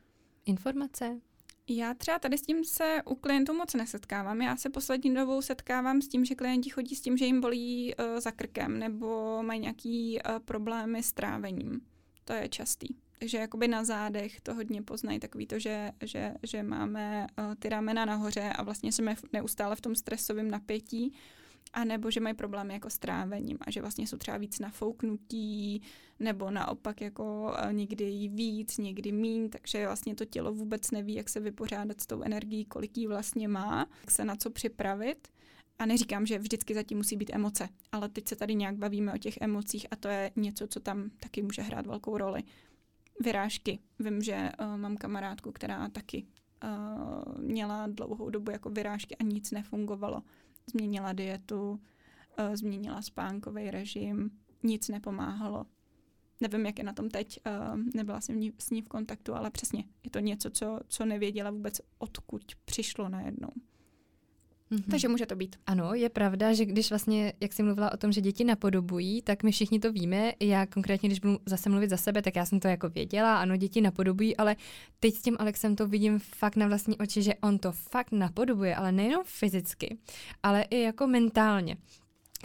informace? 0.46 1.20
Já 1.68 1.94
třeba 1.94 2.18
tady 2.18 2.38
s 2.38 2.42
tím 2.42 2.64
se 2.64 3.02
u 3.04 3.14
klientů 3.14 3.54
moc 3.54 3.74
nesetkávám. 3.74 4.42
Já 4.42 4.56
se 4.56 4.70
poslední 4.70 5.14
dobou 5.14 5.42
setkávám 5.42 6.02
s 6.02 6.08
tím, 6.08 6.24
že 6.24 6.34
klienti 6.34 6.70
chodí 6.70 6.96
s 6.96 7.00
tím, 7.00 7.16
že 7.16 7.24
jim 7.24 7.40
bolí 7.40 7.94
uh, 7.94 8.20
za 8.20 8.30
krkem 8.30 8.78
nebo 8.78 9.42
mají 9.42 9.60
nějaký 9.60 10.18
uh, 10.18 10.38
problémy 10.38 11.02
s 11.02 11.12
trávením. 11.12 11.80
To 12.24 12.32
je 12.32 12.48
častý. 12.48 12.88
Takže 13.18 13.38
jakoby 13.38 13.68
na 13.68 13.84
zádech 13.84 14.40
to 14.40 14.54
hodně 14.54 14.82
poznají, 14.82 15.20
takový 15.20 15.46
to, 15.46 15.58
že, 15.58 15.92
že, 16.00 16.34
že 16.42 16.62
máme 16.62 17.26
uh, 17.38 17.54
ty 17.54 17.68
ramena 17.68 18.04
nahoře 18.04 18.52
a 18.56 18.62
vlastně 18.62 18.92
jsme 18.92 19.14
neustále 19.32 19.76
v 19.76 19.80
tom 19.80 19.94
stresovém 19.94 20.50
napětí, 20.50 21.14
a 21.74 21.84
nebo 21.84 22.10
že 22.10 22.20
mají 22.20 22.34
problémy 22.34 22.74
jako 22.74 22.90
s 22.90 22.98
trávením 22.98 23.58
a 23.60 23.70
že 23.70 23.80
vlastně 23.80 24.06
jsou 24.06 24.16
třeba 24.16 24.36
víc 24.36 24.58
nafouknutí, 24.58 25.82
nebo 26.20 26.50
naopak 26.50 27.00
jako 27.00 27.42
uh, 27.66 27.72
někdy 27.72 28.04
jí 28.04 28.28
víc, 28.28 28.78
někdy 28.78 29.12
mín, 29.12 29.50
takže 29.50 29.86
vlastně 29.86 30.14
to 30.14 30.24
tělo 30.24 30.52
vůbec 30.52 30.90
neví, 30.90 31.14
jak 31.14 31.28
se 31.28 31.40
vypořádat 31.40 32.00
s 32.00 32.06
tou 32.06 32.22
energií, 32.22 32.64
kolik 32.64 32.98
jí 32.98 33.06
vlastně 33.06 33.48
má, 33.48 33.88
jak 34.00 34.10
se 34.10 34.24
na 34.24 34.36
co 34.36 34.50
připravit. 34.50 35.28
A 35.78 35.86
neříkám, 35.86 36.26
že 36.26 36.38
vždycky 36.38 36.74
zatím 36.74 36.98
musí 36.98 37.16
být 37.16 37.30
emoce, 37.34 37.68
ale 37.92 38.08
teď 38.08 38.28
se 38.28 38.36
tady 38.36 38.54
nějak 38.54 38.76
bavíme 38.76 39.14
o 39.14 39.18
těch 39.18 39.38
emocích 39.40 39.86
a 39.90 39.96
to 39.96 40.08
je 40.08 40.30
něco, 40.36 40.66
co 40.66 40.80
tam 40.80 41.10
taky 41.20 41.42
může 41.42 41.62
hrát 41.62 41.86
velkou 41.86 42.18
roli 42.18 42.42
vyrážky. 43.20 43.78
Vím, 43.98 44.22
že 44.22 44.50
uh, 44.60 44.76
mám 44.76 44.96
kamarádku, 44.96 45.52
která 45.52 45.88
taky 45.88 46.26
uh, 46.64 47.38
měla 47.38 47.86
dlouhou 47.86 48.30
dobu 48.30 48.50
jako 48.50 48.70
vyrážky 48.70 49.16
a 49.16 49.22
nic 49.22 49.50
nefungovalo. 49.50 50.22
Změnila 50.66 51.12
dietu, 51.12 51.70
uh, 51.70 52.54
změnila 52.54 53.02
spánkový 53.02 53.70
režim, 53.70 54.30
nic 54.62 54.88
nepomáhalo. 54.88 55.66
Nevím, 56.40 56.66
jak 56.66 56.78
je 56.78 56.84
na 56.84 56.92
tom 56.92 57.10
teď, 57.10 57.40
uh, 57.46 57.80
nebyla 57.94 58.20
jsem 58.20 58.42
s 58.58 58.70
ní 58.70 58.82
v 58.82 58.88
kontaktu, 58.88 59.34
ale 59.34 59.50
přesně 59.50 59.84
je 60.04 60.10
to 60.10 60.18
něco, 60.18 60.50
co, 60.50 60.80
co 60.88 61.04
nevěděla 61.04 61.50
vůbec, 61.50 61.80
odkud 61.98 62.42
přišlo 62.64 63.08
najednou. 63.08 63.50
Mm-hmm. 64.74 64.90
Takže 64.90 65.08
může 65.08 65.26
to 65.26 65.36
být. 65.36 65.56
Ano, 65.66 65.94
je 65.94 66.08
pravda, 66.08 66.52
že 66.52 66.64
když 66.64 66.90
vlastně, 66.90 67.32
jak 67.40 67.52
jsi 67.52 67.62
mluvila 67.62 67.92
o 67.92 67.96
tom, 67.96 68.12
že 68.12 68.20
děti 68.20 68.44
napodobují, 68.44 69.22
tak 69.22 69.42
my 69.42 69.52
všichni 69.52 69.80
to 69.80 69.92
víme. 69.92 70.32
Já 70.40 70.66
konkrétně, 70.66 71.08
když 71.08 71.20
budu 71.20 71.38
zase 71.46 71.70
mluvit 71.70 71.90
za 71.90 71.96
sebe, 71.96 72.22
tak 72.22 72.36
já 72.36 72.46
jsem 72.46 72.60
to 72.60 72.68
jako 72.68 72.88
věděla, 72.88 73.38
ano, 73.38 73.56
děti 73.56 73.80
napodobují, 73.80 74.36
ale 74.36 74.56
teď 75.00 75.14
s 75.14 75.22
tím 75.22 75.36
Alexem 75.40 75.76
to 75.76 75.86
vidím 75.86 76.18
fakt 76.18 76.56
na 76.56 76.66
vlastní 76.66 76.98
oči, 76.98 77.22
že 77.22 77.34
on 77.34 77.58
to 77.58 77.72
fakt 77.72 78.12
napodobuje, 78.12 78.76
ale 78.76 78.92
nejenom 78.92 79.22
fyzicky, 79.24 79.98
ale 80.42 80.62
i 80.62 80.80
jako 80.80 81.06
mentálně 81.06 81.76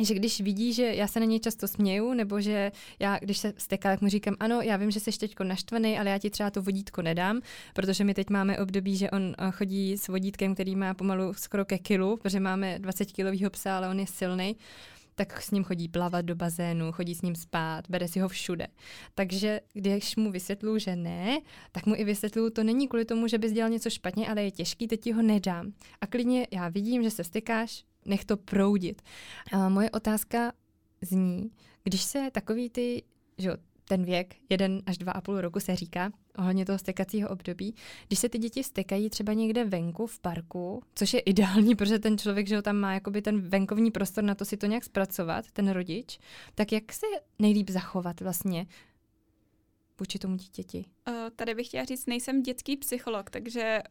že 0.06 0.14
když 0.14 0.42
vidí, 0.42 0.74
že 0.74 0.96
já 0.96 1.08
se 1.08 1.20
na 1.20 1.26
něj 1.26 1.40
často 1.40 1.68
směju, 1.68 2.14
nebo 2.14 2.42
že 2.42 2.72
já, 3.00 3.20
když 3.22 3.38
se 3.38 3.54
steká, 3.58 3.90
tak 3.90 4.02
mu 4.02 4.10
říkám, 4.10 4.36
ano, 4.40 4.62
já 4.62 4.78
vím, 4.78 4.92
že 4.92 5.00
jsi 5.00 5.20
teď 5.20 5.36
naštvaný, 5.44 6.00
ale 6.00 6.10
já 6.10 6.18
ti 6.18 6.30
třeba 6.30 6.52
to 6.52 6.62
vodítko 6.62 7.02
nedám, 7.02 7.42
protože 7.74 8.04
my 8.04 8.14
teď 8.14 8.30
máme 8.30 8.58
období, 8.58 8.98
že 8.98 9.12
on 9.12 9.36
eh, 9.38 9.52
chodí 9.52 9.98
s 9.98 10.08
vodítkem, 10.08 10.54
který 10.54 10.76
má 10.76 10.94
pomalu 10.94 11.34
skoro 11.34 11.66
ke 11.66 11.78
kilu, 11.78 12.18
protože 12.18 12.40
máme 12.40 12.80
20 12.80 13.12
kilového 13.12 13.50
psa, 13.50 13.78
ale 13.78 13.90
on 13.90 14.00
je 14.00 14.08
silný 14.08 14.56
tak 15.20 15.42
s 15.42 15.52
ním 15.52 15.64
chodí 15.64 15.88
plavat 15.88 16.26
do 16.26 16.36
bazénu, 16.36 16.92
chodí 16.92 17.16
s 17.16 17.22
ním 17.22 17.36
spát, 17.36 17.90
bere 17.90 18.08
si 18.08 18.20
ho 18.20 18.28
všude. 18.28 18.68
Takže 19.16 19.60
když 19.74 20.16
mu 20.16 20.32
vysvětlu, 20.32 20.78
že 20.78 20.96
ne, 20.96 21.40
tak 21.72 21.86
mu 21.86 21.96
i 21.96 22.04
vysvětlu, 22.04 22.50
to 22.50 22.64
není 22.64 22.88
kvůli 22.88 23.06
tomu, 23.06 23.28
že 23.28 23.38
bys 23.38 23.52
dělal 23.52 23.70
něco 23.70 23.90
špatně, 23.90 24.30
ale 24.30 24.44
je 24.44 24.52
těžký, 24.52 24.88
teď 24.88 25.02
ti 25.02 25.12
ho 25.12 25.22
nedám. 25.22 25.74
A 26.02 26.08
klidně 26.08 26.48
já 26.52 26.70
vidím, 26.70 27.04
že 27.04 27.12
se 27.12 27.24
stykáš, 27.24 27.84
nech 28.10 28.26
to 28.26 28.38
proudit. 28.38 29.02
A 29.52 29.69
moje 29.69 29.89
otázka 29.89 30.52
zní, 31.02 31.52
když 31.84 32.02
se 32.02 32.30
takový 32.32 32.69
ty, 32.69 33.04
že 33.38 33.52
ten 33.89 34.06
věk, 34.06 34.36
jeden 34.50 34.82
až 34.86 34.98
dva 34.98 35.12
a 35.12 35.22
půl 35.22 35.41
roku 35.41 35.60
se 35.60 35.76
říká, 35.76 36.12
ohledně 36.38 36.65
toho 36.65 36.80
stekacího 36.80 37.30
období, 37.30 37.76
když 38.08 38.19
se 38.19 38.30
ty 38.30 38.38
děti 38.38 38.63
stekají 38.63 39.10
třeba 39.10 39.34
někde 39.34 39.65
venku 39.65 40.08
v 40.08 40.19
parku, 40.19 40.84
což 40.95 41.13
je 41.13 41.19
ideální, 41.19 41.76
protože 41.80 42.00
ten 42.00 42.17
člověk, 42.17 42.48
že 42.48 42.62
tam 42.62 42.76
má 42.76 42.93
jakoby 42.93 43.22
ten 43.22 43.41
venkovní 43.41 43.91
prostor 43.91 44.24
na 44.24 44.36
to 44.36 44.45
si 44.45 44.58
to 44.58 44.65
nějak 44.65 44.84
zpracovat, 44.84 45.52
ten 45.52 45.69
rodič, 45.69 46.19
tak 46.56 46.72
jak 46.72 46.93
se 46.93 47.06
nejlíp 47.39 47.69
zachovat 47.69 48.22
vlastně 48.22 48.67
vůči 50.00 50.19
tomu 50.19 50.36
dítěti? 50.36 50.86
Uh, 51.08 51.15
tady 51.36 51.56
bych 51.56 51.67
chtěla 51.67 51.86
říct, 51.86 52.06
nejsem 52.06 52.43
dětský 52.43 52.78
psycholog, 52.78 53.30
takže 53.30 53.82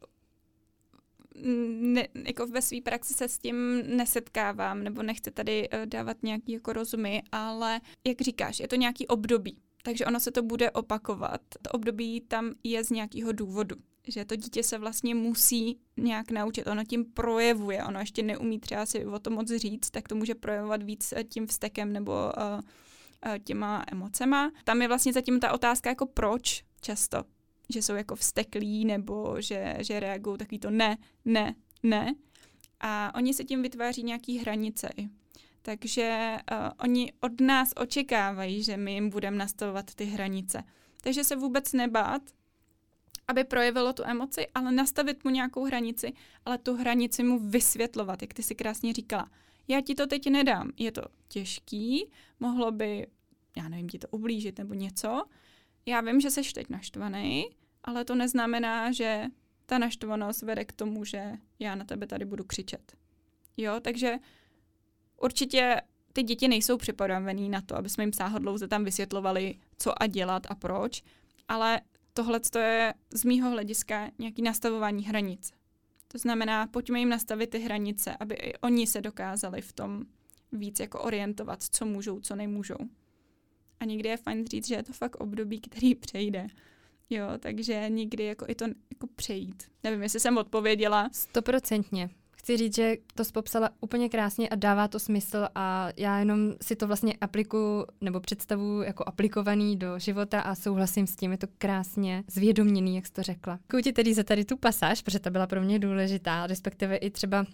ne, 1.43 2.09
jako 2.15 2.47
ve 2.47 2.63
své 2.63 2.81
praxi 2.81 3.15
se 3.15 3.29
s 3.29 3.39
tím 3.39 3.83
nesetkávám, 3.97 4.85
nebo 4.85 5.03
nechci 5.03 5.31
tady 5.31 5.69
uh, 5.69 5.87
dávat 5.87 6.17
nějaký 6.23 6.53
jako 6.53 6.73
rozumy, 6.73 7.23
ale 7.33 7.81
jak 8.07 8.21
říkáš, 8.21 8.61
je 8.61 8.69
to 8.69 8.77
nějaký 8.77 9.07
období. 9.07 9.59
Takže 9.83 10.07
ono 10.07 10.21
se 10.21 10.31
to 10.31 10.43
bude 10.43 10.71
opakovat. 10.71 11.41
To 11.63 11.71
období 11.71 12.21
tam 12.21 12.55
je 12.65 12.85
z 12.85 12.91
nějakého 12.91 13.33
důvodu 13.33 13.77
že 14.11 14.25
to 14.25 14.37
dítě 14.37 14.63
se 14.63 14.79
vlastně 14.79 15.15
musí 15.15 15.79
nějak 15.97 16.31
naučit. 16.31 16.67
Ono 16.67 16.85
tím 16.85 17.05
projevuje, 17.05 17.85
ono 17.85 18.01
ještě 18.01 18.23
neumí 18.23 18.59
třeba 18.59 18.87
si 18.87 19.07
o 19.07 19.19
tom 19.19 19.33
moc 19.33 19.49
říct, 19.49 19.91
tak 19.91 20.09
to 20.09 20.15
může 20.15 20.35
projevovat 20.35 20.83
víc 20.83 21.13
eh, 21.17 21.25
tím 21.25 21.47
vztekem 21.47 21.93
nebo 21.93 22.13
uh, 22.13 22.61
těma 23.45 23.85
emocema. 23.93 24.53
Tam 24.65 24.83
je 24.83 24.89
vlastně 24.89 25.13
zatím 25.13 25.41
ta 25.41 25.53
otázka 25.53 25.91
jako 25.91 26.07
proč 26.07 26.65
často 26.81 27.25
že 27.69 27.83
jsou 27.83 27.95
jako 27.95 28.17
vsteklí 28.17 28.85
nebo 28.85 29.41
že, 29.41 29.77
že 29.81 30.01
reagují 30.01 30.39
takový 30.39 30.59
to 30.59 30.71
ne, 30.71 30.97
ne, 31.25 31.55
ne. 31.83 32.15
A 32.81 33.15
oni 33.15 33.35
se 33.35 33.45
tím 33.45 33.63
vytváří 33.63 34.03
nějaký 34.03 34.39
hranice. 34.39 34.89
Takže 35.63 36.37
uh, 36.53 36.57
oni 36.81 37.13
od 37.21 37.41
nás 37.41 37.73
očekávají, 37.77 38.63
že 38.63 38.77
my 38.77 38.93
jim 38.93 39.11
budeme 39.11 39.37
nastavovat 39.37 39.95
ty 39.95 40.05
hranice. 40.05 40.65
Takže 41.03 41.25
se 41.25 41.37
vůbec 41.37 41.73
nebát, 41.73 42.23
aby 43.29 43.45
projevilo 43.45 43.93
tu 43.93 44.05
emoci, 44.05 44.47
ale 44.55 44.73
nastavit 44.73 45.25
mu 45.25 45.31
nějakou 45.31 45.65
hranici, 45.65 46.13
ale 46.45 46.59
tu 46.59 46.75
hranici 46.75 47.23
mu 47.23 47.39
vysvětlovat, 47.39 48.23
jak 48.23 48.35
ty 48.35 48.43
si 48.43 48.55
krásně 48.55 48.93
říkala. 48.93 49.31
Já 49.69 49.81
ti 49.81 49.95
to 49.95 50.07
teď 50.07 50.31
nedám. 50.31 50.71
Je 50.77 50.93
to 50.93 51.03
těžký, 51.29 52.11
mohlo 52.41 52.71
by, 52.73 53.07
já 53.57 53.69
nevím, 53.69 53.89
ti 53.89 53.99
to 53.99 54.09
ublížit 54.11 54.59
nebo 54.59 54.75
něco, 54.75 55.25
já 55.89 56.01
vím, 56.01 56.21
že 56.21 56.31
jsi 56.31 56.53
teď 56.53 56.69
naštvaný, 56.69 57.51
ale 57.85 58.05
to 58.05 58.15
neznamená, 58.15 58.93
že 58.93 59.25
ta 59.67 59.79
naštvanost 59.79 60.43
vede 60.43 60.65
k 60.65 60.73
tomu, 60.73 61.05
že 61.05 61.33
já 61.59 61.75
na 61.75 61.85
tebe 61.85 62.07
tady 62.07 62.25
budu 62.25 62.45
křičet. 62.45 62.97
Jo, 63.57 63.81
takže 63.83 64.17
určitě 65.21 65.81
ty 66.13 66.23
děti 66.23 66.49
nejsou 66.49 66.77
připravený 66.77 67.49
na 67.49 67.61
to, 67.61 67.77
aby 67.77 67.89
jsme 67.89 68.05
jim 68.05 68.13
sáhodlouze 68.13 68.69
tam 68.69 68.85
vysvětlovali, 68.85 69.55
co 69.79 70.03
a 70.03 70.07
dělat 70.07 70.47
a 70.49 70.55
proč, 70.55 71.03
ale 71.49 71.81
tohle 72.13 72.41
je 72.59 72.95
z 73.15 73.25
mýho 73.25 73.51
hlediska 73.51 74.11
nějaký 74.19 74.43
nastavování 74.43 75.05
hranic. 75.05 75.53
To 76.09 76.19
znamená, 76.19 76.67
pojďme 76.67 76.99
jim 76.99 77.09
nastavit 77.09 77.51
ty 77.51 77.59
hranice, 77.59 78.17
aby 78.21 78.35
i 78.35 78.59
oni 78.59 78.87
se 78.87 79.01
dokázali 79.01 79.63
v 79.63 79.73
tom 79.73 80.05
víc 80.53 80.81
jako 80.81 81.03
orientovat, 81.03 81.63
co 81.63 81.87
můžou, 81.87 82.21
co 82.21 82.37
nemůžou. 82.37 82.79
A 83.81 83.85
někdy 83.85 84.09
je 84.09 84.17
fajn 84.17 84.47
říct, 84.47 84.69
že 84.69 84.75
je 84.75 84.83
to 84.83 84.93
fakt 84.93 85.17
období, 85.17 85.61
který 85.61 85.95
přejde. 85.95 86.47
Jo, 87.11 87.27
takže 87.39 87.87
někdy 87.89 88.25
jako 88.25 88.45
i 88.49 88.55
to 88.55 88.65
jako 88.65 89.07
přejít. 89.17 89.65
Nevím, 89.85 90.03
jestli 90.03 90.21
jsem 90.21 90.39
odpověděla. 90.39 91.11
Stoprocentně. 91.13 92.11
Chci 92.31 92.57
říct, 92.57 92.75
že 92.75 92.97
to 93.15 93.25
popsala 93.33 93.71
úplně 93.81 94.09
krásně 94.09 94.49
a 94.49 94.55
dává 94.55 94.89
to 94.89 94.99
smysl 94.99 95.49
a 95.55 95.89
já 95.97 96.19
jenom 96.19 96.53
si 96.63 96.77
to 96.77 96.87
vlastně 96.87 97.15
aplikuju 97.21 97.87
nebo 98.01 98.21
představu 98.21 98.83
jako 98.83 99.05
aplikovaný 99.07 99.77
do 99.77 99.99
života 99.99 100.41
a 100.41 100.55
souhlasím 100.55 101.07
s 101.07 101.17
tím, 101.17 101.33
je 101.33 101.39
to 101.39 101.47
krásně 101.59 102.25
zvědoměný, 102.31 102.97
jak 102.97 103.07
jsi 103.07 103.13
to 103.13 103.23
řekla. 103.23 103.59
Děkuji 103.63 103.83
ti 103.83 103.93
tedy 103.93 104.15
za 104.15 104.23
tady 104.23 104.45
tu 104.45 104.57
pasáž, 104.57 105.03
protože 105.03 105.19
ta 105.19 105.31
byla 105.31 105.47
pro 105.47 105.61
mě 105.61 105.79
důležitá, 105.79 106.47
respektive 106.47 106.97
i 106.97 107.11
třeba 107.11 107.47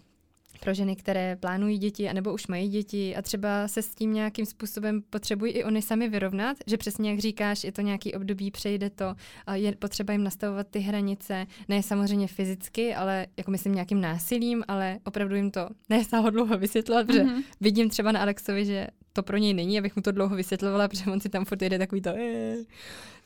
pro 0.60 0.74
ženy, 0.74 0.96
které 0.96 1.36
plánují 1.36 1.78
děti 1.78 2.08
anebo 2.08 2.34
už 2.34 2.46
mají 2.46 2.68
děti 2.68 3.16
a 3.16 3.22
třeba 3.22 3.68
se 3.68 3.82
s 3.82 3.94
tím 3.94 4.12
nějakým 4.12 4.46
způsobem 4.46 5.02
potřebují 5.10 5.52
i 5.52 5.64
oni 5.64 5.82
sami 5.82 6.08
vyrovnat, 6.08 6.56
že 6.66 6.76
přesně 6.76 7.10
jak 7.10 7.18
říkáš, 7.18 7.64
je 7.64 7.72
to 7.72 7.80
nějaký 7.80 8.14
období, 8.14 8.50
přejde 8.50 8.90
to, 8.90 9.14
je 9.52 9.76
potřeba 9.76 10.12
jim 10.12 10.24
nastavovat 10.24 10.66
ty 10.70 10.78
hranice, 10.78 11.46
ne 11.68 11.82
samozřejmě 11.82 12.26
fyzicky, 12.26 12.94
ale 12.94 13.26
jako 13.36 13.50
myslím 13.50 13.74
nějakým 13.74 14.00
násilím, 14.00 14.64
ale 14.68 14.98
opravdu 15.04 15.34
jim 15.34 15.50
to 15.50 15.68
nestálo 15.88 16.30
dlouho 16.30 16.58
vysvětlovat, 16.58 17.06
protože 17.06 17.22
mm-hmm. 17.22 17.44
vidím 17.60 17.90
třeba 17.90 18.12
na 18.12 18.20
Alexovi, 18.20 18.64
že 18.64 18.86
to 19.12 19.22
pro 19.22 19.36
něj 19.36 19.54
není, 19.54 19.78
abych 19.78 19.96
mu 19.96 20.02
to 20.02 20.12
dlouho 20.12 20.36
vysvětlovala, 20.36 20.88
protože 20.88 21.04
on 21.10 21.20
si 21.20 21.28
tam 21.28 21.44
furt 21.44 21.62
jede 21.62 21.78
takový 21.78 22.00
to. 22.00 22.10
Eee. 22.10 22.64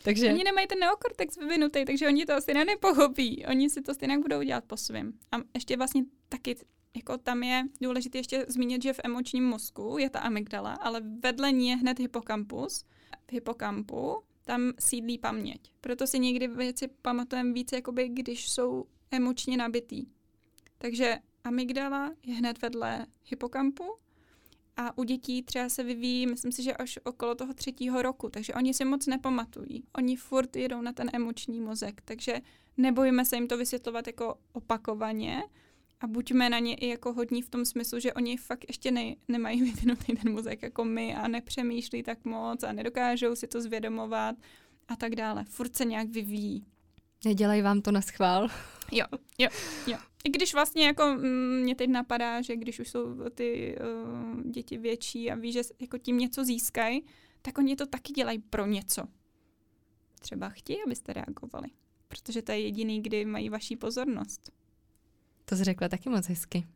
Takže... 0.02 0.32
Oni 0.32 0.44
nemají 0.44 0.66
ten 0.66 0.78
neokortex 0.78 1.36
vyvinutý, 1.36 1.84
takže 1.84 2.06
oni 2.06 2.26
to 2.26 2.34
asi 2.34 2.54
nepochopí. 2.54 3.46
Oni 3.46 3.70
si 3.70 3.82
to 3.82 3.94
stejně 3.94 4.18
budou 4.18 4.42
dělat 4.42 4.64
po 4.66 4.76
svém. 4.76 5.12
A 5.32 5.36
ještě 5.54 5.76
vlastně 5.76 6.04
taky 6.28 6.56
jako 6.96 7.18
tam 7.18 7.42
je 7.42 7.64
důležité 7.80 8.18
ještě 8.18 8.46
zmínit, 8.48 8.82
že 8.82 8.92
v 8.92 9.00
emočním 9.04 9.44
mozku 9.44 9.98
je 9.98 10.10
ta 10.10 10.18
amygdala, 10.18 10.72
ale 10.72 11.02
vedle 11.22 11.52
ní 11.52 11.68
je 11.68 11.76
hned 11.76 11.98
hypokampus. 11.98 12.84
V 13.28 13.32
hypokampu 13.32 14.22
tam 14.44 14.72
sídlí 14.78 15.18
paměť. 15.18 15.72
Proto 15.80 16.06
si 16.06 16.18
někdy 16.18 16.48
věci 16.48 16.88
pamatujeme 17.02 17.52
více, 17.52 17.76
jakoby, 17.76 18.08
když 18.08 18.50
jsou 18.50 18.84
emočně 19.10 19.56
nabitý. 19.56 20.06
Takže 20.78 21.18
amygdala 21.44 22.12
je 22.22 22.34
hned 22.34 22.62
vedle 22.62 23.06
hypokampu 23.24 23.84
a 24.76 24.98
u 24.98 25.04
dětí 25.04 25.42
třeba 25.42 25.68
se 25.68 25.82
vyvíjí, 25.82 26.26
myslím 26.26 26.52
si, 26.52 26.62
že 26.62 26.74
až 26.74 26.98
okolo 27.04 27.34
toho 27.34 27.54
třetího 27.54 28.02
roku, 28.02 28.28
takže 28.28 28.54
oni 28.54 28.74
si 28.74 28.84
moc 28.84 29.06
nepamatují. 29.06 29.84
Oni 29.96 30.16
furt 30.16 30.56
jedou 30.56 30.80
na 30.82 30.92
ten 30.92 31.10
emoční 31.12 31.60
mozek, 31.60 32.00
takže 32.04 32.40
nebojíme 32.76 33.24
se 33.24 33.36
jim 33.36 33.48
to 33.48 33.56
vysvětlovat 33.56 34.06
jako 34.06 34.38
opakovaně, 34.52 35.42
a 36.00 36.06
buďme 36.06 36.50
na 36.50 36.58
ně 36.58 36.74
i 36.74 36.88
jako 36.88 37.12
hodní 37.12 37.42
v 37.42 37.48
tom 37.48 37.64
smyslu, 37.64 38.00
že 38.00 38.12
oni 38.12 38.36
fakt 38.36 38.64
ještě 38.68 38.90
ne, 38.90 39.14
nemají 39.28 39.62
vyvinutý 39.72 40.16
ten 40.16 40.32
mozek 40.32 40.62
jako 40.62 40.84
my 40.84 41.14
a 41.14 41.28
nepřemýšlí 41.28 42.02
tak 42.02 42.24
moc 42.24 42.62
a 42.62 42.72
nedokážou 42.72 43.36
si 43.36 43.46
to 43.46 43.60
zvědomovat 43.60 44.36
a 44.88 44.96
tak 44.96 45.14
dále. 45.14 45.44
Furt 45.44 45.76
se 45.76 45.84
nějak 45.84 46.08
vyvíjí. 46.08 46.66
Nedělají 47.24 47.62
vám 47.62 47.82
to 47.82 47.92
na 47.92 48.00
schvál. 48.00 48.48
Jo, 48.92 49.04
jo, 49.38 49.48
jo. 49.86 49.98
I 50.24 50.30
když 50.30 50.54
vlastně 50.54 50.86
jako 50.86 51.06
mm, 51.06 51.60
mě 51.62 51.74
teď 51.74 51.90
napadá, 51.90 52.42
že 52.42 52.56
když 52.56 52.80
už 52.80 52.88
jsou 52.88 53.28
ty 53.34 53.78
uh, 53.78 54.42
děti 54.50 54.78
větší 54.78 55.30
a 55.30 55.34
ví, 55.34 55.52
že 55.52 55.60
jako 55.80 55.98
tím 55.98 56.18
něco 56.18 56.44
získají, 56.44 57.04
tak 57.42 57.58
oni 57.58 57.76
to 57.76 57.86
taky 57.86 58.12
dělají 58.12 58.38
pro 58.38 58.66
něco. 58.66 59.02
Třeba 60.20 60.48
chtějí, 60.48 60.78
abyste 60.86 61.12
reagovali, 61.12 61.68
protože 62.08 62.42
to 62.42 62.52
je 62.52 62.60
jediný, 62.60 63.02
kdy 63.02 63.24
mají 63.24 63.48
vaší 63.48 63.76
pozornost. 63.76 64.52
To 65.48 65.56
jsi 65.56 65.64
řekla 65.64 65.88
taky 65.88 66.08
moc 66.08 66.26
hezky. 66.26 66.66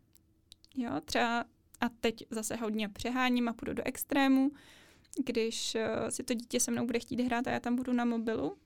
Jo, 0.76 1.00
třeba 1.04 1.44
a 1.80 1.88
teď 1.88 2.24
zase 2.30 2.56
hodně 2.56 2.88
přeháním 2.88 3.48
a 3.48 3.52
půjdu 3.52 3.72
do 3.72 3.82
extrému, 3.86 4.50
když 5.24 5.74
uh, 5.74 6.08
si 6.08 6.22
to 6.22 6.34
dítě 6.34 6.60
se 6.60 6.70
mnou 6.70 6.86
bude 6.86 6.98
chtít 6.98 7.20
hrát 7.20 7.46
a 7.46 7.50
já 7.50 7.60
tam 7.60 7.76
budu 7.76 7.92
na 7.92 8.04
mobilu, 8.04 8.56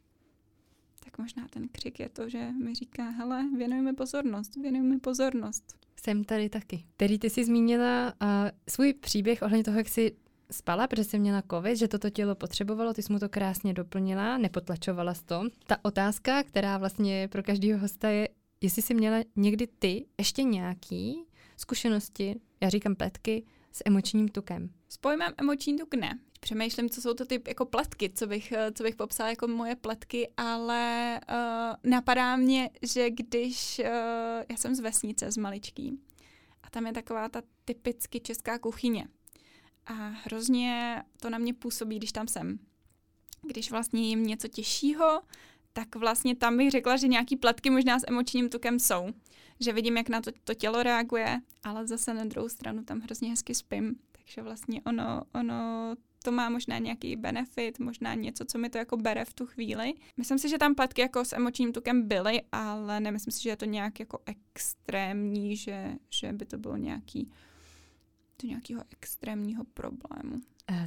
tak 1.05 1.19
možná 1.19 1.49
ten 1.49 1.69
křik 1.69 2.01
je 2.01 2.09
to, 2.09 2.29
že 2.29 2.53
mi 2.53 2.75
říká, 2.75 3.11
hele, 3.11 3.45
věnuj 3.57 3.81
mi 3.81 3.93
pozornost, 3.93 4.57
věnuj 4.57 4.81
mi 4.81 4.99
pozornost. 4.99 5.77
Jsem 5.97 6.25
tady 6.25 6.49
taky. 6.49 6.85
Tedy 6.97 7.19
ty 7.19 7.31
jsi 7.31 7.45
zmínila 7.45 8.13
uh, 8.23 8.29
svůj 8.69 8.95
příběh 8.95 9.43
ohledně 9.43 9.65
toho, 9.65 9.79
jak 9.79 9.89
jsi 9.89 10.17
spala, 10.51 10.87
protože 10.87 11.05
jsi 11.05 11.19
měla 11.19 11.43
covid, 11.51 11.77
že 11.77 11.89
toto 11.89 12.11
tělo 12.11 12.35
potřebovalo, 12.35 12.95
ty 12.95 13.03
jsi 13.03 13.13
mu 13.13 13.19
to 13.19 13.29
krásně 13.29 13.75
doplnila, 13.75 14.39
nepotlačovala 14.39 15.15
jsi 15.15 15.25
to. 15.25 15.43
Ta 15.67 15.77
otázka, 15.83 16.43
která 16.43 16.79
vlastně 16.79 17.29
pro 17.33 17.43
každého 17.43 17.81
hosta 17.81 18.09
je, 18.09 18.29
jestli 18.61 18.83
jsi 18.83 18.95
měla 18.95 19.17
někdy 19.37 19.67
ty 19.67 20.07
ještě 20.19 20.43
nějaký 20.43 21.25
zkušenosti, 21.57 22.41
já 22.61 22.69
říkám 22.69 22.95
pletky, 22.95 23.45
s 23.73 23.83
emočním 23.85 24.29
tukem. 24.29 24.71
S 24.89 24.97
pojmem 24.97 25.33
emoční 25.39 25.77
tuk 25.79 25.95
ne. 25.95 26.19
Přemýšlím, 26.41 26.91
co 26.91 27.01
jsou 27.01 27.15
to 27.15 27.27
ty 27.27 27.43
jako 27.49 27.67
pletky, 27.67 28.11
co 28.11 28.27
bych, 28.27 28.53
co 28.75 28.83
bych 28.83 28.97
popsala 28.97 29.31
jako 29.31 29.49
moje 29.49 29.77
pletky, 29.77 30.29
ale 30.37 31.21
uh, 31.31 31.91
napadá 31.91 32.37
mě, 32.37 32.71
že 32.83 33.11
když, 33.11 33.79
uh, 33.79 33.85
já 34.51 34.57
jsem 34.57 34.75
z 34.75 34.81
vesnice, 34.81 35.33
z 35.33 35.37
maličký, 35.37 35.99
a 36.63 36.71
tam 36.71 36.87
je 36.87 36.93
taková 36.93 37.29
ta 37.29 37.43
typicky 37.65 38.21
česká 38.21 38.59
kuchyně. 38.59 39.09
A 39.87 39.93
hrozně 39.93 41.03
to 41.21 41.31
na 41.31 41.39
mě 41.39 41.55
působí, 41.55 41.97
když 41.97 42.13
tam 42.13 42.29
jsem. 42.29 42.59
Když 43.43 43.71
vlastně 43.71 44.09
jim 44.09 44.27
něco 44.27 44.49
těžšího, 44.49 45.21
tak 45.77 45.97
vlastně 45.97 46.37
tam 46.37 46.57
bych 46.57 46.71
řekla, 46.71 46.97
že 46.97 47.09
nějaký 47.09 47.37
pletky 47.37 47.71
možná 47.71 47.99
s 47.99 48.05
emočním 48.09 48.49
tukem 48.49 48.79
jsou. 48.79 49.09
Že 49.61 49.73
vidím, 49.73 49.97
jak 49.97 50.09
na 50.09 50.21
to, 50.21 50.31
to 50.45 50.55
tělo 50.55 50.83
reaguje, 50.83 51.41
ale 51.65 51.87
zase 51.87 52.15
na 52.15 52.25
druhou 52.25 52.49
stranu 52.49 52.85
tam 52.85 53.01
hrozně 53.01 53.31
hezky 53.31 53.55
spím. 53.55 53.97
Takže 54.13 54.43
vlastně 54.43 54.81
ono, 54.87 55.23
ono 55.35 55.95
to 56.23 56.33
má 56.33 56.49
možná 56.49 56.79
nějaký 56.79 57.17
benefit, 57.17 57.79
možná 57.79 58.15
něco, 58.15 58.45
co 58.45 58.59
mi 58.59 58.71
to 58.71 58.79
jako 58.79 58.97
bere 58.97 59.25
v 59.25 59.35
tu 59.35 59.47
chvíli. 59.47 59.95
Myslím 60.17 60.39
si, 60.39 60.49
že 60.49 60.59
tam 60.59 60.75
pletky 60.75 61.01
jako 61.01 61.25
s 61.25 61.33
emočním 61.33 61.73
tukem 61.73 62.09
byly, 62.09 62.43
ale 62.53 63.01
nemyslím 63.01 63.33
si, 63.33 63.43
že 63.43 63.51
je 63.51 63.57
to 63.57 63.65
nějak 63.65 64.01
jako 64.01 64.19
extrémní, 64.27 65.57
že, 65.57 65.95
že 66.11 66.33
by 66.33 66.47
to 66.47 66.59
bylo 66.59 66.77
nějaký 66.77 67.31
do 68.43 68.49
nějakého 68.49 68.83
extrémního 68.91 69.65
problému. 69.65 70.41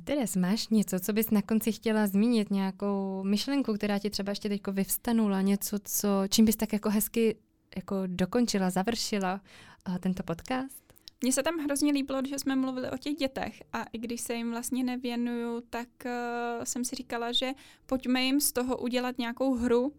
Teres, 0.04 0.36
máš 0.36 0.68
něco, 0.68 1.00
co 1.00 1.14
bys 1.14 1.30
na 1.30 1.42
konci 1.42 1.72
chtěla 1.72 2.08
zmínit, 2.08 2.52
nějakou 2.52 3.24
myšlenku, 3.24 3.74
která 3.74 4.00
ti 4.00 4.10
třeba 4.10 4.32
ještě 4.32 4.50
teď 4.50 4.62
vyvstanula, 4.68 5.42
něco, 5.42 5.78
co, 5.84 6.08
čím 6.30 6.46
bys 6.46 6.56
tak 6.56 6.74
jako 6.74 6.90
hezky 6.90 7.36
jako 7.76 7.96
dokončila, 8.06 8.70
završila 8.70 9.42
uh, 9.88 9.98
tento 9.98 10.24
podcast? 10.24 10.84
Mně 11.22 11.34
se 11.34 11.44
tam 11.44 11.58
hrozně 11.58 11.92
líbilo, 11.92 12.22
že 12.30 12.40
jsme 12.40 12.56
mluvili 12.56 12.92
o 12.92 12.98
těch 12.98 13.16
dětech 13.16 13.64
a 13.74 13.84
i 13.84 13.98
když 13.98 14.22
se 14.22 14.34
jim 14.34 14.52
vlastně 14.52 14.84
nevěnuju, 14.84 15.62
tak 15.70 15.88
uh, 16.06 16.64
jsem 16.64 16.86
si 16.86 16.96
říkala, 16.96 17.32
že 17.32 17.52
pojďme 17.86 18.24
jim 18.24 18.40
z 18.40 18.52
toho 18.52 18.78
udělat 18.78 19.18
nějakou 19.18 19.56
hru, 19.56 19.82
uh, 19.84 19.92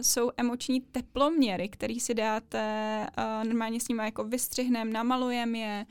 jsou 0.00 0.30
emoční 0.36 0.80
teploměry, 0.80 1.68
který 1.68 2.00
si 2.00 2.14
dáte, 2.14 3.06
uh, 3.18 3.48
normálně 3.48 3.80
s 3.80 3.88
nimi 3.88 4.02
jako 4.04 4.24
vystřihneme, 4.24 4.90
namalujeme 4.90 5.58
je, 5.58 5.86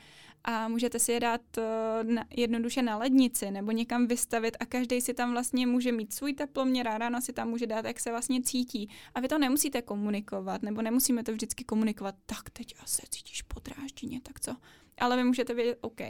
a 0.48 0.68
můžete 0.68 1.00
si 1.00 1.12
je 1.12 1.20
dát 1.20 1.41
uh, 1.58 1.64
na, 2.12 2.26
jednoduše 2.38 2.82
na 2.82 2.98
lednici 2.98 3.52
nebo 3.52 3.72
někam 3.72 4.08
vystavit 4.08 4.58
a 4.60 4.66
každý 4.66 5.02
si 5.02 5.14
tam 5.14 5.32
vlastně 5.32 5.68
může 5.68 5.91
mít 5.91 6.14
svůj 6.14 6.34
teploměr 6.34 6.88
a 6.88 6.98
ráno 6.98 7.22
si 7.22 7.34
tam 7.34 7.50
může 7.50 7.68
dát, 7.68 7.86
jak 7.86 8.00
se 8.00 8.12
vlastně 8.12 8.41
cítí. 8.41 8.89
A 9.16 9.20
vy 9.20 9.28
to 9.28 9.38
nemusíte 9.38 9.82
komunikovat, 9.82 10.62
nebo 10.62 10.82
nemusíme 10.82 11.24
to 11.24 11.32
vždycky 11.32 11.64
komunikovat, 11.64 12.16
tak 12.26 12.50
teď 12.50 12.76
asi 12.84 13.02
cítíš 13.10 13.41
podrážděně, 13.41 14.22
tak 14.22 14.39
co? 14.39 14.56
Ale 14.98 15.18
vy 15.18 15.24
můžete 15.24 15.54
vědět, 15.54 15.78
OK, 15.82 16.02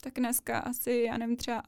tak 0.00 0.14
dneska 0.16 0.58
asi, 0.58 1.04
já 1.06 1.18
nevím, 1.18 1.36
třeba 1.36 1.62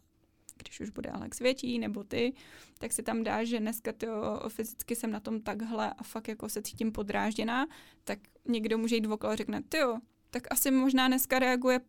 když 0.57 0.81
už 0.81 0.91
bude 0.91 1.11
Alex 1.11 1.39
větší, 1.39 1.79
nebo 1.79 2.05
ty, 2.05 2.33
tak 2.79 2.93
si 2.93 3.03
tam 3.03 3.23
dáš, 3.23 3.49
že 3.49 3.61
dneska 3.61 3.93
to 3.93 4.09
fyzicky 4.49 4.97
jsem 4.97 5.11
na 5.11 5.21
tom 5.21 5.41
takhle 5.41 5.95
a 5.99 6.03
fakt 6.03 6.29
jako 6.29 6.49
se 6.49 6.63
cítím 6.63 6.93
podrážděná, 6.93 7.67
tak 8.05 8.19
někdo 8.49 8.79
může 8.79 8.97
jít 8.97 9.07
okolo 9.07 9.33
a 9.33 9.37
řekne, 9.37 9.63
ty 9.63 9.77
jo, 9.77 9.99
tak 10.31 10.43
asi 10.51 10.71
možná 10.71 11.09
dneska 11.09 11.39
reaguje 11.39 11.81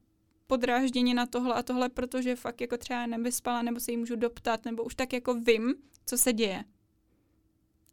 podrážděně 0.47 1.13
na 1.13 1.25
tohle 1.25 1.55
a 1.55 1.63
tohle, 1.63 1.89
protože 1.89 2.35
fakt 2.35 2.61
jako 2.61 2.77
třeba 2.77 3.05
nevyspala, 3.05 3.61
nebo 3.61 3.79
se 3.79 3.91
jí 3.91 3.97
můžu 3.97 4.15
doptat, 4.15 4.65
nebo 4.65 4.83
už 4.83 4.95
tak 4.95 5.13
jako 5.13 5.33
vím, 5.33 5.73
co 6.05 6.17
se 6.17 6.33
děje. 6.33 6.63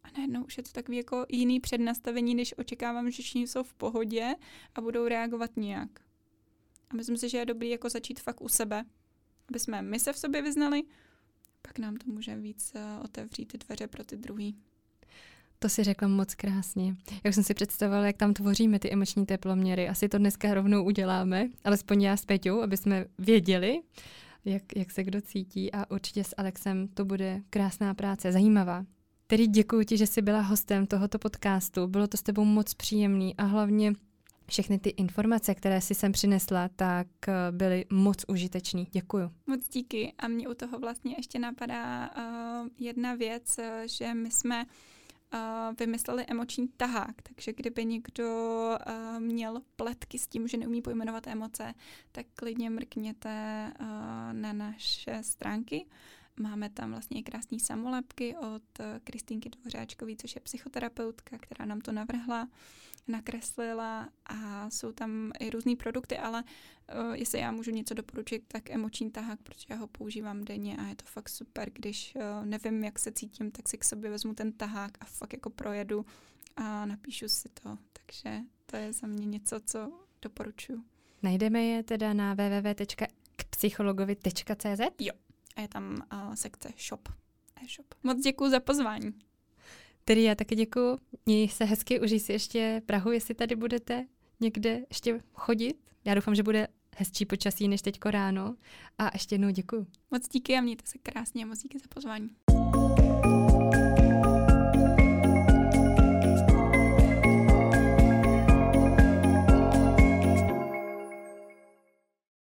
A 0.05 0.09
najednou 0.17 0.45
už 0.45 0.57
je 0.57 0.63
to 0.63 0.73
takový 0.73 0.97
jako 0.97 1.27
jiný 1.29 1.61
přednastavení, 1.61 2.35
než 2.35 2.55
očekávám, 2.59 3.11
že 3.11 3.23
všichni 3.23 3.47
jsou 3.47 3.63
v 3.63 3.75
pohodě 3.75 4.35
a 4.75 4.81
budou 4.81 5.09
reagovat 5.09 5.51
nějak. 5.57 6.01
A 6.91 6.97
myslím 6.97 7.17
si, 7.17 7.29
že 7.29 7.39
je 7.39 7.47
dobrý 7.47 7.71
jako 7.71 7.89
začít 7.89 8.21
fakt 8.21 8.41
u 8.41 8.49
sebe, 8.49 8.85
aby 9.49 9.59
jsme 9.59 9.83
my 9.83 10.01
se 10.01 10.13
v 10.13 10.19
sobě 10.19 10.43
vyznali, 10.43 10.83
pak 11.63 11.79
nám 11.79 11.97
to 11.97 12.11
může 12.11 12.37
víc 12.37 12.73
eh, 12.75 12.99
otevřít 13.05 13.57
dveře 13.57 13.87
pro 13.87 14.05
ty 14.05 14.17
druhý. 14.17 14.57
To 15.59 15.69
si 15.69 15.85
řekla 15.85 16.09
moc 16.09 16.35
krásně. 16.35 16.97
Jak 17.25 17.35
jsem 17.35 17.45
si 17.45 17.55
představovala, 17.55 18.07
jak 18.07 18.17
tam 18.17 18.35
tvoříme 18.35 18.79
ty 18.79 18.93
emoční 18.93 19.27
teploměry. 19.27 19.89
Asi 19.89 20.09
to 20.09 20.19
dneska 20.19 20.55
rovnou 20.55 20.85
uděláme, 20.85 21.49
alespoň 21.65 22.03
já 22.03 22.17
s 22.17 22.25
Peťou, 22.25 22.63
aby 22.63 22.77
jsme 22.77 23.05
věděli, 23.19 23.81
jak, 24.45 24.63
jak 24.77 24.91
se 24.91 25.05
kdo 25.05 25.21
cítí 25.21 25.73
a 25.73 25.91
určitě 25.91 26.25
s 26.25 26.35
Alexem 26.39 26.89
to 26.89 27.05
bude 27.05 27.41
krásná 27.51 27.95
práce, 27.95 28.33
zajímavá. 28.33 28.85
Tedy 29.27 29.47
děkuji 29.47 29.85
ti, 29.85 29.97
že 29.97 30.07
jsi 30.07 30.23
byla 30.23 30.41
hostem 30.41 30.87
tohoto 30.87 31.19
podcastu. 31.19 31.87
Bylo 31.87 32.07
to 32.07 32.17
s 32.17 32.23
tebou 32.23 32.45
moc 32.45 32.75
příjemný 32.75 33.37
a 33.37 33.45
hlavně 33.45 33.93
všechny 34.49 34.79
ty 34.79 34.89
informace, 34.91 35.55
které 35.55 35.81
si 35.81 35.95
sem 35.95 36.13
přinesla, 36.13 36.69
tak 36.77 37.07
eh, 37.29 37.33
byly 37.51 37.85
moc 37.91 38.25
užitečný. 38.29 38.89
Děkuju. 38.93 39.31
Moc 39.47 39.69
díky. 39.69 40.13
A 40.19 40.29
mě 40.29 40.49
u 40.49 40.55
toho 40.55 40.79
vlastně 40.79 41.15
ještě 41.17 41.39
napadá 41.39 42.11
uh, 42.17 42.69
jedna 42.79 43.15
věc, 43.15 43.59
eh, 43.59 43.83
že 43.87 44.15
my 44.15 44.31
jsme 44.31 44.65
vymysleli 45.79 46.25
emoční 46.29 46.69
tahák, 46.69 47.23
takže 47.23 47.53
kdyby 47.53 47.85
někdo 47.85 48.29
uh, 48.87 49.21
měl 49.21 49.61
pletky 49.77 50.19
s 50.19 50.27
tím, 50.27 50.49
že 50.49 50.57
neumí 50.57 50.83
pojmenovat 50.83 51.27
emoce, 51.27 51.75
tak 52.13 52.27
klidně 52.35 52.71
mrkněte 52.71 53.73
uh, 53.81 53.87
na 54.33 54.53
naše 54.53 55.19
stránky. 55.23 55.87
Máme 56.39 56.71
tam 56.71 56.91
vlastně 56.91 57.21
i 57.21 57.23
krásné 57.23 57.59
samolepky 57.59 58.37
od 58.37 58.63
eh, 58.81 59.01
Kristýnky 59.05 59.49
Dvořáčkové, 59.49 60.17
což 60.17 60.35
je 60.35 60.41
psychoterapeutka, 60.41 61.39
která 61.39 61.65
nám 61.65 61.81
to 61.81 61.93
navrhla, 61.93 62.49
nakreslila 63.09 64.09
a 64.27 64.71
jsou 64.71 64.93
tam 64.93 65.33
i 65.41 65.51
různé 65.51 65.77
produkty, 65.77 66.19
ale 66.19 66.43
uh, 66.43 67.13
jestli 67.13 67.39
já 67.39 67.53
můžu 67.53 67.71
něco 67.71 67.95
doporučit, 67.95 68.45
tak 68.49 68.71
emoční 68.71 69.11
tahák, 69.11 69.43
protože 69.43 69.67
já 69.69 69.77
ho 69.77 69.87
používám 69.87 70.45
denně 70.45 70.77
a 70.77 70.87
je 70.87 70.97
to 70.97 71.05
fakt 71.07 71.29
super, 71.29 71.71
když 71.73 72.15
uh, 72.17 72.23
nevím, 72.47 72.85
jak 72.85 72.99
se 72.99 73.13
cítím, 73.13 73.51
tak 73.51 73.69
si 73.69 73.79
k 73.79 73.85
sobě 73.85 74.11
vezmu 74.11 74.35
ten 74.35 74.53
tahák 74.53 74.91
a 75.01 75.05
fakt 75.05 75.33
jako 75.33 75.51
projedu 75.51 76.07
a 76.57 76.87
napíšu 76.87 77.29
si 77.29 77.49
to. 77.49 77.79
Takže 77.93 78.41
to 78.67 78.77
je 78.77 78.93
za 78.93 79.07
mě 79.07 79.27
něco, 79.27 79.61
co 79.61 79.93
doporučuji. 80.23 80.83
Najdeme 81.23 81.63
je 81.63 81.83
teda 81.83 82.13
na 82.13 82.35
www.psychologovi.cz? 82.35 84.81
Jo, 84.99 85.13
a 85.57 85.61
je 85.61 85.69
tam 85.69 86.03
uh, 86.13 86.35
sekce 86.35 86.69
shop. 86.89 87.09
E-shop. 87.65 87.95
Moc 88.03 88.19
děkuji 88.19 88.51
za 88.51 88.61
pozvání. 88.61 89.15
Tedy 90.05 90.23
já 90.23 90.35
taky 90.35 90.55
děkuji. 90.55 90.99
Měj 91.27 91.49
se 91.49 91.65
hezky, 91.65 92.01
užij 92.01 92.21
si 92.21 92.33
ještě 92.33 92.83
Prahu, 92.87 93.11
jestli 93.11 93.35
tady 93.35 93.57
budete 93.57 94.07
někde 94.41 94.81
ještě 94.89 95.21
chodit. 95.33 95.77
Já 96.05 96.15
doufám, 96.15 96.35
že 96.35 96.43
bude 96.43 96.69
hezčí 96.97 97.27
počasí 97.27 97.69
než 97.69 97.83
teďko 97.83 98.11
ráno. 98.11 98.57
A 98.99 99.11
ještě 99.13 99.35
jednou 99.35 99.51
děkuji. 99.51 99.87
Moc 100.11 100.29
díky 100.29 100.57
a 100.57 100.61
mějte 100.61 100.87
se 100.87 100.99
krásně 100.99 101.45
a 101.45 101.47
moc 101.47 101.59
díky 101.59 101.79
za 101.79 101.87
pozvání. 101.89 102.31